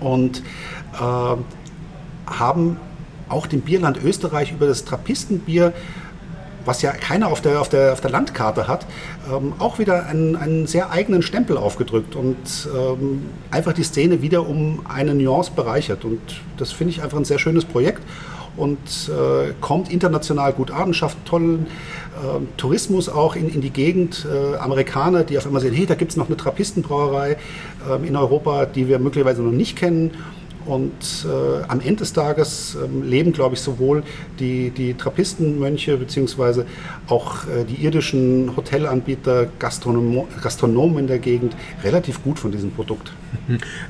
und 0.00 0.42
äh, 0.94 1.36
haben 2.26 2.76
auch 3.28 3.46
dem 3.46 3.60
Bierland 3.60 4.02
Österreich 4.02 4.52
über 4.52 4.66
das 4.66 4.84
Trappistenbier 4.84 5.72
was 6.64 6.82
ja 6.82 6.92
keiner 6.92 7.28
auf 7.28 7.40
der, 7.40 7.60
auf 7.60 7.68
der, 7.68 7.92
auf 7.92 8.00
der 8.00 8.10
Landkarte 8.10 8.68
hat, 8.68 8.86
ähm, 9.32 9.54
auch 9.58 9.78
wieder 9.78 10.06
einen, 10.06 10.36
einen 10.36 10.66
sehr 10.66 10.90
eigenen 10.90 11.22
Stempel 11.22 11.56
aufgedrückt 11.56 12.16
und 12.16 12.36
ähm, 12.74 13.22
einfach 13.50 13.72
die 13.72 13.82
Szene 13.82 14.22
wieder 14.22 14.48
um 14.48 14.84
eine 14.88 15.14
Nuance 15.14 15.52
bereichert. 15.54 16.04
Und 16.04 16.20
das 16.56 16.72
finde 16.72 16.92
ich 16.92 17.02
einfach 17.02 17.18
ein 17.18 17.24
sehr 17.24 17.38
schönes 17.38 17.64
Projekt 17.64 18.02
und 18.56 18.78
äh, 19.08 19.52
kommt 19.60 19.90
international 19.90 20.52
gut 20.52 20.70
an, 20.70 20.92
schafft 20.92 21.24
tollen 21.24 21.66
äh, 21.66 22.40
Tourismus 22.56 23.08
auch 23.08 23.36
in, 23.36 23.48
in 23.48 23.60
die 23.60 23.70
Gegend. 23.70 24.26
Äh, 24.30 24.56
Amerikaner, 24.56 25.24
die 25.24 25.38
auf 25.38 25.46
einmal 25.46 25.62
sehen, 25.62 25.74
hey, 25.74 25.86
da 25.86 25.94
gibt 25.94 26.10
es 26.10 26.16
noch 26.16 26.26
eine 26.26 26.36
Trappistenbrauerei 26.36 27.36
ähm, 27.90 28.04
in 28.04 28.16
Europa, 28.16 28.66
die 28.66 28.88
wir 28.88 28.98
möglicherweise 28.98 29.42
noch 29.42 29.52
nicht 29.52 29.76
kennen. 29.76 30.12
Und 30.70 31.26
äh, 31.26 31.64
am 31.66 31.80
Ende 31.80 31.96
des 31.96 32.12
Tages 32.12 32.76
ähm, 32.80 33.02
leben, 33.02 33.32
glaube 33.32 33.56
ich, 33.56 33.60
sowohl 33.60 34.04
die, 34.38 34.70
die 34.70 34.94
Trappistenmönche 34.94 35.96
beziehungsweise 35.96 36.64
auch 37.08 37.44
äh, 37.48 37.64
die 37.64 37.84
irdischen 37.84 38.54
Hotelanbieter, 38.56 39.48
Gastronom 39.58 40.28
Gastronomen 40.40 40.98
in 41.00 41.06
der 41.08 41.18
Gegend 41.18 41.56
relativ 41.82 42.22
gut 42.22 42.38
von 42.38 42.52
diesem 42.52 42.70
Produkt. 42.70 43.12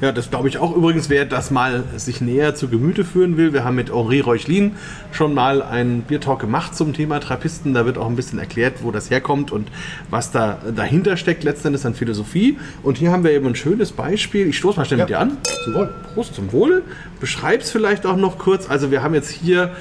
Ja, 0.01 0.13
das 0.13 0.31
glaube 0.31 0.49
ich 0.49 0.59
auch 0.59 0.75
übrigens, 0.75 1.11
wer 1.11 1.25
das 1.25 1.51
mal 1.51 1.85
sich 1.97 2.21
näher 2.21 2.55
zu 2.55 2.69
Gemüte 2.69 3.05
führen 3.05 3.37
will. 3.37 3.53
Wir 3.53 3.65
haben 3.65 3.77
mit 3.77 3.93
Henri 3.93 4.21
Reuchlin 4.21 4.73
schon 5.13 5.35
mal 5.35 5.63
einen 5.63 6.03
Biertalk 6.03 6.41
gemacht 6.41 6.75
zum 6.75 6.93
Thema 6.93 7.21
Trappisten. 7.21 7.75
Da 7.75 7.85
wird 7.85 7.99
auch 7.99 8.07
ein 8.07 8.17
bisschen 8.17 8.39
erklärt, 8.39 8.83
wo 8.83 8.91
das 8.91 9.11
herkommt 9.11 9.51
und 9.51 9.69
was 10.09 10.31
da 10.31 10.59
dahinter 10.75 11.17
steckt 11.17 11.45
letztendlich 11.45 11.85
an 11.85 11.95
Philosophie. 11.95 12.59
Und 12.83 12.99
hier 12.99 13.13
haben 13.13 13.25
wir 13.25 13.33
eben 13.33 13.47
ein 13.47 13.55
schönes 13.55 13.93
Beispiel. 13.93 14.49
Ich 14.49 14.59
stoße 14.59 14.79
mal 14.79 14.85
schnell 14.85 14.99
ja. 14.99 15.05
mit 15.05 15.11
dir 15.11 15.21
an. 15.21 15.39
Zum 15.65 15.75
Wohl. 15.75 15.95
Prost, 16.15 16.35
zum 16.35 16.53
Wohl. 16.53 16.83
Beschreib 17.21 17.61
es 17.61 17.71
vielleicht 17.71 18.07
auch 18.07 18.17
noch 18.17 18.39
kurz. 18.39 18.69
Also 18.69 18.91
wir 18.91 19.03
haben 19.03 19.15
jetzt 19.15 19.31
hier 19.31 19.73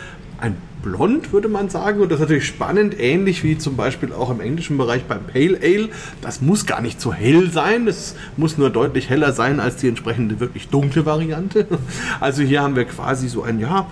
ein 0.42 0.56
blond, 0.82 1.34
würde 1.34 1.50
man 1.50 1.70
sagen. 1.70 2.02
Und 2.02 2.10
das 2.10 2.18
ist 2.18 2.22
natürlich 2.22 2.48
spannend, 2.48 3.00
ähnlich 3.00 3.44
wie 3.44 3.58
zum 3.58 3.76
Beispiel 3.76 4.14
auch 4.14 4.30
im 4.30 4.40
englischen 4.40 4.78
Bereich 4.78 5.04
beim 5.04 5.24
Pale 5.24 5.60
Ale. 5.62 5.90
Das 6.22 6.42
muss 6.42 6.66
gar 6.66 6.82
nicht 6.82 7.02
so 7.02 7.14
hell 7.14 7.52
sein, 7.52 7.88
es 7.88 8.16
muss 8.38 8.58
nur 8.58 8.70
deutlich 8.70 9.10
heller 9.10 9.34
sein 9.34 9.60
als 9.60 9.78
die 9.78 9.88
entsprechende 9.88 10.40
wirklich 10.40 10.70
dunkle 10.70 11.06
Variante. 11.06 11.68
Also 12.20 12.44
hier 12.44 12.62
haben 12.62 12.76
wir 12.76 12.86
quasi 12.86 13.28
so 13.28 13.44
ein, 13.44 13.60
ja, 13.60 13.88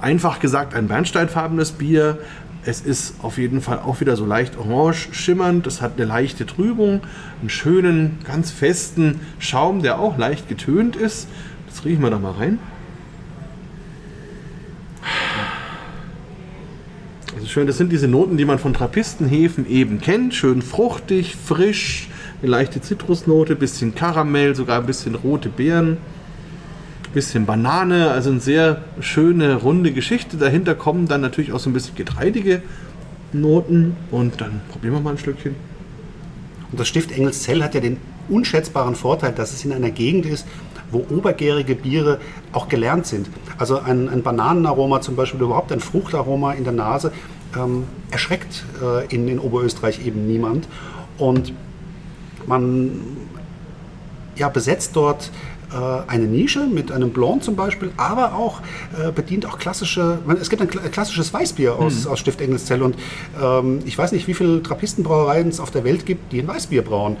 einfach 0.00 0.40
gesagt, 0.40 0.74
ein 0.74 0.88
bernsteinfarbenes 0.88 1.72
Bier. 1.72 2.18
Es 2.64 2.80
ist 2.80 3.16
auf 3.22 3.38
jeden 3.38 3.60
Fall 3.60 3.78
auch 3.78 4.00
wieder 4.00 4.16
so 4.16 4.24
leicht 4.24 4.56
orange 4.56 5.08
schimmernd. 5.12 5.66
Es 5.66 5.82
hat 5.82 5.92
eine 5.96 6.06
leichte 6.06 6.46
Trübung, 6.46 7.00
einen 7.40 7.50
schönen, 7.50 8.18
ganz 8.24 8.50
festen 8.50 9.20
Schaum, 9.38 9.82
der 9.82 9.98
auch 9.98 10.16
leicht 10.16 10.48
getönt 10.48 10.96
ist. 10.96 11.28
Das 11.68 11.84
riechen 11.84 12.02
wir 12.02 12.10
doch 12.10 12.20
mal 12.20 12.32
rein. 12.32 12.58
Also 17.44 17.52
schön, 17.52 17.66
das 17.66 17.76
sind 17.76 17.92
diese 17.92 18.08
Noten, 18.08 18.38
die 18.38 18.46
man 18.46 18.58
von 18.58 18.72
Trappistenhefen 18.72 19.68
eben 19.68 20.00
kennt. 20.00 20.34
Schön 20.34 20.62
fruchtig, 20.62 21.36
frisch, 21.36 22.08
eine 22.40 22.50
leichte 22.50 22.80
Zitrusnote, 22.80 23.54
bisschen 23.54 23.94
Karamell, 23.94 24.54
sogar 24.54 24.80
ein 24.80 24.86
bisschen 24.86 25.14
rote 25.14 25.50
Beeren, 25.50 25.98
bisschen 27.12 27.44
Banane. 27.44 28.08
Also 28.12 28.30
eine 28.30 28.40
sehr 28.40 28.84
schöne, 29.00 29.56
runde 29.56 29.92
Geschichte. 29.92 30.38
Dahinter 30.38 30.74
kommen 30.74 31.06
dann 31.06 31.20
natürlich 31.20 31.52
auch 31.52 31.60
so 31.60 31.68
ein 31.68 31.74
bisschen 31.74 31.94
getreidige 31.96 32.62
Noten. 33.34 33.94
Und 34.10 34.40
dann 34.40 34.62
probieren 34.70 34.94
wir 34.94 35.00
mal 35.00 35.10
ein 35.10 35.18
Stückchen. 35.18 35.54
Und 36.72 36.80
das 36.80 36.88
Stift 36.88 37.12
Engelszell 37.12 37.62
hat 37.62 37.74
ja 37.74 37.82
den 37.82 37.98
unschätzbaren 38.30 38.94
Vorteil, 38.94 39.32
dass 39.32 39.52
es 39.52 39.66
in 39.66 39.72
einer 39.74 39.90
Gegend 39.90 40.24
ist, 40.24 40.46
wo 40.94 41.04
obergärige 41.14 41.74
Biere 41.74 42.20
auch 42.52 42.68
gelernt 42.68 43.06
sind. 43.06 43.28
Also 43.58 43.78
ein, 43.78 44.08
ein 44.08 44.22
Bananenaroma 44.22 45.00
zum 45.00 45.16
Beispiel, 45.16 45.40
überhaupt 45.40 45.72
ein 45.72 45.80
Fruchtaroma 45.80 46.52
in 46.52 46.64
der 46.64 46.72
Nase, 46.72 47.12
ähm, 47.56 47.84
erschreckt 48.10 48.64
äh, 48.82 49.14
in, 49.14 49.28
in 49.28 49.38
Oberösterreich 49.38 50.06
eben 50.06 50.26
niemand. 50.26 50.68
Und 51.18 51.52
man 52.46 52.90
ja, 54.36 54.48
besetzt 54.48 54.92
dort 54.94 55.30
äh, 55.72 56.10
eine 56.10 56.24
Nische 56.26 56.66
mit 56.66 56.92
einem 56.92 57.10
Blond 57.10 57.44
zum 57.44 57.56
Beispiel, 57.56 57.92
aber 57.96 58.34
auch 58.34 58.60
äh, 58.98 59.10
bedient 59.12 59.46
auch 59.46 59.58
klassische, 59.58 60.18
es 60.40 60.50
gibt 60.50 60.62
ein 60.62 60.68
klassisches 60.68 61.32
Weißbier 61.32 61.76
aus, 61.76 62.04
mhm. 62.04 62.12
aus 62.12 62.20
Stift 62.20 62.40
Engelszell 62.40 62.82
und 62.82 62.96
ähm, 63.42 63.80
ich 63.84 63.96
weiß 63.96 64.12
nicht, 64.12 64.28
wie 64.28 64.34
viele 64.34 64.62
Trappistenbrauereien 64.62 65.48
es 65.48 65.60
auf 65.60 65.70
der 65.70 65.84
Welt 65.84 66.06
gibt, 66.06 66.32
die 66.32 66.40
ein 66.40 66.48
Weißbier 66.48 66.82
brauen. 66.82 67.16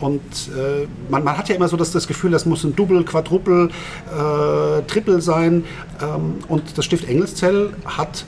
Und 0.00 0.20
äh, 0.48 0.86
man, 1.10 1.24
man, 1.24 1.36
hat 1.36 1.48
ja 1.48 1.54
immer 1.54 1.68
so 1.68 1.76
das, 1.76 1.90
das 1.90 2.06
Gefühl, 2.06 2.30
das 2.30 2.46
muss 2.46 2.64
ein 2.64 2.74
Double, 2.76 3.04
Quadruple, 3.04 3.68
äh, 3.68 4.82
Triple 4.82 5.20
sein. 5.20 5.64
Ähm, 6.02 6.34
und 6.48 6.76
das 6.76 6.84
Stift 6.84 7.08
Engelszell 7.08 7.70
hat 7.84 8.24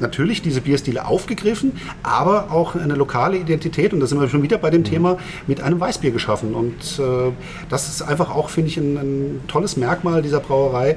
natürlich 0.00 0.42
diese 0.42 0.60
Bierstile 0.60 1.06
aufgegriffen, 1.06 1.72
aber 2.02 2.50
auch 2.50 2.74
eine 2.74 2.94
lokale 2.94 3.38
Identität, 3.38 3.92
und 3.92 4.00
da 4.00 4.06
sind 4.06 4.20
wir 4.20 4.28
schon 4.28 4.42
wieder 4.42 4.58
bei 4.58 4.70
dem 4.70 4.82
mhm. 4.82 4.86
Thema, 4.86 5.18
mit 5.46 5.62
einem 5.62 5.80
Weißbier 5.80 6.10
geschaffen. 6.10 6.54
Und 6.54 6.98
äh, 6.98 7.32
das 7.70 7.88
ist 7.88 8.02
einfach 8.02 8.30
auch, 8.34 8.50
finde 8.50 8.68
ich, 8.68 8.76
ein, 8.76 8.96
ein, 8.96 9.40
tolles 9.48 9.76
Merkmal 9.76 10.20
dieser 10.20 10.40
Brauerei, 10.40 10.90
äh, 10.90 10.96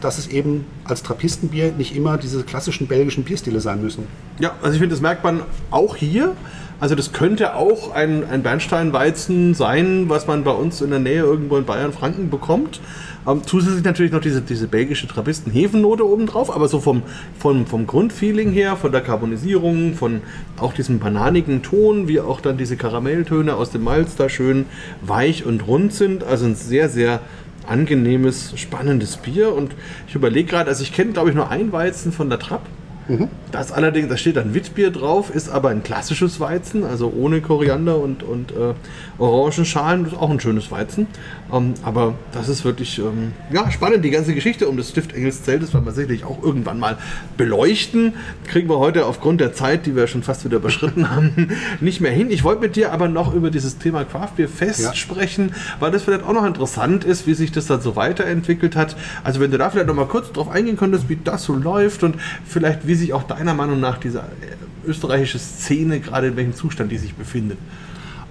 dass 0.00 0.18
es 0.18 0.28
eben 0.28 0.64
als 0.84 1.02
Trappistenbier 1.02 1.72
nicht 1.76 1.94
immer 1.94 2.16
diese 2.16 2.44
klassischen 2.44 2.86
belgischen 2.86 3.24
Bierstile 3.24 3.60
sein 3.60 3.82
müssen. 3.82 4.06
Ja, 4.38 4.52
also 4.62 4.72
ich 4.72 4.80
finde, 4.80 4.94
das 4.94 5.02
merkt 5.02 5.24
man 5.24 5.42
auch 5.70 5.96
hier. 5.96 6.34
Also 6.80 6.94
das 6.94 7.12
könnte 7.12 7.56
auch 7.56 7.92
ein, 7.92 8.24
ein 8.24 8.42
Bernsteinweizen 8.42 9.54
sein, 9.54 10.08
was 10.08 10.28
man 10.28 10.44
bei 10.44 10.52
uns 10.52 10.80
in 10.80 10.90
der 10.90 11.00
Nähe 11.00 11.22
irgendwo 11.22 11.56
in 11.56 11.64
Bayern, 11.64 11.92
Franken 11.92 12.30
bekommt. 12.30 12.80
Ähm, 13.26 13.42
zusätzlich 13.44 13.82
natürlich 13.82 14.12
noch 14.12 14.20
diese, 14.20 14.42
diese 14.42 14.68
belgische 14.68 15.08
Trappisten-Hefennote 15.08 16.06
obendrauf, 16.06 16.54
aber 16.54 16.68
so 16.68 16.78
vom, 16.78 17.02
vom, 17.36 17.66
vom 17.66 17.86
Grundfeeling 17.86 18.52
her, 18.52 18.76
von 18.76 18.92
der 18.92 19.00
Karbonisierung, 19.00 19.94
von 19.94 20.20
auch 20.56 20.72
diesem 20.72 21.00
bananigen 21.00 21.62
Ton, 21.62 22.06
wie 22.06 22.20
auch 22.20 22.40
dann 22.40 22.56
diese 22.56 22.76
Karamelltöne 22.76 23.56
aus 23.56 23.70
dem 23.70 23.82
Malz 23.82 24.14
da 24.14 24.28
schön 24.28 24.66
weich 25.02 25.44
und 25.44 25.66
rund 25.66 25.92
sind. 25.92 26.22
Also 26.22 26.46
ein 26.46 26.54
sehr, 26.54 26.88
sehr 26.88 27.20
angenehmes, 27.66 28.52
spannendes 28.56 29.16
Bier. 29.16 29.52
Und 29.52 29.72
ich 30.06 30.14
überlege 30.14 30.48
gerade, 30.48 30.70
also 30.70 30.82
ich 30.82 30.92
kenne, 30.92 31.12
glaube 31.12 31.30
ich, 31.30 31.34
nur 31.34 31.50
ein 31.50 31.72
Weizen 31.72 32.12
von 32.12 32.30
der 32.30 32.38
Trapp. 32.38 32.62
Mhm. 33.08 33.28
Das 33.50 33.72
allerdings, 33.72 34.08
da 34.08 34.16
steht 34.16 34.36
dann 34.36 34.54
Witbier 34.54 34.90
drauf, 34.90 35.34
ist 35.34 35.48
aber 35.48 35.70
ein 35.70 35.82
klassisches 35.82 36.38
Weizen, 36.38 36.84
also 36.84 37.12
ohne 37.16 37.40
Koriander 37.40 37.98
und, 37.98 38.22
und 38.22 38.52
äh, 38.52 38.74
Orangenschalen. 39.18 40.04
Das 40.04 40.12
ist 40.12 40.18
auch 40.18 40.30
ein 40.30 40.40
schönes 40.40 40.70
Weizen. 40.70 41.06
Ähm, 41.52 41.74
aber 41.82 42.14
das 42.32 42.48
ist 42.48 42.64
wirklich 42.64 42.98
ähm, 42.98 43.32
ja, 43.50 43.70
spannend, 43.70 44.04
die 44.04 44.10
ganze 44.10 44.34
Geschichte 44.34 44.68
um 44.68 44.76
das 44.76 44.90
Stift 44.90 45.14
Engelszell. 45.14 45.58
Das 45.58 45.72
werden 45.72 45.86
wir 45.86 45.92
sicherlich 45.92 46.24
auch 46.24 46.42
irgendwann 46.42 46.78
mal 46.78 46.98
beleuchten. 47.36 48.14
Kriegen 48.46 48.68
wir 48.68 48.78
heute 48.78 49.06
aufgrund 49.06 49.40
der 49.40 49.54
Zeit, 49.54 49.86
die 49.86 49.96
wir 49.96 50.06
schon 50.06 50.22
fast 50.22 50.44
wieder 50.44 50.58
überschritten 50.58 51.10
haben, 51.14 51.50
nicht 51.80 52.00
mehr 52.00 52.12
hin. 52.12 52.30
Ich 52.30 52.44
wollte 52.44 52.60
mit 52.60 52.76
dir 52.76 52.92
aber 52.92 53.08
noch 53.08 53.34
über 53.34 53.50
dieses 53.50 53.78
Thema 53.78 54.04
Craft 54.04 54.36
Beer 54.36 54.48
Fest 54.48 54.80
ja. 54.80 54.94
sprechen, 54.94 55.54
weil 55.80 55.90
das 55.90 56.02
vielleicht 56.02 56.24
auch 56.24 56.32
noch 56.32 56.44
interessant 56.44 57.04
ist, 57.04 57.26
wie 57.26 57.34
sich 57.34 57.50
das 57.50 57.66
dann 57.66 57.80
so 57.80 57.96
weiterentwickelt 57.96 58.76
hat. 58.76 58.96
Also 59.24 59.40
wenn 59.40 59.50
du 59.50 59.58
da 59.58 59.70
vielleicht 59.70 59.88
noch 59.88 59.94
mal 59.94 60.06
kurz 60.06 60.32
drauf 60.32 60.50
eingehen 60.50 60.76
könntest, 60.76 61.08
wie 61.08 61.18
das 61.22 61.44
so 61.44 61.54
läuft 61.54 62.02
und 62.02 62.16
vielleicht 62.46 62.86
wie 62.86 62.94
sich 62.94 63.12
auch 63.12 63.22
deiner 63.38 63.54
Meinung 63.54 63.78
nach 63.78 63.98
diese 63.98 64.18
äh, 64.18 64.86
österreichische 64.86 65.38
Szene 65.38 66.00
gerade 66.00 66.28
in 66.28 66.36
welchem 66.36 66.54
Zustand 66.54 66.90
die 66.90 66.98
sich 66.98 67.14
befindet. 67.14 67.58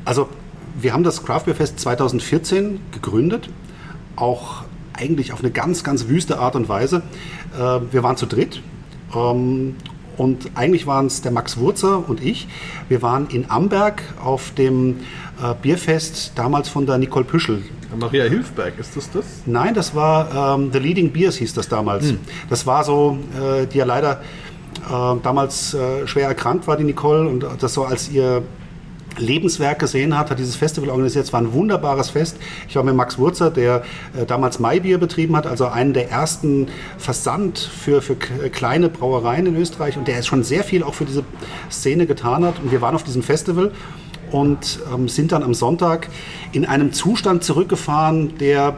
Also 0.03 0.29
wir 0.79 0.93
haben 0.93 1.03
das 1.03 1.23
Craft 1.23 1.45
Beer 1.45 1.55
Fest 1.55 1.79
2014 1.79 2.79
gegründet, 2.91 3.49
auch 4.15 4.63
eigentlich 4.93 5.31
auf 5.31 5.39
eine 5.39 5.51
ganz, 5.51 5.83
ganz 5.83 6.07
wüste 6.07 6.39
Art 6.39 6.55
und 6.55 6.67
Weise. 6.67 7.03
Äh, 7.55 7.79
wir 7.91 8.03
waren 8.03 8.17
zu 8.17 8.25
dritt 8.25 8.61
ähm, 9.15 9.75
und 10.17 10.51
eigentlich 10.55 10.87
waren 10.87 11.05
es 11.05 11.21
der 11.21 11.31
Max 11.31 11.57
Wurzer 11.57 12.07
und 12.07 12.21
ich. 12.21 12.47
Wir 12.89 13.01
waren 13.01 13.27
in 13.27 13.49
Amberg 13.49 14.03
auf 14.21 14.53
dem 14.55 14.97
äh, 15.41 15.53
Bierfest 15.61 16.33
damals 16.35 16.67
von 16.67 16.85
der 16.85 16.97
Nicole 16.97 17.25
Püschel. 17.25 17.63
Maria 17.97 18.25
Hilfberg, 18.25 18.77
ist 18.79 18.97
das 18.97 19.09
das? 19.11 19.25
Nein, 19.45 19.73
das 19.73 19.95
war 19.95 20.57
ähm, 20.57 20.71
The 20.73 20.79
Leading 20.79 21.13
Beers 21.13 21.37
hieß 21.37 21.53
das 21.53 21.69
damals. 21.69 22.09
Hm. 22.09 22.19
Das 22.49 22.67
war 22.67 22.83
so, 22.83 23.17
die 23.73 23.77
ja 23.77 23.85
leider 23.85 24.21
damals 25.23 25.73
äh, 25.73 26.07
schwer 26.07 26.27
erkrankt 26.27 26.67
war, 26.67 26.77
die 26.77 26.83
Nicole, 26.83 27.27
und 27.27 27.45
das 27.59 27.73
so 27.73 27.83
als 27.83 28.09
ihr 28.09 28.43
Lebenswerk 29.19 29.79
gesehen 29.79 30.17
hat, 30.17 30.29
hat 30.29 30.39
dieses 30.39 30.55
Festival 30.55 30.89
organisiert. 30.89 31.25
Es 31.25 31.33
war 31.33 31.41
ein 31.41 31.53
wunderbares 31.53 32.09
Fest. 32.09 32.37
Ich 32.67 32.75
war 32.75 32.83
mit 32.83 32.95
Max 32.95 33.17
Wurzer, 33.17 33.49
der 33.49 33.83
äh, 34.15 34.25
damals 34.25 34.59
Maibier 34.59 34.97
betrieben 34.97 35.35
hat, 35.35 35.47
also 35.47 35.67
einen 35.67 35.93
der 35.93 36.11
ersten 36.11 36.67
Versand 36.97 37.57
für, 37.59 38.01
für 38.01 38.15
kleine 38.15 38.89
Brauereien 38.89 39.45
in 39.45 39.55
Österreich 39.55 39.97
und 39.97 40.07
der 40.07 40.21
schon 40.21 40.43
sehr 40.43 40.63
viel 40.63 40.83
auch 40.83 40.93
für 40.93 41.05
diese 41.05 41.23
Szene 41.71 42.05
getan 42.05 42.45
hat. 42.45 42.59
Und 42.59 42.71
wir 42.71 42.81
waren 42.81 42.95
auf 42.95 43.03
diesem 43.03 43.23
Festival 43.23 43.71
und 44.31 44.79
ähm, 44.93 45.07
sind 45.07 45.31
dann 45.31 45.43
am 45.43 45.53
Sonntag 45.53 46.09
in 46.51 46.65
einem 46.65 46.91
Zustand 46.91 47.43
zurückgefahren, 47.43 48.37
der 48.37 48.77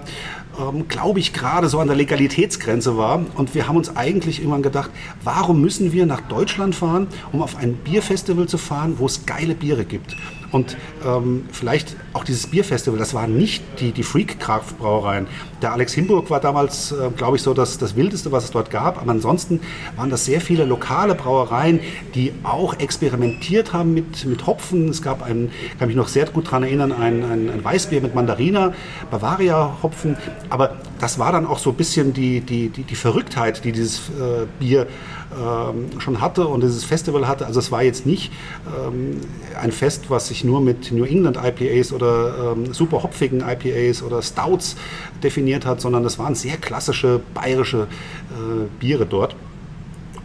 ähm, 0.60 0.88
glaube 0.88 1.20
ich, 1.20 1.34
gerade 1.34 1.70
so 1.70 1.80
an 1.80 1.88
der 1.88 1.96
Legalitätsgrenze 1.96 2.98
war. 2.98 3.26
Und 3.36 3.56
wir 3.56 3.68
haben 3.68 3.78
uns 3.78 3.96
eigentlich 3.96 4.40
irgendwann 4.40 4.64
gedacht, 4.64 4.92
warum 5.24 5.62
müssen 5.62 5.94
wir 5.94 6.06
nach 6.06 6.22
Deutschland 6.22 6.76
fahren, 6.76 7.08
um 7.32 7.42
auf 7.42 7.56
ein 7.56 7.76
Bierfestival 7.76 8.48
zu 8.48 8.58
fahren, 8.58 8.96
wo 8.98 9.06
es 9.06 9.26
geile 9.26 9.56
Biere 9.56 9.86
gibt? 9.86 10.16
Und 10.52 10.78
ähm, 11.06 11.46
vielleicht 11.52 11.96
auch 12.14 12.24
dieses 12.24 12.48
Bierfestival, 12.48 12.98
das 12.98 13.14
waren 13.14 13.38
nicht 13.38 13.64
die, 13.80 13.92
die 13.92 14.04
Freak-Kraftbrauereien. 14.04 15.28
Der 15.62 15.74
Alex 15.74 15.94
Himburg 15.94 16.30
war 16.30 16.40
damals, 16.40 16.92
äh, 16.92 17.10
glaube 17.16 17.38
ich, 17.38 17.44
so 17.44 17.54
das, 17.54 17.78
das 17.78 17.96
Wildeste, 17.96 18.32
was 18.32 18.46
es 18.46 18.52
dort 18.52 18.72
gab. 18.72 19.02
Aber 19.02 19.12
ansonsten 19.12 19.62
waren 19.96 20.10
das 20.10 20.26
sehr 20.26 20.42
viele 20.42 20.66
lokale 20.66 21.16
Brauereien, 21.16 21.80
die 22.16 22.34
auch 22.44 22.80
experimentiert 22.80 23.74
haben 23.74 23.94
mit, 23.94 24.26
mit 24.26 24.48
Hopfen. 24.48 24.90
Es 24.90 25.02
gab 25.02 25.22
einen, 25.24 25.52
kann 25.78 25.88
mich 25.88 25.98
noch 25.98 26.08
sehr 26.08 26.26
gut 26.26 26.48
daran 26.48 26.64
erinnern, 26.64 26.92
ein, 26.92 27.24
ein, 27.24 27.50
ein 27.50 27.64
Weißbier 27.64 28.02
mit 28.02 28.16
Mandarina, 28.16 28.74
Bavaria-Hopfen. 29.12 30.18
Aber 30.50 30.78
das 31.00 31.20
war 31.20 31.32
dann 31.32 31.46
auch 31.46 31.60
so 31.60 31.72
ein 31.72 31.76
bisschen 31.76 32.14
die, 32.14 32.42
die, 32.42 32.70
die, 32.70 32.84
die 32.84 32.96
Verrücktheit, 32.96 33.64
die 33.64 33.72
dieses 33.72 34.10
äh, 34.10 34.46
Bier 34.60 34.88
ähm, 35.32 36.00
schon 36.00 36.22
hatte 36.22 36.48
und 36.48 36.62
dieses 36.62 36.84
Festival 36.84 37.28
hatte. 37.28 37.46
Also 37.46 37.60
es 37.60 37.72
war 37.72 37.84
jetzt 37.84 38.06
nicht 38.06 38.32
ähm, 38.68 39.22
ein 39.62 39.72
Fest, 39.72 40.06
was 40.10 40.28
sich 40.28 40.44
nur 40.44 40.62
mit 40.62 40.92
New 40.92 41.04
England 41.04 41.38
IPAs 41.38 41.94
oder 41.94 42.54
ähm, 42.54 42.74
super 42.74 43.04
hopfigen 43.04 43.42
IPAs 43.42 44.02
oder 44.02 44.22
Stouts 44.22 44.76
definiert 45.24 45.66
hat, 45.66 45.82
sondern 45.82 46.04
es 46.06 46.18
waren 46.18 46.36
sehr 46.36 46.58
klassische 46.58 47.22
bayerische 47.34 47.88
äh, 48.32 48.68
Biere 48.80 49.06
dort. 49.06 49.36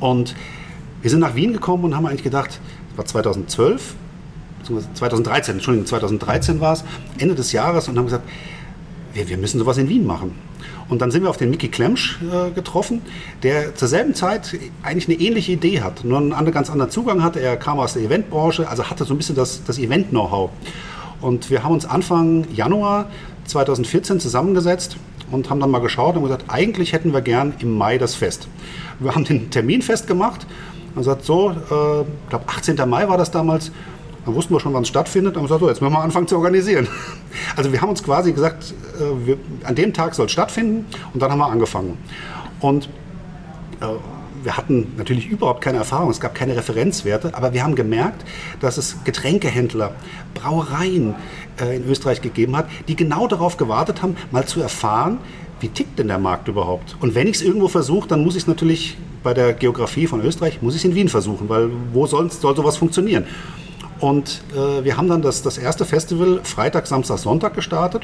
Und 0.01 0.35
wir 1.03 1.11
sind 1.11 1.21
nach 1.21 1.35
Wien 1.35 1.53
gekommen 1.53 1.85
und 1.85 1.97
haben 1.97 2.07
eigentlich 2.07 2.25
gedacht, 2.25 2.61
das 2.89 2.97
war 2.97 3.05
2012, 3.05 3.95
2013, 4.95 5.57
Entschuldigung, 5.57 5.87
2013 5.87 6.61
war 6.61 6.73
es, 6.73 6.85
Ende 7.19 7.35
des 7.35 7.53
Jahres 7.53 7.89
und 7.89 7.99
haben 7.99 8.07
gesagt, 8.07 8.27
wir, 9.13 9.29
wir 9.29 9.37
müssen 9.37 9.59
sowas 9.59 9.77
in 9.77 9.89
Wien 9.89 10.07
machen. 10.07 10.33
Und 10.89 11.01
dann 11.01 11.11
sind 11.11 11.23
wir 11.23 11.31
auf 11.31 11.37
den 11.37 11.51
Mickey 11.51 11.69
Klemsch 11.69 12.19
äh, 12.23 12.51
getroffen, 12.51 13.03
der 13.43 13.75
zur 13.75 13.89
selben 13.89 14.15
Zeit 14.15 14.57
eigentlich 14.83 15.09
eine 15.09 15.19
ähnliche 15.19 15.53
Idee 15.53 15.81
hat, 15.81 16.05
nur 16.05 16.19
einen 16.19 16.53
ganz 16.53 16.71
anderen 16.71 16.91
Zugang 16.91 17.23
hatte. 17.23 17.41
Er 17.41 17.57
kam 17.57 17.79
aus 17.79 17.95
der 17.95 18.03
Eventbranche, 18.03 18.69
also 18.69 18.91
hatte 18.91 19.05
so 19.05 19.15
ein 19.15 19.17
bisschen 19.17 19.35
das, 19.35 19.65
das 19.65 19.79
Event-Know-how. 19.79 20.51
Und 21.21 21.51
wir 21.51 21.65
haben 21.65 21.73
uns 21.73 21.87
Anfang 21.87 22.47
Januar 22.55 23.11
2014 23.47 24.21
zusammengesetzt 24.21 24.97
und 25.31 25.51
haben 25.51 25.61
dann 25.61 25.71
mal 25.71 25.81
geschaut 25.81 26.17
und 26.17 26.23
gesagt, 26.23 26.45
eigentlich 26.49 26.93
hätten 26.93 27.13
wir 27.13 27.23
gern 27.23 27.55
im 27.61 27.77
Mai 27.77 27.99
das 27.99 28.15
Fest. 28.15 28.49
Wir 28.99 29.15
haben 29.15 29.25
den 29.25 29.51
Termin 29.51 29.83
festgemacht 29.83 30.47
und 30.95 31.01
gesagt, 31.01 31.25
so, 31.25 31.51
äh, 31.51 32.03
ich 32.03 32.29
glaube 32.29 32.45
18. 32.47 32.89
Mai 32.89 33.09
war 33.09 33.17
das 33.17 33.31
damals, 33.31 33.73
dann 34.25 34.35
wussten 34.35 34.55
wir 34.55 34.61
schon, 34.61 34.73
wann 34.73 34.83
es 34.83 34.89
stattfindet. 34.89 35.35
Und 35.35 35.43
haben 35.43 35.47
gesagt, 35.47 35.61
so, 35.61 35.69
jetzt 35.69 35.81
müssen 35.81 35.93
wir 35.93 36.01
anfangen 36.01 36.29
zu 36.29 36.37
organisieren. 36.37 36.89
Also 37.57 37.73
wir 37.73 37.81
haben 37.81 37.89
uns 37.89 38.03
quasi 38.03 38.33
gesagt, 38.33 38.75
äh, 38.99 39.27
wir, 39.27 39.37
an 39.65 39.75
dem 39.75 39.93
Tag 39.93 40.15
soll 40.15 40.27
es 40.27 40.33
stattfinden 40.33 40.87
und 41.13 41.21
dann 41.21 41.33
haben 41.33 41.39
wir 41.39 41.49
angefangen. 41.49 41.99
Und 42.61 42.89
äh, 43.81 43.87
wir 44.45 44.57
hatten 44.57 44.93
natürlich 44.97 45.27
überhaupt 45.29 45.61
keine 45.61 45.79
Erfahrung, 45.79 46.11
es 46.11 46.21
gab 46.21 46.35
keine 46.35 46.55
Referenzwerte, 46.57 47.35
aber 47.35 47.53
wir 47.53 47.65
haben 47.65 47.75
gemerkt, 47.75 48.25
dass 48.61 48.77
es 48.77 48.97
Getränkehändler, 49.05 49.93
Brauereien 50.35 51.15
äh, 51.61 51.77
in 51.77 51.89
Österreich 51.89 52.21
gegeben 52.21 52.57
hat, 52.57 52.69
die 52.89 52.95
genau 52.95 53.27
darauf 53.27 53.57
gewartet 53.57 54.03
haben, 54.03 54.17
mal 54.31 54.47
zu 54.47 54.61
erfahren, 54.61 55.19
wie 55.61 55.69
tickt 55.69 55.99
denn 55.99 56.09
der 56.09 56.19
Markt 56.19 56.49
überhaupt? 56.49 56.97
Und 57.01 57.15
wenn 57.15 57.27
ich 57.27 57.37
es 57.37 57.43
irgendwo 57.43 57.69
versuche, 57.69 58.07
dann 58.07 58.23
muss 58.23 58.37
ich 58.37 58.43
es 58.43 58.47
natürlich 58.47 58.99
bei 59.23 59.33
der 59.33 59.55
Geografie 59.55 60.07
von 60.07 60.21
Österreich, 60.21 60.61
muss 60.61 60.75
ich 60.75 60.83
es 60.83 60.85
in 60.85 60.95
Wien 60.95 61.09
versuchen, 61.09 61.49
weil 61.49 61.71
wo 61.93 62.07
sonst 62.07 62.43
soll 62.43 62.55
sowas 62.55 62.77
funktionieren? 62.77 63.25
Und 64.05 64.43
äh, 64.55 64.85
wir 64.85 64.99
haben 64.99 65.09
dann 65.09 65.23
das, 65.23 65.41
das 65.41 65.57
erste 65.57 65.87
Festival 65.87 66.41
Freitag, 66.43 66.87
Samstag, 66.87 67.17
Sonntag 67.17 67.55
gestartet. 67.55 68.03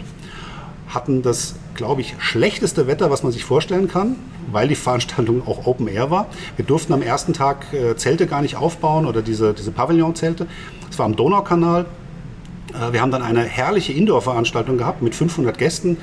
Hatten 0.89 1.21
das, 1.21 1.57
glaube 1.75 2.01
ich, 2.01 2.15
schlechteste 2.19 2.87
Wetter, 2.87 3.11
was 3.11 3.23
man 3.23 3.33
sich 3.33 3.45
vorstellen 3.45 3.87
kann, 3.87 4.17
weil 4.51 4.67
die 4.67 4.77
Veranstaltung 4.77 5.47
auch 5.47 5.67
Open 5.67 5.89
Air 5.89 6.11
war. 6.11 6.29
Wir 6.57 6.65
durften 6.65 6.95
am 6.95 7.03
ersten 7.03 7.35
Tag 7.35 7.67
äh, 7.75 7.97
Zelte 7.97 8.27
gar 8.27 8.41
nicht 8.41 8.57
aufbauen 8.57 9.05
oder 9.05 9.21
diese, 9.21 9.53
diese 9.53 9.73
Pavillonzelte. 9.73 10.47
Es 10.91 10.99
war 10.99 11.05
am 11.05 11.17
Donaukanal. 11.17 11.85
Äh, 12.73 12.95
wir 12.95 13.03
haben 13.03 13.11
dann 13.11 13.23
eine 13.23 13.43
herrliche 13.43 13.93
Indoor-Veranstaltung 13.93 14.79
gehabt 14.79 15.03
mit 15.03 15.15
500 15.15 15.59
Gästen 15.59 15.99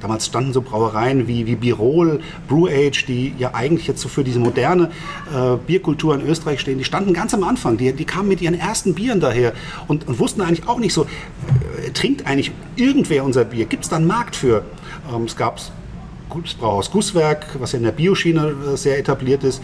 Damals 0.00 0.26
standen 0.26 0.52
so 0.52 0.60
Brauereien 0.60 1.26
wie, 1.26 1.46
wie 1.46 1.56
Birol, 1.56 2.20
Brew 2.48 2.68
Age, 2.68 3.06
die 3.06 3.34
ja 3.38 3.54
eigentlich 3.54 3.86
jetzt 3.86 4.00
so 4.00 4.08
für 4.08 4.24
diese 4.24 4.38
moderne 4.38 4.90
äh, 5.34 5.56
Bierkultur 5.66 6.14
in 6.14 6.26
Österreich 6.26 6.60
stehen, 6.60 6.78
die 6.78 6.84
standen 6.84 7.14
ganz 7.14 7.34
am 7.34 7.42
Anfang. 7.44 7.76
Die, 7.76 7.92
die 7.92 8.04
kamen 8.04 8.28
mit 8.28 8.40
ihren 8.40 8.58
ersten 8.58 8.94
Bieren 8.94 9.20
daher 9.20 9.52
und, 9.88 10.06
und 10.06 10.18
wussten 10.18 10.42
eigentlich 10.42 10.68
auch 10.68 10.78
nicht 10.78 10.92
so, 10.92 11.04
äh, 11.04 11.90
trinkt 11.90 12.26
eigentlich 12.26 12.52
irgendwer 12.76 13.24
unser 13.24 13.44
Bier? 13.44 13.66
Gibt 13.66 13.84
es 13.84 13.90
da 13.90 13.96
einen 13.96 14.06
Markt 14.06 14.36
für? 14.36 14.64
Ähm, 15.12 15.24
es 15.24 15.36
gab 15.36 15.60
Brauhaus 16.58 16.90
Gusswerk, 16.90 17.46
was 17.58 17.72
ja 17.72 17.78
in 17.78 17.84
der 17.84 17.92
Bioschiene 17.92 18.54
äh, 18.74 18.76
sehr 18.76 18.98
etabliert 18.98 19.44
ist, 19.44 19.62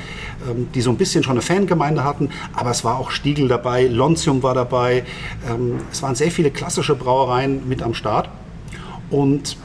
ähm, 0.48 0.68
die 0.74 0.80
so 0.80 0.90
ein 0.90 0.96
bisschen 0.96 1.22
schon 1.22 1.32
eine 1.32 1.42
Fangemeinde 1.42 2.04
hatten, 2.04 2.30
aber 2.54 2.70
es 2.70 2.84
war 2.84 2.98
auch 2.98 3.10
Stiegel 3.10 3.48
dabei, 3.48 3.86
Lontium 3.86 4.42
war 4.42 4.54
dabei, 4.54 5.04
ähm, 5.48 5.80
es 5.90 6.02
waren 6.02 6.14
sehr 6.14 6.30
viele 6.30 6.50
klassische 6.50 6.94
Brauereien 6.94 7.68
mit 7.68 7.82
am 7.82 7.94
Start 7.94 8.30
und 9.10 9.56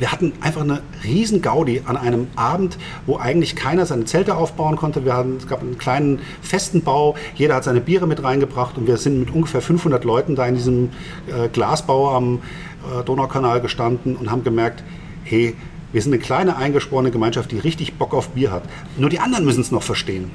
wir 0.00 0.10
hatten 0.10 0.32
einfach 0.40 0.62
eine 0.62 0.80
riesen 1.04 1.42
Gaudi 1.42 1.82
an 1.84 1.98
einem 1.98 2.28
Abend, 2.34 2.78
wo 3.04 3.18
eigentlich 3.18 3.54
keiner 3.54 3.84
seine 3.84 4.06
Zelte 4.06 4.34
aufbauen 4.34 4.76
konnte. 4.76 5.04
Wir 5.04 5.14
hatten, 5.14 5.36
es 5.36 5.46
gab 5.46 5.60
einen 5.60 5.76
kleinen 5.76 6.20
festen 6.40 6.82
Bau, 6.82 7.16
jeder 7.34 7.56
hat 7.56 7.64
seine 7.64 7.82
Biere 7.82 8.06
mit 8.06 8.22
reingebracht 8.22 8.78
und 8.78 8.86
wir 8.86 8.96
sind 8.96 9.20
mit 9.20 9.30
ungefähr 9.30 9.60
500 9.60 10.02
Leuten 10.04 10.36
da 10.36 10.46
in 10.46 10.54
diesem 10.54 10.88
äh, 11.28 11.48
Glasbau 11.48 12.16
am 12.16 12.38
äh, 12.38 13.04
Donaukanal 13.04 13.60
gestanden 13.60 14.16
und 14.16 14.30
haben 14.30 14.42
gemerkt, 14.42 14.82
hey, 15.22 15.54
wir 15.92 16.00
sind 16.00 16.14
eine 16.14 16.22
kleine 16.22 16.56
eingesporene 16.56 17.10
Gemeinschaft, 17.10 17.50
die 17.50 17.58
richtig 17.58 17.98
Bock 17.98 18.14
auf 18.14 18.30
Bier 18.30 18.52
hat. 18.52 18.62
Nur 18.96 19.10
die 19.10 19.20
anderen 19.20 19.44
müssen 19.44 19.60
es 19.60 19.70
noch 19.70 19.82
verstehen. 19.82 20.30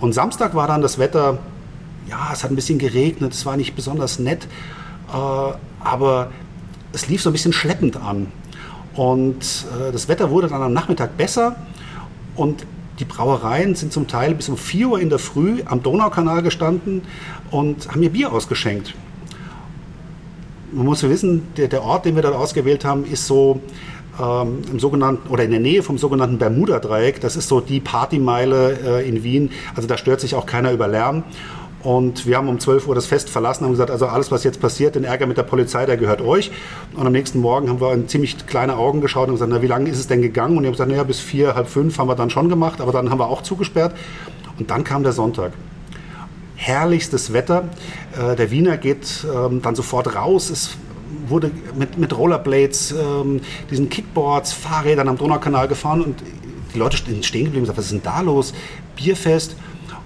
Und 0.00 0.12
Samstag 0.12 0.54
war 0.54 0.68
dann 0.68 0.82
das 0.82 0.98
Wetter, 0.98 1.38
ja, 2.10 2.30
es 2.32 2.44
hat 2.44 2.50
ein 2.50 2.56
bisschen 2.56 2.78
geregnet, 2.78 3.32
es 3.32 3.46
war 3.46 3.56
nicht 3.56 3.74
besonders 3.74 4.18
nett, 4.18 4.46
äh, 5.08 5.52
aber 5.80 6.30
es 6.92 7.08
lief 7.08 7.22
so 7.22 7.30
ein 7.30 7.32
bisschen 7.32 7.54
schleppend 7.54 7.96
an. 7.96 8.26
Und 8.94 9.42
äh, 9.42 9.92
das 9.92 10.08
Wetter 10.08 10.30
wurde 10.30 10.48
dann 10.48 10.62
am 10.62 10.72
Nachmittag 10.72 11.16
besser 11.16 11.56
und 12.34 12.66
die 12.98 13.04
Brauereien 13.04 13.74
sind 13.76 13.92
zum 13.92 14.08
Teil 14.08 14.34
bis 14.34 14.48
um 14.48 14.56
4 14.56 14.88
Uhr 14.88 15.00
in 15.00 15.08
der 15.08 15.20
Früh 15.20 15.62
am 15.66 15.82
Donaukanal 15.82 16.42
gestanden 16.42 17.02
und 17.50 17.88
haben 17.88 18.00
mir 18.00 18.10
Bier 18.10 18.32
ausgeschenkt. 18.32 18.94
Man 20.72 20.84
muss 20.84 21.02
wissen, 21.02 21.46
der, 21.56 21.68
der 21.68 21.82
Ort, 21.82 22.04
den 22.04 22.16
wir 22.16 22.22
dort 22.22 22.34
ausgewählt 22.34 22.84
haben, 22.84 23.04
ist 23.04 23.26
so 23.26 23.60
ähm, 24.20 24.62
im 24.70 24.80
sogenannten 24.80 25.28
oder 25.28 25.44
in 25.44 25.50
der 25.50 25.60
Nähe 25.60 25.82
vom 25.82 25.96
sogenannten 25.96 26.38
Bermuda-Dreieck. 26.38 27.20
Das 27.20 27.36
ist 27.36 27.48
so 27.48 27.60
die 27.60 27.80
Partymeile 27.80 29.00
äh, 29.00 29.08
in 29.08 29.22
Wien. 29.22 29.50
Also 29.74 29.88
da 29.88 29.96
stört 29.96 30.20
sich 30.20 30.34
auch 30.34 30.44
keiner 30.44 30.72
über 30.72 30.88
Lärm. 30.88 31.22
Und 31.82 32.26
wir 32.26 32.36
haben 32.36 32.48
um 32.48 32.58
12 32.58 32.88
Uhr 32.88 32.94
das 32.94 33.06
Fest 33.06 33.30
verlassen 33.30 33.64
und 33.64 33.70
gesagt, 33.70 33.90
also 33.90 34.06
alles, 34.06 34.32
was 34.32 34.42
jetzt 34.42 34.60
passiert, 34.60 34.96
den 34.96 35.04
Ärger 35.04 35.26
mit 35.26 35.36
der 35.36 35.44
Polizei, 35.44 35.86
der 35.86 35.96
gehört 35.96 36.20
euch. 36.20 36.50
Und 36.94 37.06
am 37.06 37.12
nächsten 37.12 37.40
Morgen 37.40 37.68
haben 37.68 37.80
wir 37.80 37.92
in 37.92 38.08
ziemlich 38.08 38.46
kleine 38.46 38.76
Augen 38.76 39.00
geschaut 39.00 39.28
und 39.28 39.34
gesagt, 39.34 39.50
na, 39.52 39.62
wie 39.62 39.68
lange 39.68 39.88
ist 39.88 39.98
es 39.98 40.08
denn 40.08 40.20
gegangen? 40.20 40.56
Und 40.56 40.64
ich 40.64 40.68
habe 40.68 40.72
gesagt, 40.72 40.90
naja, 40.90 41.04
bis 41.04 41.20
vier, 41.20 41.54
halb 41.54 41.68
fünf 41.68 41.96
haben 41.98 42.08
wir 42.08 42.16
dann 42.16 42.30
schon 42.30 42.48
gemacht, 42.48 42.80
aber 42.80 42.90
dann 42.90 43.10
haben 43.10 43.20
wir 43.20 43.28
auch 43.28 43.42
zugesperrt. 43.42 43.94
Und 44.58 44.70
dann 44.70 44.82
kam 44.82 45.04
der 45.04 45.12
Sonntag. 45.12 45.52
Herrlichstes 46.56 47.32
Wetter. 47.32 47.68
Äh, 48.18 48.34
der 48.34 48.50
Wiener 48.50 48.76
geht 48.76 49.24
ähm, 49.32 49.62
dann 49.62 49.76
sofort 49.76 50.16
raus. 50.16 50.50
Es 50.50 50.70
wurde 51.28 51.52
mit, 51.76 51.96
mit 51.96 52.16
Rollerblades, 52.16 52.92
ähm, 52.92 53.40
diesen 53.70 53.88
Kickboards, 53.88 54.52
Fahrrädern 54.52 55.08
am 55.08 55.16
Donaukanal 55.16 55.68
gefahren 55.68 56.02
und 56.02 56.22
die 56.74 56.78
Leute 56.78 56.96
stehen 56.96 57.20
geblieben 57.20 57.56
und 57.56 57.60
gesagt, 57.62 57.78
was 57.78 57.86
ist 57.86 57.92
denn 57.92 58.02
da 58.02 58.20
los? 58.20 58.52
Bierfest. 58.96 59.56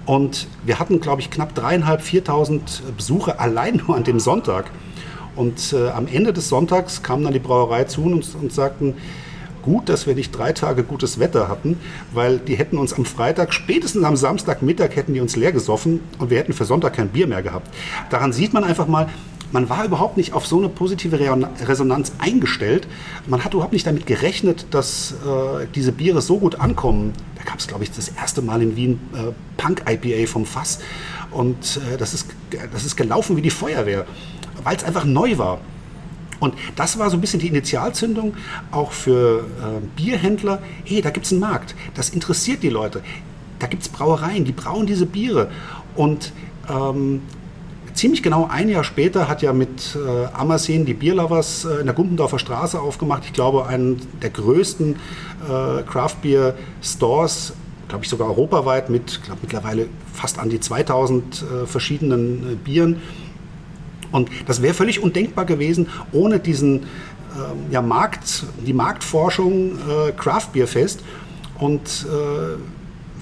Und 0.05 0.47
wir 0.65 0.79
hatten, 0.79 0.99
glaube 0.99 1.21
ich, 1.21 1.29
knapp 1.29 1.55
dreieinhalb, 1.55 2.01
viertausend 2.01 2.83
Besucher 2.97 3.39
allein 3.39 3.81
nur 3.85 3.95
an 3.95 4.03
dem 4.03 4.19
Sonntag. 4.19 4.65
Und 5.35 5.73
äh, 5.73 5.89
am 5.89 6.07
Ende 6.07 6.31
des 6.31 6.49
Sonntags 6.49 7.01
kamen 7.01 7.23
dann 7.23 7.33
die 7.33 7.39
Brauerei 7.39 7.85
zu 7.85 8.03
uns 8.03 8.35
und 8.35 8.53
sagten, 8.53 8.95
gut, 9.63 9.89
dass 9.89 10.05
wir 10.05 10.13
nicht 10.13 10.37
drei 10.37 10.51
Tage 10.51 10.83
gutes 10.83 11.19
Wetter 11.19 11.47
hatten, 11.47 11.79
weil 12.11 12.37
die 12.37 12.55
hätten 12.55 12.77
uns 12.77 12.93
am 12.93 13.05
Freitag, 13.05 13.53
spätestens 13.53 14.03
am 14.03 14.15
Samstagmittag 14.15 14.95
hätten 14.95 15.13
die 15.13 15.21
uns 15.21 15.35
leer 15.35 15.51
gesoffen 15.51 16.01
und 16.19 16.29
wir 16.29 16.37
hätten 16.37 16.53
für 16.53 16.65
Sonntag 16.65 16.93
kein 16.93 17.09
Bier 17.09 17.25
mehr 17.25 17.41
gehabt. 17.41 17.73
Daran 18.11 18.33
sieht 18.33 18.53
man 18.53 18.63
einfach 18.63 18.87
mal, 18.87 19.09
man 19.53 19.69
war 19.69 19.85
überhaupt 19.85 20.17
nicht 20.17 20.33
auf 20.33 20.47
so 20.47 20.57
eine 20.57 20.67
positive 20.67 21.19
Resonanz 21.19 22.11
eingestellt. 22.17 22.87
Man 23.27 23.45
hat 23.45 23.53
überhaupt 23.53 23.71
nicht 23.71 23.85
damit 23.85 24.07
gerechnet, 24.07 24.65
dass 24.71 25.11
äh, 25.11 25.67
diese 25.75 25.91
Biere 25.91 26.21
so 26.21 26.39
gut 26.39 26.59
ankommen. 26.59 27.13
Da 27.37 27.43
gab 27.43 27.59
es, 27.59 27.67
glaube 27.67 27.83
ich, 27.83 27.91
das 27.91 28.09
erste 28.09 28.41
Mal 28.41 28.63
in 28.63 28.75
Wien 28.75 28.99
äh, 29.13 29.31
Punk-IPA 29.57 30.27
vom 30.27 30.47
Fass. 30.47 30.79
Und 31.29 31.79
äh, 31.93 31.97
das, 31.97 32.15
ist, 32.15 32.27
das 32.71 32.83
ist 32.83 32.95
gelaufen 32.95 33.37
wie 33.37 33.43
die 33.43 33.51
Feuerwehr, 33.51 34.05
weil 34.63 34.75
es 34.75 34.83
einfach 34.83 35.05
neu 35.05 35.37
war. 35.37 35.61
Und 36.39 36.55
das 36.75 36.97
war 36.97 37.11
so 37.11 37.17
ein 37.17 37.21
bisschen 37.21 37.39
die 37.39 37.47
Initialzündung 37.47 38.33
auch 38.71 38.91
für 38.91 39.41
äh, 39.41 39.85
Bierhändler. 39.95 40.63
Hey, 40.83 41.01
da 41.01 41.11
gibt 41.11 41.27
es 41.27 41.31
einen 41.31 41.41
Markt. 41.41 41.75
Das 41.93 42.09
interessiert 42.09 42.63
die 42.63 42.69
Leute. 42.69 43.03
Da 43.59 43.67
gibt 43.67 43.83
es 43.83 43.89
Brauereien, 43.89 44.45
die 44.45 44.51
brauen 44.51 44.87
diese 44.87 45.05
Biere. 45.05 45.51
Und 45.95 46.33
ähm, 46.67 47.21
ziemlich 47.93 48.23
genau 48.23 48.47
ein 48.49 48.69
Jahr 48.69 48.83
später 48.83 49.27
hat 49.27 49.41
ja 49.41 49.53
mit 49.53 49.95
äh, 49.95 50.25
Amersin 50.33 50.85
die 50.85 50.93
Bierlovers 50.93 51.65
äh, 51.65 51.79
in 51.79 51.85
der 51.85 51.95
Gumpendorfer 51.95 52.39
Straße 52.39 52.79
aufgemacht. 52.79 53.23
Ich 53.25 53.33
glaube, 53.33 53.67
einen 53.67 54.01
der 54.21 54.29
größten 54.29 54.95
äh, 54.95 55.83
Craft 55.83 56.17
Beer 56.21 56.55
Stores, 56.81 57.53
glaube 57.87 58.03
ich 58.03 58.09
sogar 58.09 58.29
europaweit, 58.29 58.89
mit 58.89 59.21
glaub, 59.23 59.41
mittlerweile 59.41 59.87
fast 60.13 60.39
an 60.39 60.49
die 60.49 60.59
2000 60.59 61.41
äh, 61.41 61.65
verschiedenen 61.67 62.53
äh, 62.53 62.55
Bieren. 62.55 63.01
Und 64.11 64.29
das 64.45 64.61
wäre 64.61 64.73
völlig 64.73 65.01
undenkbar 65.01 65.45
gewesen 65.45 65.87
ohne 66.11 66.39
diesen 66.39 66.81
ähm, 66.81 67.71
ja, 67.71 67.81
Markt, 67.81 68.43
die 68.65 68.73
Marktforschung 68.73 69.71
äh, 69.71 70.11
Craft 70.11 70.49
Beer 70.53 70.67
Fest. 70.67 71.03
Und 71.59 72.05
äh, 72.09 72.57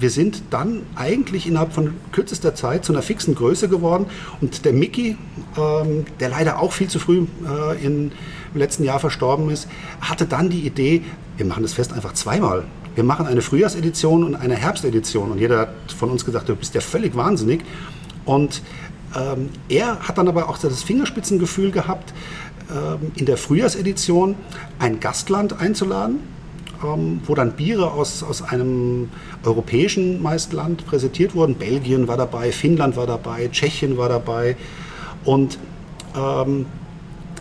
wir 0.02 0.10
sind 0.10 0.42
dann 0.50 0.82
eigentlich 0.96 1.46
innerhalb 1.46 1.72
von 1.72 1.94
kürzester 2.10 2.54
Zeit 2.54 2.84
zu 2.84 2.92
einer 2.92 3.02
fixen 3.02 3.36
Größe 3.36 3.68
geworden. 3.68 4.06
Und 4.40 4.64
der 4.64 4.72
Mickey, 4.72 5.16
ähm, 5.56 6.04
der 6.18 6.28
leider 6.28 6.58
auch 6.58 6.72
viel 6.72 6.88
zu 6.88 6.98
früh 6.98 7.26
äh, 7.46 7.84
in, 7.84 8.10
im 8.52 8.58
letzten 8.58 8.82
Jahr 8.82 8.98
verstorben 8.98 9.48
ist, 9.48 9.68
hatte 10.00 10.26
dann 10.26 10.50
die 10.50 10.66
Idee, 10.66 11.02
wir 11.36 11.46
machen 11.46 11.62
das 11.62 11.72
Fest 11.72 11.92
einfach 11.92 12.14
zweimal. 12.14 12.64
Wir 12.96 13.04
machen 13.04 13.26
eine 13.26 13.40
Frühjahrsedition 13.40 14.24
und 14.24 14.34
eine 14.34 14.56
Herbstedition. 14.56 15.30
Und 15.30 15.38
jeder 15.38 15.60
hat 15.60 15.92
von 15.96 16.10
uns 16.10 16.24
gesagt, 16.24 16.48
du 16.48 16.56
bist 16.56 16.74
ja 16.74 16.80
völlig 16.80 17.16
wahnsinnig. 17.16 17.62
Und 18.24 18.60
ähm, 19.16 19.50
er 19.68 20.00
hat 20.00 20.18
dann 20.18 20.26
aber 20.26 20.48
auch 20.48 20.58
das 20.58 20.82
Fingerspitzengefühl 20.82 21.70
gehabt, 21.70 22.12
ähm, 22.70 23.12
in 23.14 23.26
der 23.26 23.36
Frühjahrsedition 23.36 24.34
ein 24.80 24.98
Gastland 24.98 25.60
einzuladen 25.60 26.18
ähm, 26.84 27.20
wo 27.26 27.34
dann 27.34 27.52
Biere 27.52 27.92
aus, 27.92 28.22
aus 28.22 28.42
einem 28.42 29.10
europäischen 29.44 30.22
Meistland 30.22 30.86
präsentiert 30.86 31.34
wurden. 31.34 31.54
Belgien 31.56 32.08
war 32.08 32.16
dabei, 32.16 32.52
Finnland 32.52 32.96
war 32.96 33.06
dabei, 33.06 33.48
Tschechien 33.48 33.96
war 33.96 34.08
dabei. 34.08 34.56
Und 35.24 35.58
ähm, 36.16 36.66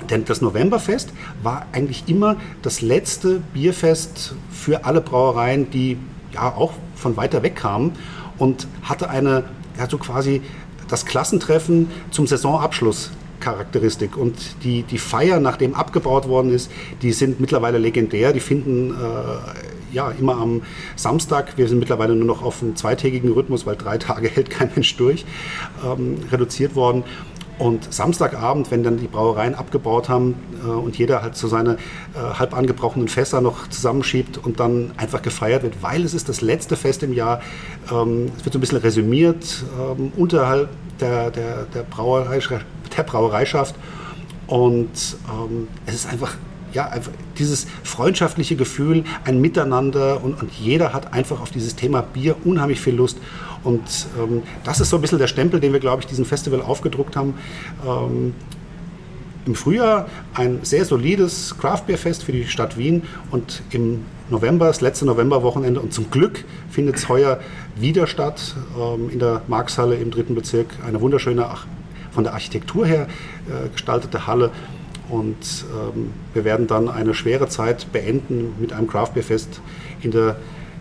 denn 0.09 0.25
das 0.25 0.41
Novemberfest 0.41 1.13
war 1.43 1.65
eigentlich 1.71 2.03
immer 2.07 2.35
das 2.61 2.81
letzte 2.81 3.39
Bierfest 3.53 4.35
für 4.51 4.85
alle 4.85 5.01
Brauereien, 5.01 5.69
die 5.69 5.97
ja 6.33 6.53
auch 6.55 6.73
von 6.95 7.17
weiter 7.17 7.43
weg 7.43 7.55
kamen 7.55 7.93
und 8.37 8.67
hatte 8.83 9.09
eine, 9.09 9.43
ja, 9.77 9.89
so 9.89 9.97
quasi 9.97 10.41
das 10.87 11.05
Klassentreffen 11.05 11.89
zum 12.09 12.27
Saisonabschluss 12.27 13.11
Charakteristik. 13.41 14.15
Und 14.15 14.63
die, 14.63 14.83
die 14.83 14.97
Feier, 14.97 15.39
nachdem 15.39 15.73
abgebaut 15.73 16.27
worden 16.27 16.53
ist, 16.53 16.71
die 17.01 17.11
sind 17.11 17.39
mittlerweile 17.39 17.77
legendär. 17.77 18.31
Die 18.31 18.39
finden 18.39 18.91
äh, 18.91 19.93
ja 19.93 20.11
immer 20.11 20.37
am 20.37 20.61
Samstag, 20.95 21.57
wir 21.57 21.67
sind 21.67 21.79
mittlerweile 21.79 22.15
nur 22.15 22.25
noch 22.25 22.41
auf 22.43 22.61
einen 22.61 22.75
zweitägigen 22.75 23.31
Rhythmus, 23.31 23.65
weil 23.65 23.75
drei 23.75 23.97
Tage 23.97 24.29
hält 24.29 24.49
kein 24.49 24.71
Mensch 24.73 24.95
durch, 24.95 25.25
ähm, 25.85 26.19
reduziert 26.31 26.75
worden. 26.75 27.03
Und 27.61 27.93
Samstagabend, 27.93 28.71
wenn 28.71 28.81
dann 28.81 28.97
die 28.97 29.05
Brauereien 29.05 29.53
abgebaut 29.53 30.09
haben 30.09 30.33
äh, 30.63 30.67
und 30.67 30.97
jeder 30.97 31.21
halt 31.21 31.35
so 31.35 31.47
seine 31.47 31.73
äh, 32.15 32.39
halb 32.39 32.57
angebrochenen 32.57 33.07
Fässer 33.07 33.39
noch 33.39 33.67
zusammenschiebt 33.67 34.39
und 34.39 34.59
dann 34.59 34.93
einfach 34.97 35.21
gefeiert 35.21 35.61
wird, 35.61 35.83
weil 35.83 36.03
es 36.03 36.15
ist 36.15 36.27
das 36.27 36.41
letzte 36.41 36.75
Fest 36.75 37.03
im 37.03 37.13
Jahr. 37.13 37.39
Ähm, 37.91 38.31
es 38.35 38.45
wird 38.45 38.53
so 38.53 38.57
ein 38.57 38.61
bisschen 38.61 38.79
resümiert 38.79 39.63
ähm, 39.79 40.11
unterhalb 40.17 40.69
der, 40.99 41.29
der, 41.29 41.67
der, 41.71 41.83
Brauerei, 41.83 42.39
der 42.97 43.03
Brauereischaft. 43.03 43.75
Und 44.47 45.17
ähm, 45.29 45.67
es 45.85 45.93
ist 45.93 46.11
einfach 46.11 46.37
ja, 46.73 46.87
einfach 46.87 47.11
dieses 47.37 47.67
freundschaftliche 47.83 48.55
Gefühl, 48.55 49.03
ein 49.23 49.39
Miteinander 49.39 50.23
und, 50.23 50.41
und, 50.41 50.51
jeder 50.53 50.93
hat 50.93 51.13
einfach 51.13 51.41
auf 51.41 51.51
dieses 51.51 51.75
Thema 51.75 52.01
Bier 52.01 52.37
unheimlich 52.43 52.81
viel 52.81 52.95
Lust. 52.95 53.19
Und 53.63 54.07
ähm, 54.19 54.43
das 54.63 54.79
ist 54.79 54.89
so 54.89 54.97
ein 54.97 55.01
bisschen 55.01 55.19
der 55.19 55.27
Stempel, 55.27 55.59
den 55.59 55.73
wir, 55.73 55.79
glaube 55.79 56.01
ich, 56.01 56.07
diesem 56.07 56.25
Festival 56.25 56.61
aufgedruckt 56.61 57.15
haben. 57.15 57.35
Ähm, 57.85 58.33
Im 59.45 59.55
Frühjahr 59.55 60.07
ein 60.33 60.59
sehr 60.63 60.85
solides 60.85 61.57
Craft 61.57 61.83
Beer 61.87 61.97
Fest 61.97 62.23
für 62.23 62.31
die 62.31 62.45
Stadt 62.45 62.77
Wien 62.77 63.03
und 63.31 63.61
im 63.71 64.05
November, 64.29 64.67
das 64.67 64.81
letzte 64.81 65.05
Novemberwochenende 65.05 65.79
und 65.79 65.93
zum 65.93 66.09
Glück 66.09 66.45
findet 66.69 66.95
es 66.95 67.09
heuer 67.09 67.39
wieder 67.75 68.07
statt 68.07 68.55
ähm, 68.79 69.09
in 69.09 69.19
der 69.19 69.41
Markshalle 69.47 69.95
im 69.95 70.09
dritten 70.09 70.35
Bezirk. 70.35 70.67
Eine 70.87 71.01
wunderschöne, 71.01 71.47
von 72.11 72.23
der 72.23 72.33
Architektur 72.33 72.85
her 72.85 73.07
äh, 73.47 73.69
gestaltete 73.69 74.27
Halle 74.27 74.51
Und 75.11 75.65
ähm, 75.95 76.13
wir 76.33 76.45
werden 76.45 76.67
dann 76.67 76.87
eine 76.89 77.13
schwere 77.13 77.49
Zeit 77.49 77.91
beenden 77.91 78.55
mit 78.59 78.71
einem 78.71 78.87
Craft 78.87 79.13
Beer 79.13 79.23
Fest 79.23 79.61
in 80.01 80.11
der 80.11 80.37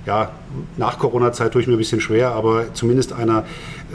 ja, 0.07 0.33
nach 0.77 0.99
Corona-Zeit 0.99 1.53
tue 1.53 1.63
ich 1.63 1.69
mir 1.69 1.75
ein 1.75 1.79
bisschen 1.79 2.01
schwer, 2.01 2.33
aber 2.33 2.73
zumindest 2.75 3.13
einer 3.13 3.45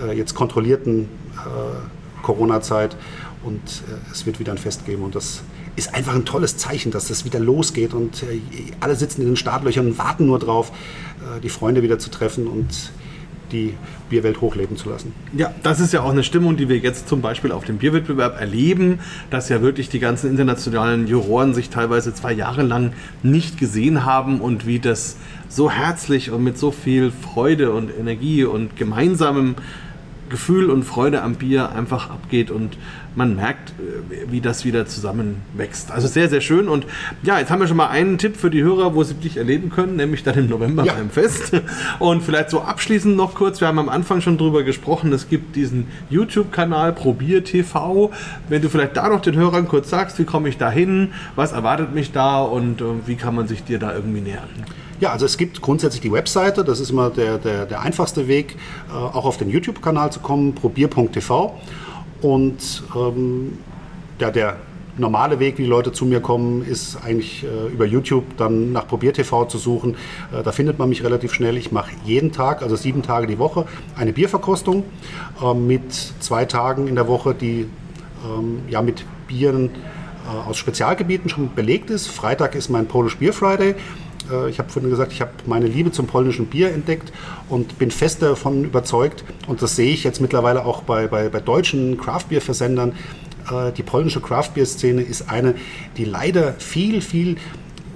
äh, 0.02 0.16
jetzt 0.16 0.36
kontrollierten 0.36 1.10
äh, 1.34 2.22
Corona-Zeit 2.22 2.96
und 3.44 3.62
äh, 3.62 4.12
es 4.12 4.26
wird 4.26 4.40
wieder 4.40 4.52
ein 4.52 4.58
Fest 4.58 4.86
geben 4.86 5.04
und 5.04 5.16
das 5.16 5.44
ist 5.76 5.94
einfach 5.94 6.16
ein 6.16 6.26
tolles 6.26 6.58
Zeichen, 6.58 6.92
dass 6.92 7.08
das 7.08 7.26
wieder 7.26 7.40
losgeht 7.40 7.94
und 7.94 8.24
äh, 8.24 8.40
alle 8.80 8.96
sitzen 8.96 9.22
in 9.22 9.28
den 9.28 9.36
Startlöchern 9.36 9.88
und 9.88 9.98
warten 9.98 10.26
nur 10.26 10.40
drauf, 10.40 10.72
äh, 11.20 11.42
die 11.42 11.50
Freunde 11.50 11.82
wieder 11.84 12.00
zu 12.00 12.10
treffen 12.10 12.48
und 12.48 12.92
die 13.52 13.76
Bierwelt 14.10 14.42
hochleben 14.42 14.76
zu 14.78 14.90
lassen. 14.90 15.14
Ja, 15.36 15.54
das 15.64 15.80
ist 15.80 15.94
ja 15.94 16.02
auch 16.02 16.10
eine 16.10 16.24
Stimmung, 16.24 16.58
die 16.58 16.68
wir 16.70 16.78
jetzt 16.78 17.08
zum 17.08 17.22
Beispiel 17.22 17.52
auf 17.52 17.64
dem 17.64 17.78
Bierwettbewerb 17.78 18.40
erleben, 18.40 19.00
dass 19.30 19.50
ja 19.50 19.62
wirklich 19.62 19.90
die 19.90 20.00
ganzen 20.00 20.30
internationalen 20.30 21.08
Juroren 21.08 21.54
sich 21.54 21.70
teilweise 21.70 22.14
zwei 22.14 22.34
Jahre 22.34 22.64
lang 22.64 22.94
nicht 23.24 23.58
gesehen 23.58 24.06
haben 24.06 24.42
und 24.42 24.66
wie 24.66 24.80
das 24.80 25.18
so 25.50 25.70
herzlich 25.70 26.32
und 26.32 26.44
mit 26.44 26.58
so 26.58 26.72
viel 26.72 27.12
Freude 27.12 27.72
und 27.72 27.92
Energie 27.98 28.44
und 28.44 28.76
gemeinsamem 28.78 29.56
Gefühl 30.30 30.72
und 30.72 30.84
Freude 30.84 31.22
am 31.22 31.36
Bier 31.36 31.72
einfach 31.72 32.10
abgeht 32.10 32.50
und 32.50 32.78
man 33.16 33.36
merkt, 33.36 33.70
äh, 33.72 34.32
wie 34.32 34.42
das 34.42 34.66
wieder 34.66 34.86
zusammenwächst. 34.88 35.92
Also 35.92 36.08
sehr, 36.08 36.30
sehr 36.30 36.42
schön. 36.42 36.68
Und 36.68 36.86
ja, 37.24 37.40
jetzt 37.40 37.52
haben 37.52 37.60
wir 37.60 37.68
schon 37.68 37.78
mal 37.78 37.88
einen 37.88 38.18
Tipp 38.18 38.36
für 38.36 38.50
die 38.50 38.64
Hörer, 38.64 38.96
wo 38.96 39.04
sie 39.04 39.14
dich 39.14 39.38
erleben 39.38 39.70
können, 39.70 39.96
nämlich 39.96 40.24
dann 40.24 40.36
im 40.36 40.50
November 40.50 40.84
ja. 40.84 40.94
beim 40.94 41.10
Fest. 41.10 41.52
Und 42.00 42.24
vielleicht 42.24 42.50
so 42.50 42.62
abschließend 42.62 43.16
noch 43.16 43.36
kurz, 43.36 43.62
wir 43.62 43.68
haben 43.68 43.80
am 43.80 43.90
Anfang 43.90 44.22
schon 44.22 44.38
drüber 44.38 44.64
gesprochen, 44.64 45.14
es 45.14 45.30
gibt 45.30 45.56
diesen 45.56 45.88
YouTube-Kanal 46.10 46.94
Probier 46.94 47.44
TV. 47.44 48.12
Wenn 48.50 48.62
du 48.62 48.70
vielleicht 48.70 48.98
da 48.98 49.10
noch 49.10 49.22
den 49.22 49.36
Hörern 49.36 49.68
kurz 49.68 49.90
sagst, 49.90 50.18
wie 50.20 50.26
komme 50.26 50.50
ich 50.50 50.58
da 50.58 50.70
hin, 50.70 51.14
was 51.36 51.52
erwartet 51.52 51.94
mich 51.94 52.12
da 52.12 52.42
und 52.42 52.82
äh, 52.82 52.86
wie 53.06 53.16
kann 53.16 53.36
man 53.36 53.48
sich 53.48 53.64
dir 53.64 53.80
da 53.80 53.94
irgendwie 53.94 54.22
nähern? 54.22 54.50
Ja, 55.02 55.12
also 55.12 55.26
es 55.26 55.38
gibt 55.38 55.62
grundsätzlich 55.62 56.02
die 56.02 56.12
Webseite, 56.12 56.64
das 56.64 56.80
ist 56.80 56.90
immer 56.90 57.10
der, 57.10 57.38
der, 57.38 57.66
der 57.66 57.82
einfachste 57.82 58.28
Weg, 58.28 58.56
äh, 58.90 58.94
auch 58.94 59.26
auf 59.26 59.38
den 59.38 59.50
YouTube-Kanal 59.50 60.12
zu 60.12 60.22
kommen, 60.22 60.56
probier.tv. 60.56 61.60
Und 62.22 62.84
ähm, 62.96 63.58
ja, 64.20 64.32
der 64.32 64.56
normale 64.98 65.40
Weg, 65.40 65.58
wie 65.58 65.64
die 65.64 65.70
Leute 65.70 65.92
zu 65.92 66.06
mir 66.06 66.22
kommen, 66.22 66.66
ist 66.66 66.98
eigentlich 67.04 67.44
äh, 67.44 67.74
über 67.74 67.86
YouTube 67.86 68.38
dann 68.38 68.72
nach 68.72 68.88
ProbierTV 68.88 69.48
zu 69.48 69.58
suchen. 69.58 69.96
Äh, 70.32 70.44
da 70.44 70.52
findet 70.52 70.80
man 70.80 70.90
mich 70.90 71.04
relativ 71.04 71.34
schnell. 71.34 71.58
Ich 71.58 71.72
mache 71.74 71.92
jeden 72.06 72.32
Tag, 72.32 72.62
also 72.62 72.78
sieben 72.78 73.02
Tage 73.02 73.28
die 73.28 73.38
Woche, 73.38 73.66
eine 73.98 74.14
Bierverkostung 74.14 74.84
äh, 75.44 75.54
mit 75.54 75.94
zwei 76.20 76.46
Tagen 76.46 76.88
in 76.88 76.96
der 76.96 77.08
Woche, 77.08 77.36
die 77.36 77.68
ähm, 78.26 78.60
ja 78.70 78.82
mit 78.82 79.06
Bieren 79.28 79.70
äh, 80.26 80.50
aus 80.50 80.58
Spezialgebieten 80.58 81.30
schon 81.30 81.54
belegt 81.54 81.90
ist. 81.90 82.08
Freitag 82.08 82.56
ist 82.56 82.70
mein 82.70 82.88
Polish 82.88 83.18
Beer 83.18 83.34
Friday. 83.34 83.76
Äh, 84.32 84.50
ich 84.50 84.60
habe 84.60 84.70
vorhin 84.70 84.90
gesagt, 84.90 85.12
ich 85.12 85.22
habe 85.22 85.32
meine 85.46 85.68
Liebe 85.68 85.92
zum 85.92 86.08
polnischen 86.08 86.48
Bier 86.48 86.74
entdeckt 86.74 87.12
und 87.50 87.78
bin 87.80 87.92
fest 87.92 88.22
davon 88.22 88.64
überzeugt, 88.64 89.24
und 89.48 89.62
das 89.62 89.76
sehe 89.76 89.92
ich 89.92 90.04
jetzt 90.04 90.22
mittlerweile 90.22 90.66
auch 90.66 90.84
bei, 90.84 91.08
bei, 91.08 91.30
bei 91.30 91.40
deutschen 91.40 91.98
Craft-Bier-Versendern, 91.98 92.94
äh, 93.52 93.72
die 93.72 93.84
polnische 93.84 94.22
Craft-Bier-Szene 94.22 95.02
ist 95.02 95.30
eine, 95.30 95.56
die 95.98 96.06
leider 96.06 96.54
viel, 96.54 97.02
viel 97.02 97.38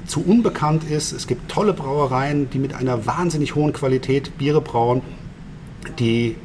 zu 0.05 0.23
unbekannt 0.25 0.84
ist. 0.89 1.11
Es 1.11 1.27
gibt 1.27 1.51
tolle 1.51 1.73
Brauereien, 1.73 2.49
die 2.49 2.59
mit 2.59 2.73
einer 2.73 3.05
wahnsinnig 3.05 3.55
hohen 3.55 3.73
Qualität 3.73 4.38
Biere 4.38 4.61
brauen, 4.61 5.01
die 5.99 6.36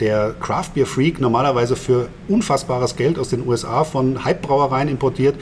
der 0.00 0.34
Craft 0.38 0.74
Beer 0.74 0.86
Freak 0.86 1.20
normalerweise 1.20 1.74
für 1.74 2.08
unfassbares 2.28 2.96
Geld 2.96 3.18
aus 3.18 3.30
den 3.30 3.46
USA 3.46 3.82
von 3.84 4.24
Hype-Brauereien 4.24 4.88
importiert 4.88 5.34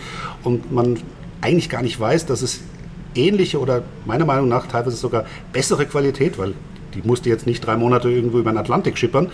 und 0.45 0.72
man 0.72 0.99
eigentlich 1.43 1.68
gar 1.68 1.82
nicht 1.82 1.99
weiß, 1.99 2.26
dass 2.26 2.41
es 2.41 2.61
ähnliche 3.17 3.61
oder 3.61 3.83
meiner 4.05 4.25
Meinung 4.25 4.49
nach 4.49 4.67
teilweise 4.67 4.97
sogar 4.97 5.25
bessere 5.53 5.87
Qualität, 5.87 6.39
weil 6.39 6.55
die 6.95 7.07
musste 7.07 7.29
jetzt 7.29 7.47
nicht 7.47 7.64
drei 7.64 7.77
Monate 7.77 8.11
irgendwo 8.11 8.39
über 8.39 8.51
den 8.51 8.59
Atlantik 8.59 8.97
schippern, 8.99 9.31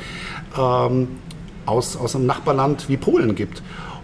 ähm, 0.59 1.09
aus, 1.64 1.97
aus 1.97 2.16
einem 2.16 2.26
Nachbarland 2.26 2.89
wie 2.89 2.97
Polen 2.97 3.35
gibt. 3.35 3.62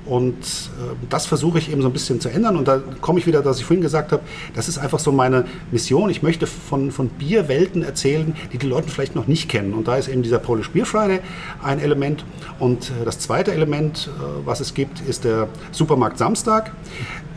Und 0.08 0.36
äh, 0.36 0.94
das 1.10 1.26
versuche 1.26 1.58
ich 1.58 1.70
eben 1.70 1.82
so 1.82 1.88
ein 1.88 1.92
bisschen 1.92 2.18
zu 2.18 2.30
ändern. 2.30 2.56
Und 2.56 2.66
da 2.66 2.80
komme 3.02 3.18
ich 3.18 3.26
wieder, 3.26 3.42
dass 3.42 3.58
ich 3.58 3.66
vorhin 3.66 3.82
gesagt 3.82 4.10
habe, 4.12 4.22
das 4.54 4.66
ist 4.66 4.78
einfach 4.78 4.98
so 4.98 5.12
meine 5.12 5.44
Mission. 5.70 6.08
Ich 6.08 6.22
möchte 6.22 6.46
von, 6.46 6.90
von 6.92 7.10
Bierwelten 7.10 7.82
erzählen, 7.82 8.34
die 8.50 8.56
die 8.56 8.66
Leute 8.66 8.88
vielleicht 8.88 9.14
noch 9.14 9.26
nicht 9.26 9.50
kennen. 9.50 9.74
Und 9.74 9.86
da 9.86 9.96
ist 9.96 10.08
eben 10.08 10.22
dieser 10.22 10.38
Polish 10.38 10.70
Beer 10.70 10.86
Friday 10.86 11.20
ein 11.62 11.78
Element. 11.78 12.24
Und 12.58 12.88
äh, 12.88 13.04
das 13.04 13.18
zweite 13.18 13.52
Element, 13.52 14.08
äh, 14.08 14.46
was 14.46 14.60
es 14.60 14.72
gibt, 14.72 15.00
ist 15.00 15.24
der 15.24 15.48
Supermarkt 15.72 16.16
Samstag. 16.16 16.72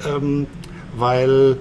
Ähm, 0.07 0.47
weil 0.97 1.57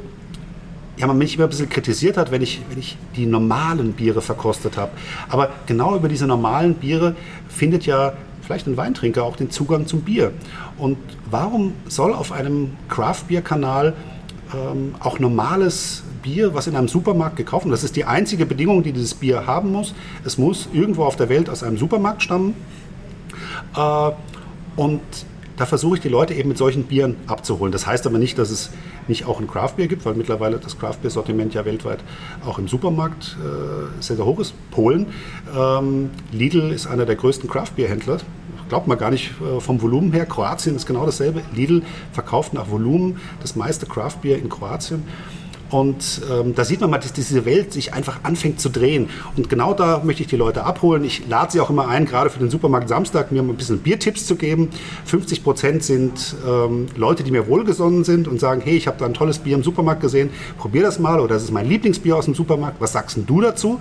ja, 1.01 1.07
man 1.07 1.16
mich 1.16 1.34
immer 1.34 1.44
ein 1.44 1.51
bisschen 1.51 1.70
kritisiert 1.70 2.18
hat, 2.18 2.30
wenn 2.30 2.42
ich, 2.42 2.61
wenn 2.68 2.78
ich 2.78 2.98
die 3.16 3.24
normalen 3.24 3.94
Biere 3.94 4.20
verkostet 4.20 4.76
habe. 4.76 4.92
Aber 5.30 5.48
genau 5.66 5.96
über 5.96 6.09
diese 6.09 6.26
normalen 6.26 6.74
Biere 6.74 7.16
findet 7.48 7.86
ja 7.86 8.12
vielleicht 8.42 8.66
ein 8.66 8.76
Weintrinker 8.76 9.24
auch 9.24 9.36
den 9.36 9.51
Zugang 9.51 9.86
zum 9.86 10.03
Bier. 10.03 10.32
Und 10.76 10.98
warum 11.30 11.72
soll 11.88 12.12
auf 12.12 12.32
einem 12.32 12.72
Craft-Bier-Kanal 12.88 13.94
ähm, 14.53 14.94
auch 15.01 15.18
normales 15.18 16.03
Bier, 16.22 16.53
was 16.53 16.66
in 16.66 16.76
einem 16.76 16.88
Supermarkt 16.88 17.36
gekauft 17.36 17.64
wird, 17.64 17.72
das 17.72 17.84
ist 17.84 17.96
die 17.96 18.05
einzige 18.05 18.44
Bedingung, 18.44 18.82
die 18.82 18.92
dieses 18.92 19.14
Bier 19.14 19.46
haben 19.46 19.72
muss. 19.72 19.94
Es 20.24 20.36
muss 20.36 20.68
irgendwo 20.72 21.05
auf 21.05 21.16
der 21.16 21.30
Welt 21.30 21.48
aus 21.48 21.62
einem 21.62 21.78
Supermarkt 21.78 22.22
stammen. 22.22 22.55
Äh, 23.74 24.11
und 24.76 25.01
da 25.61 25.66
versuche 25.66 25.96
ich 25.96 26.00
die 26.00 26.08
Leute 26.08 26.32
eben 26.32 26.48
mit 26.48 26.56
solchen 26.56 26.84
Bieren 26.84 27.16
abzuholen. 27.26 27.70
Das 27.70 27.86
heißt 27.86 28.06
aber 28.06 28.16
nicht, 28.16 28.38
dass 28.38 28.48
es 28.48 28.70
nicht 29.08 29.26
auch 29.26 29.40
ein 29.40 29.46
Craftbier 29.46 29.88
gibt, 29.88 30.06
weil 30.06 30.14
mittlerweile 30.14 30.56
das 30.56 30.78
Craftbeer-Sortiment 30.78 31.52
ja 31.52 31.66
weltweit 31.66 31.98
auch 32.46 32.58
im 32.58 32.66
Supermarkt 32.66 33.36
äh, 33.38 34.02
sehr, 34.02 34.16
sehr 34.16 34.24
hoch 34.24 34.38
ist. 34.38 34.54
Polen. 34.70 35.08
Ähm, 35.54 36.08
Lidl 36.32 36.72
ist 36.72 36.86
einer 36.86 37.04
der 37.04 37.16
größten 37.16 37.50
Craftbeer-Händler. 37.50 38.20
Glaubt 38.70 38.86
man 38.86 38.96
gar 38.96 39.11
nicht 39.11 39.32
äh, 39.42 39.61
vom 39.61 39.82
Volumen 39.82 40.12
her. 40.12 40.24
Kroatien 40.24 40.76
ist 40.76 40.86
genau 40.86 41.04
dasselbe. 41.04 41.42
Lidl 41.54 41.82
verkauft 42.12 42.54
nach 42.54 42.70
Volumen 42.70 43.20
das 43.42 43.54
meiste 43.54 43.84
Craftbier 43.84 44.38
in 44.38 44.48
Kroatien. 44.48 45.02
Und 45.71 46.23
ähm, 46.31 46.55
da 46.55 46.64
sieht 46.64 46.81
man 46.81 46.91
mal, 46.91 46.99
dass 46.99 47.12
diese 47.12 47.45
Welt 47.45 47.73
sich 47.73 47.95
einfach 47.95 48.21
anfängt 48.25 48.61
zu 48.61 48.68
drehen. 48.68 49.09
Und 49.37 49.49
genau 49.49 49.73
da 49.73 50.03
möchte 50.05 50.23
ich 50.23 50.29
die 50.29 50.37
Leute 50.37 50.64
abholen. 50.64 51.05
Ich 51.05 51.29
lade 51.29 51.53
sie 51.53 51.61
auch 51.61 51.71
immer 51.71 51.89
ein, 51.89 52.07
gerade 52.07 52.29
für 52.31 52.41
den 52.41 52.51
Supermarkt 52.51 52.89
Samstag, 52.89 53.31
mir 53.31 53.43
mal 53.43 53.53
ein 53.53 53.57
bisschen 53.57 53.79
Biertipps 53.79 54.27
zu 54.27 54.37
geben. 54.37 54.71
50 55.05 55.45
Prozent 55.45 55.85
sind 55.85 56.35
ähm, 56.47 56.87
Leute, 56.97 57.23
die 57.23 57.31
mir 57.31 57.47
wohlgesonnen 57.47 58.05
sind 58.05 58.27
und 58.27 58.41
sagen, 58.41 58.61
hey, 58.64 58.77
ich 58.77 58.87
habe 58.87 58.99
da 58.99 59.07
ein 59.07 59.14
tolles 59.14 59.39
Bier 59.39 59.55
im 59.55 59.62
Supermarkt 59.62 60.01
gesehen, 60.01 60.31
probier 60.59 60.83
das 60.83 60.99
mal. 60.99 61.21
Oder 61.21 61.35
das 61.35 61.45
ist 61.45 61.53
mein 61.53 61.68
Lieblingsbier 61.68 62.16
aus 62.16 62.25
dem 62.25 62.35
Supermarkt. 62.35 62.81
Was 62.81 62.93
sagst 62.93 63.16
denn 63.16 63.27
du 63.27 63.41
dazu? 63.41 63.81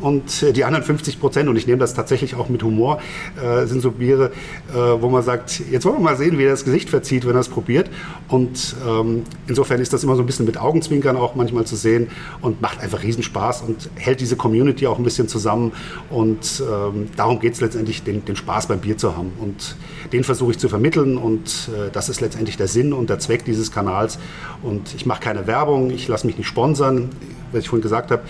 Und 0.00 0.42
äh, 0.42 0.52
die 0.52 0.64
anderen 0.64 0.84
50 0.84 1.20
Prozent, 1.20 1.48
und 1.48 1.56
ich 1.56 1.66
nehme 1.66 1.78
das 1.78 1.94
tatsächlich 1.94 2.34
auch 2.34 2.48
mit 2.48 2.62
Humor, 2.62 3.00
äh, 3.42 3.66
sind 3.66 3.80
so 3.80 3.90
Biere, 3.90 4.30
äh, 4.72 4.76
wo 4.76 5.08
man 5.08 5.22
sagt, 5.22 5.62
jetzt 5.70 5.84
wollen 5.84 5.96
wir 5.96 6.02
mal 6.02 6.16
sehen, 6.16 6.38
wie 6.38 6.44
er 6.44 6.50
das 6.50 6.64
Gesicht 6.64 6.90
verzieht, 6.90 7.26
wenn 7.26 7.34
er 7.34 7.40
es 7.40 7.48
probiert. 7.48 7.90
Und 8.28 8.76
ähm, 8.86 9.24
insofern 9.46 9.80
ist 9.80 9.92
das 9.92 10.04
immer 10.04 10.16
so 10.16 10.22
ein 10.22 10.26
bisschen 10.26 10.46
mit 10.46 10.58
Augenzwinkern 10.58 11.16
auch 11.16 11.34
manchmal 11.34 11.64
zu 11.64 11.76
sehen 11.76 12.08
und 12.40 12.60
macht 12.62 12.80
einfach 12.80 13.02
Riesenspaß 13.02 13.62
und 13.62 13.90
hält 13.96 14.20
diese 14.20 14.36
Community 14.36 14.86
auch 14.86 14.98
ein 14.98 15.04
bisschen 15.04 15.28
zusammen. 15.28 15.72
Und 16.10 16.62
ähm, 16.62 17.08
darum 17.16 17.40
geht 17.40 17.54
es 17.54 17.60
letztendlich, 17.60 18.02
den, 18.02 18.24
den, 18.24 18.36
Spaß 18.36 18.68
beim 18.68 18.80
Bier 18.80 18.96
zu 18.96 19.16
haben. 19.16 19.32
Und 19.40 19.76
den 20.12 20.22
versuche 20.22 20.52
ich 20.52 20.58
zu 20.58 20.68
vermitteln 20.68 21.16
und 21.16 21.70
äh, 21.74 21.90
das 21.92 22.08
ist 22.08 22.20
letztendlich 22.20 22.56
der 22.56 22.68
Sinn 22.68 22.92
und 22.92 23.10
der 23.10 23.18
Zweck 23.18 23.44
dieses 23.44 23.72
Kanals. 23.72 24.18
Und 24.62 24.94
ich 24.94 25.06
mache 25.06 25.20
keine 25.20 25.46
Werbung, 25.46 25.90
ich 25.90 26.06
lasse 26.06 26.26
mich 26.26 26.38
nicht 26.38 26.46
sponsern 26.46 27.10
was 27.52 27.62
ich 27.62 27.68
vorhin 27.68 27.82
gesagt 27.82 28.10
habe, 28.10 28.22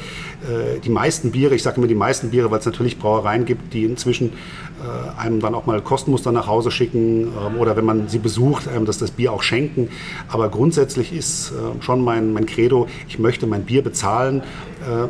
äh, 0.43 0.81
die 0.81 0.91
meisten 0.91 1.31
Biere, 1.31 1.55
ich 1.55 1.63
sage 1.63 1.79
immer 1.79 1.87
die 1.87 1.95
meisten 1.95 2.31
Biere, 2.31 2.51
weil 2.51 2.59
es 2.61 2.67
natürlich 2.67 2.99
Brauereien 2.99 3.45
gibt, 3.45 3.73
die 3.73 3.85
inzwischen 3.85 4.31
äh, 4.31 5.21
einem 5.21 5.41
dann 5.41 5.55
auch 5.55 5.67
mal 5.67 5.81
Kostenmuster 5.81 6.33
nach 6.33 6.47
Hause 6.47 6.71
schicken 6.71 7.29
ähm, 7.29 7.59
oder 7.59 7.77
wenn 7.77 7.85
man 7.85 8.09
sie 8.09 8.19
besucht, 8.19 8.69
einem 8.69 8.85
das, 8.85 8.99
das 8.99 9.11
Bier 9.11 9.33
auch 9.33 9.43
schenken. 9.43 9.89
Aber 10.29 10.49
grundsätzlich 10.49 11.13
ist 11.13 11.51
äh, 11.51 11.83
schon 11.83 12.03
mein, 12.03 12.33
mein 12.33 12.47
Credo, 12.47 12.87
ich 13.09 13.19
möchte 13.19 13.47
mein 13.47 13.65
Bier 13.65 13.83
bezahlen 13.83 14.43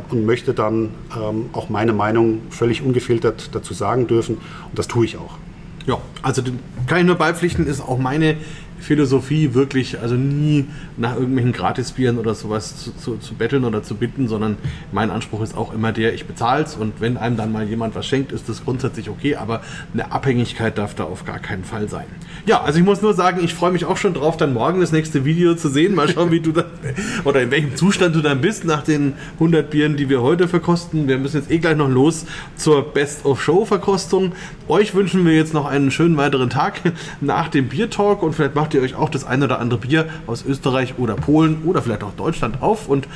und 0.09 0.25
möchte 0.25 0.53
dann 0.55 0.89
ähm, 1.15 1.45
auch 1.53 1.69
meine 1.69 1.93
Meinung 1.93 2.41
völlig 2.49 2.81
ungefiltert 2.81 3.51
dazu 3.53 3.73
sagen 3.73 4.07
dürfen 4.07 4.35
und 4.35 4.77
das 4.77 4.87
tue 4.87 5.05
ich 5.05 5.15
auch. 5.15 5.37
Ja, 5.85 5.97
also 6.21 6.41
kann 6.87 6.99
ich 6.99 7.05
nur 7.05 7.15
beipflichten, 7.15 7.65
ist 7.65 7.81
auch 7.81 7.97
meine 7.97 8.37
Philosophie 8.79 9.53
wirklich, 9.53 9.99
also 9.99 10.15
nie 10.15 10.65
nach 10.97 11.15
irgendwelchen 11.15 11.51
Gratisbieren 11.51 12.17
oder 12.17 12.33
sowas 12.35 12.77
zu, 12.83 12.95
zu, 12.95 13.17
zu, 13.17 13.35
betteln 13.35 13.65
oder 13.65 13.83
zu 13.83 13.95
bitten, 13.95 14.27
sondern 14.27 14.57
mein 14.91 15.11
Anspruch 15.11 15.41
ist 15.41 15.55
auch 15.55 15.73
immer 15.73 15.91
der, 15.91 16.13
ich 16.13 16.25
bezahle 16.25 16.63
es 16.63 16.75
und 16.75 16.99
wenn 16.99 17.17
einem 17.17 17.37
dann 17.37 17.51
mal 17.51 17.67
jemand 17.67 17.95
was 17.95 18.05
schenkt, 18.05 18.31
ist 18.31 18.49
das 18.49 18.63
grundsätzlich 18.63 19.09
okay, 19.09 19.35
aber 19.35 19.61
eine 19.93 20.11
Abhängigkeit 20.11 20.77
darf 20.77 20.95
da 20.95 21.03
auf 21.03 21.25
gar 21.25 21.39
keinen 21.39 21.63
Fall 21.63 21.89
sein. 21.89 22.05
Ja, 22.45 22.61
also 22.61 22.79
ich 22.79 22.85
muss 22.85 23.01
nur 23.01 23.13
sagen, 23.13 23.43
ich 23.43 23.53
freue 23.53 23.71
mich 23.71 23.85
auch 23.85 23.97
schon 23.97 24.13
drauf, 24.13 24.37
dann 24.37 24.53
morgen 24.53 24.79
das 24.81 24.91
nächste 24.91 25.25
Video 25.25 25.55
zu 25.55 25.69
sehen. 25.69 25.95
Mal 25.95 26.09
schauen, 26.09 26.31
wie 26.31 26.39
du 26.39 26.51
da 26.51 26.65
oder 27.25 27.41
in 27.41 27.51
welchem 27.51 27.75
Zustand 27.75 28.15
du 28.15 28.21
dann 28.21 28.41
bist 28.41 28.65
nach 28.65 28.83
den 28.83 29.13
100 29.35 29.69
Bieren, 29.69 29.97
die 29.97 30.09
wir 30.09 30.21
heute 30.21 30.47
verkosten. 30.47 31.07
Wir 31.07 31.17
müssen 31.17 31.37
jetzt 31.37 31.51
eh 31.51 31.59
gleich 31.59 31.77
noch 31.77 31.89
los 31.89 32.25
zur 32.55 32.83
Best 32.93 33.25
of 33.25 33.41
Show 33.41 33.65
Verkostung. 33.65 34.33
Euch 34.67 34.93
wünschen 34.95 35.25
wir 35.25 35.33
jetzt 35.33 35.53
noch 35.53 35.65
einen 35.65 35.91
schönen 35.91 36.17
weiteren 36.17 36.49
Tag 36.49 36.81
nach 37.21 37.47
dem 37.49 37.67
Biertalk 37.67 38.23
und 38.23 38.33
vielleicht 38.33 38.55
macht 38.55 38.68
macht 38.69 38.75
ihr 38.75 38.83
euch 38.83 38.93
auch 38.93 39.09
das 39.09 39.25
ein 39.25 39.41
oder 39.41 39.57
andere 39.57 39.79
Bier 39.79 40.07
aus 40.27 40.45
Österreich 40.45 40.99
oder 40.99 41.15
Polen 41.15 41.63
oder 41.63 41.81
vielleicht 41.81 42.03
auch 42.03 42.13
Deutschland 42.13 42.61
auf. 42.61 42.87
Und 42.87 43.07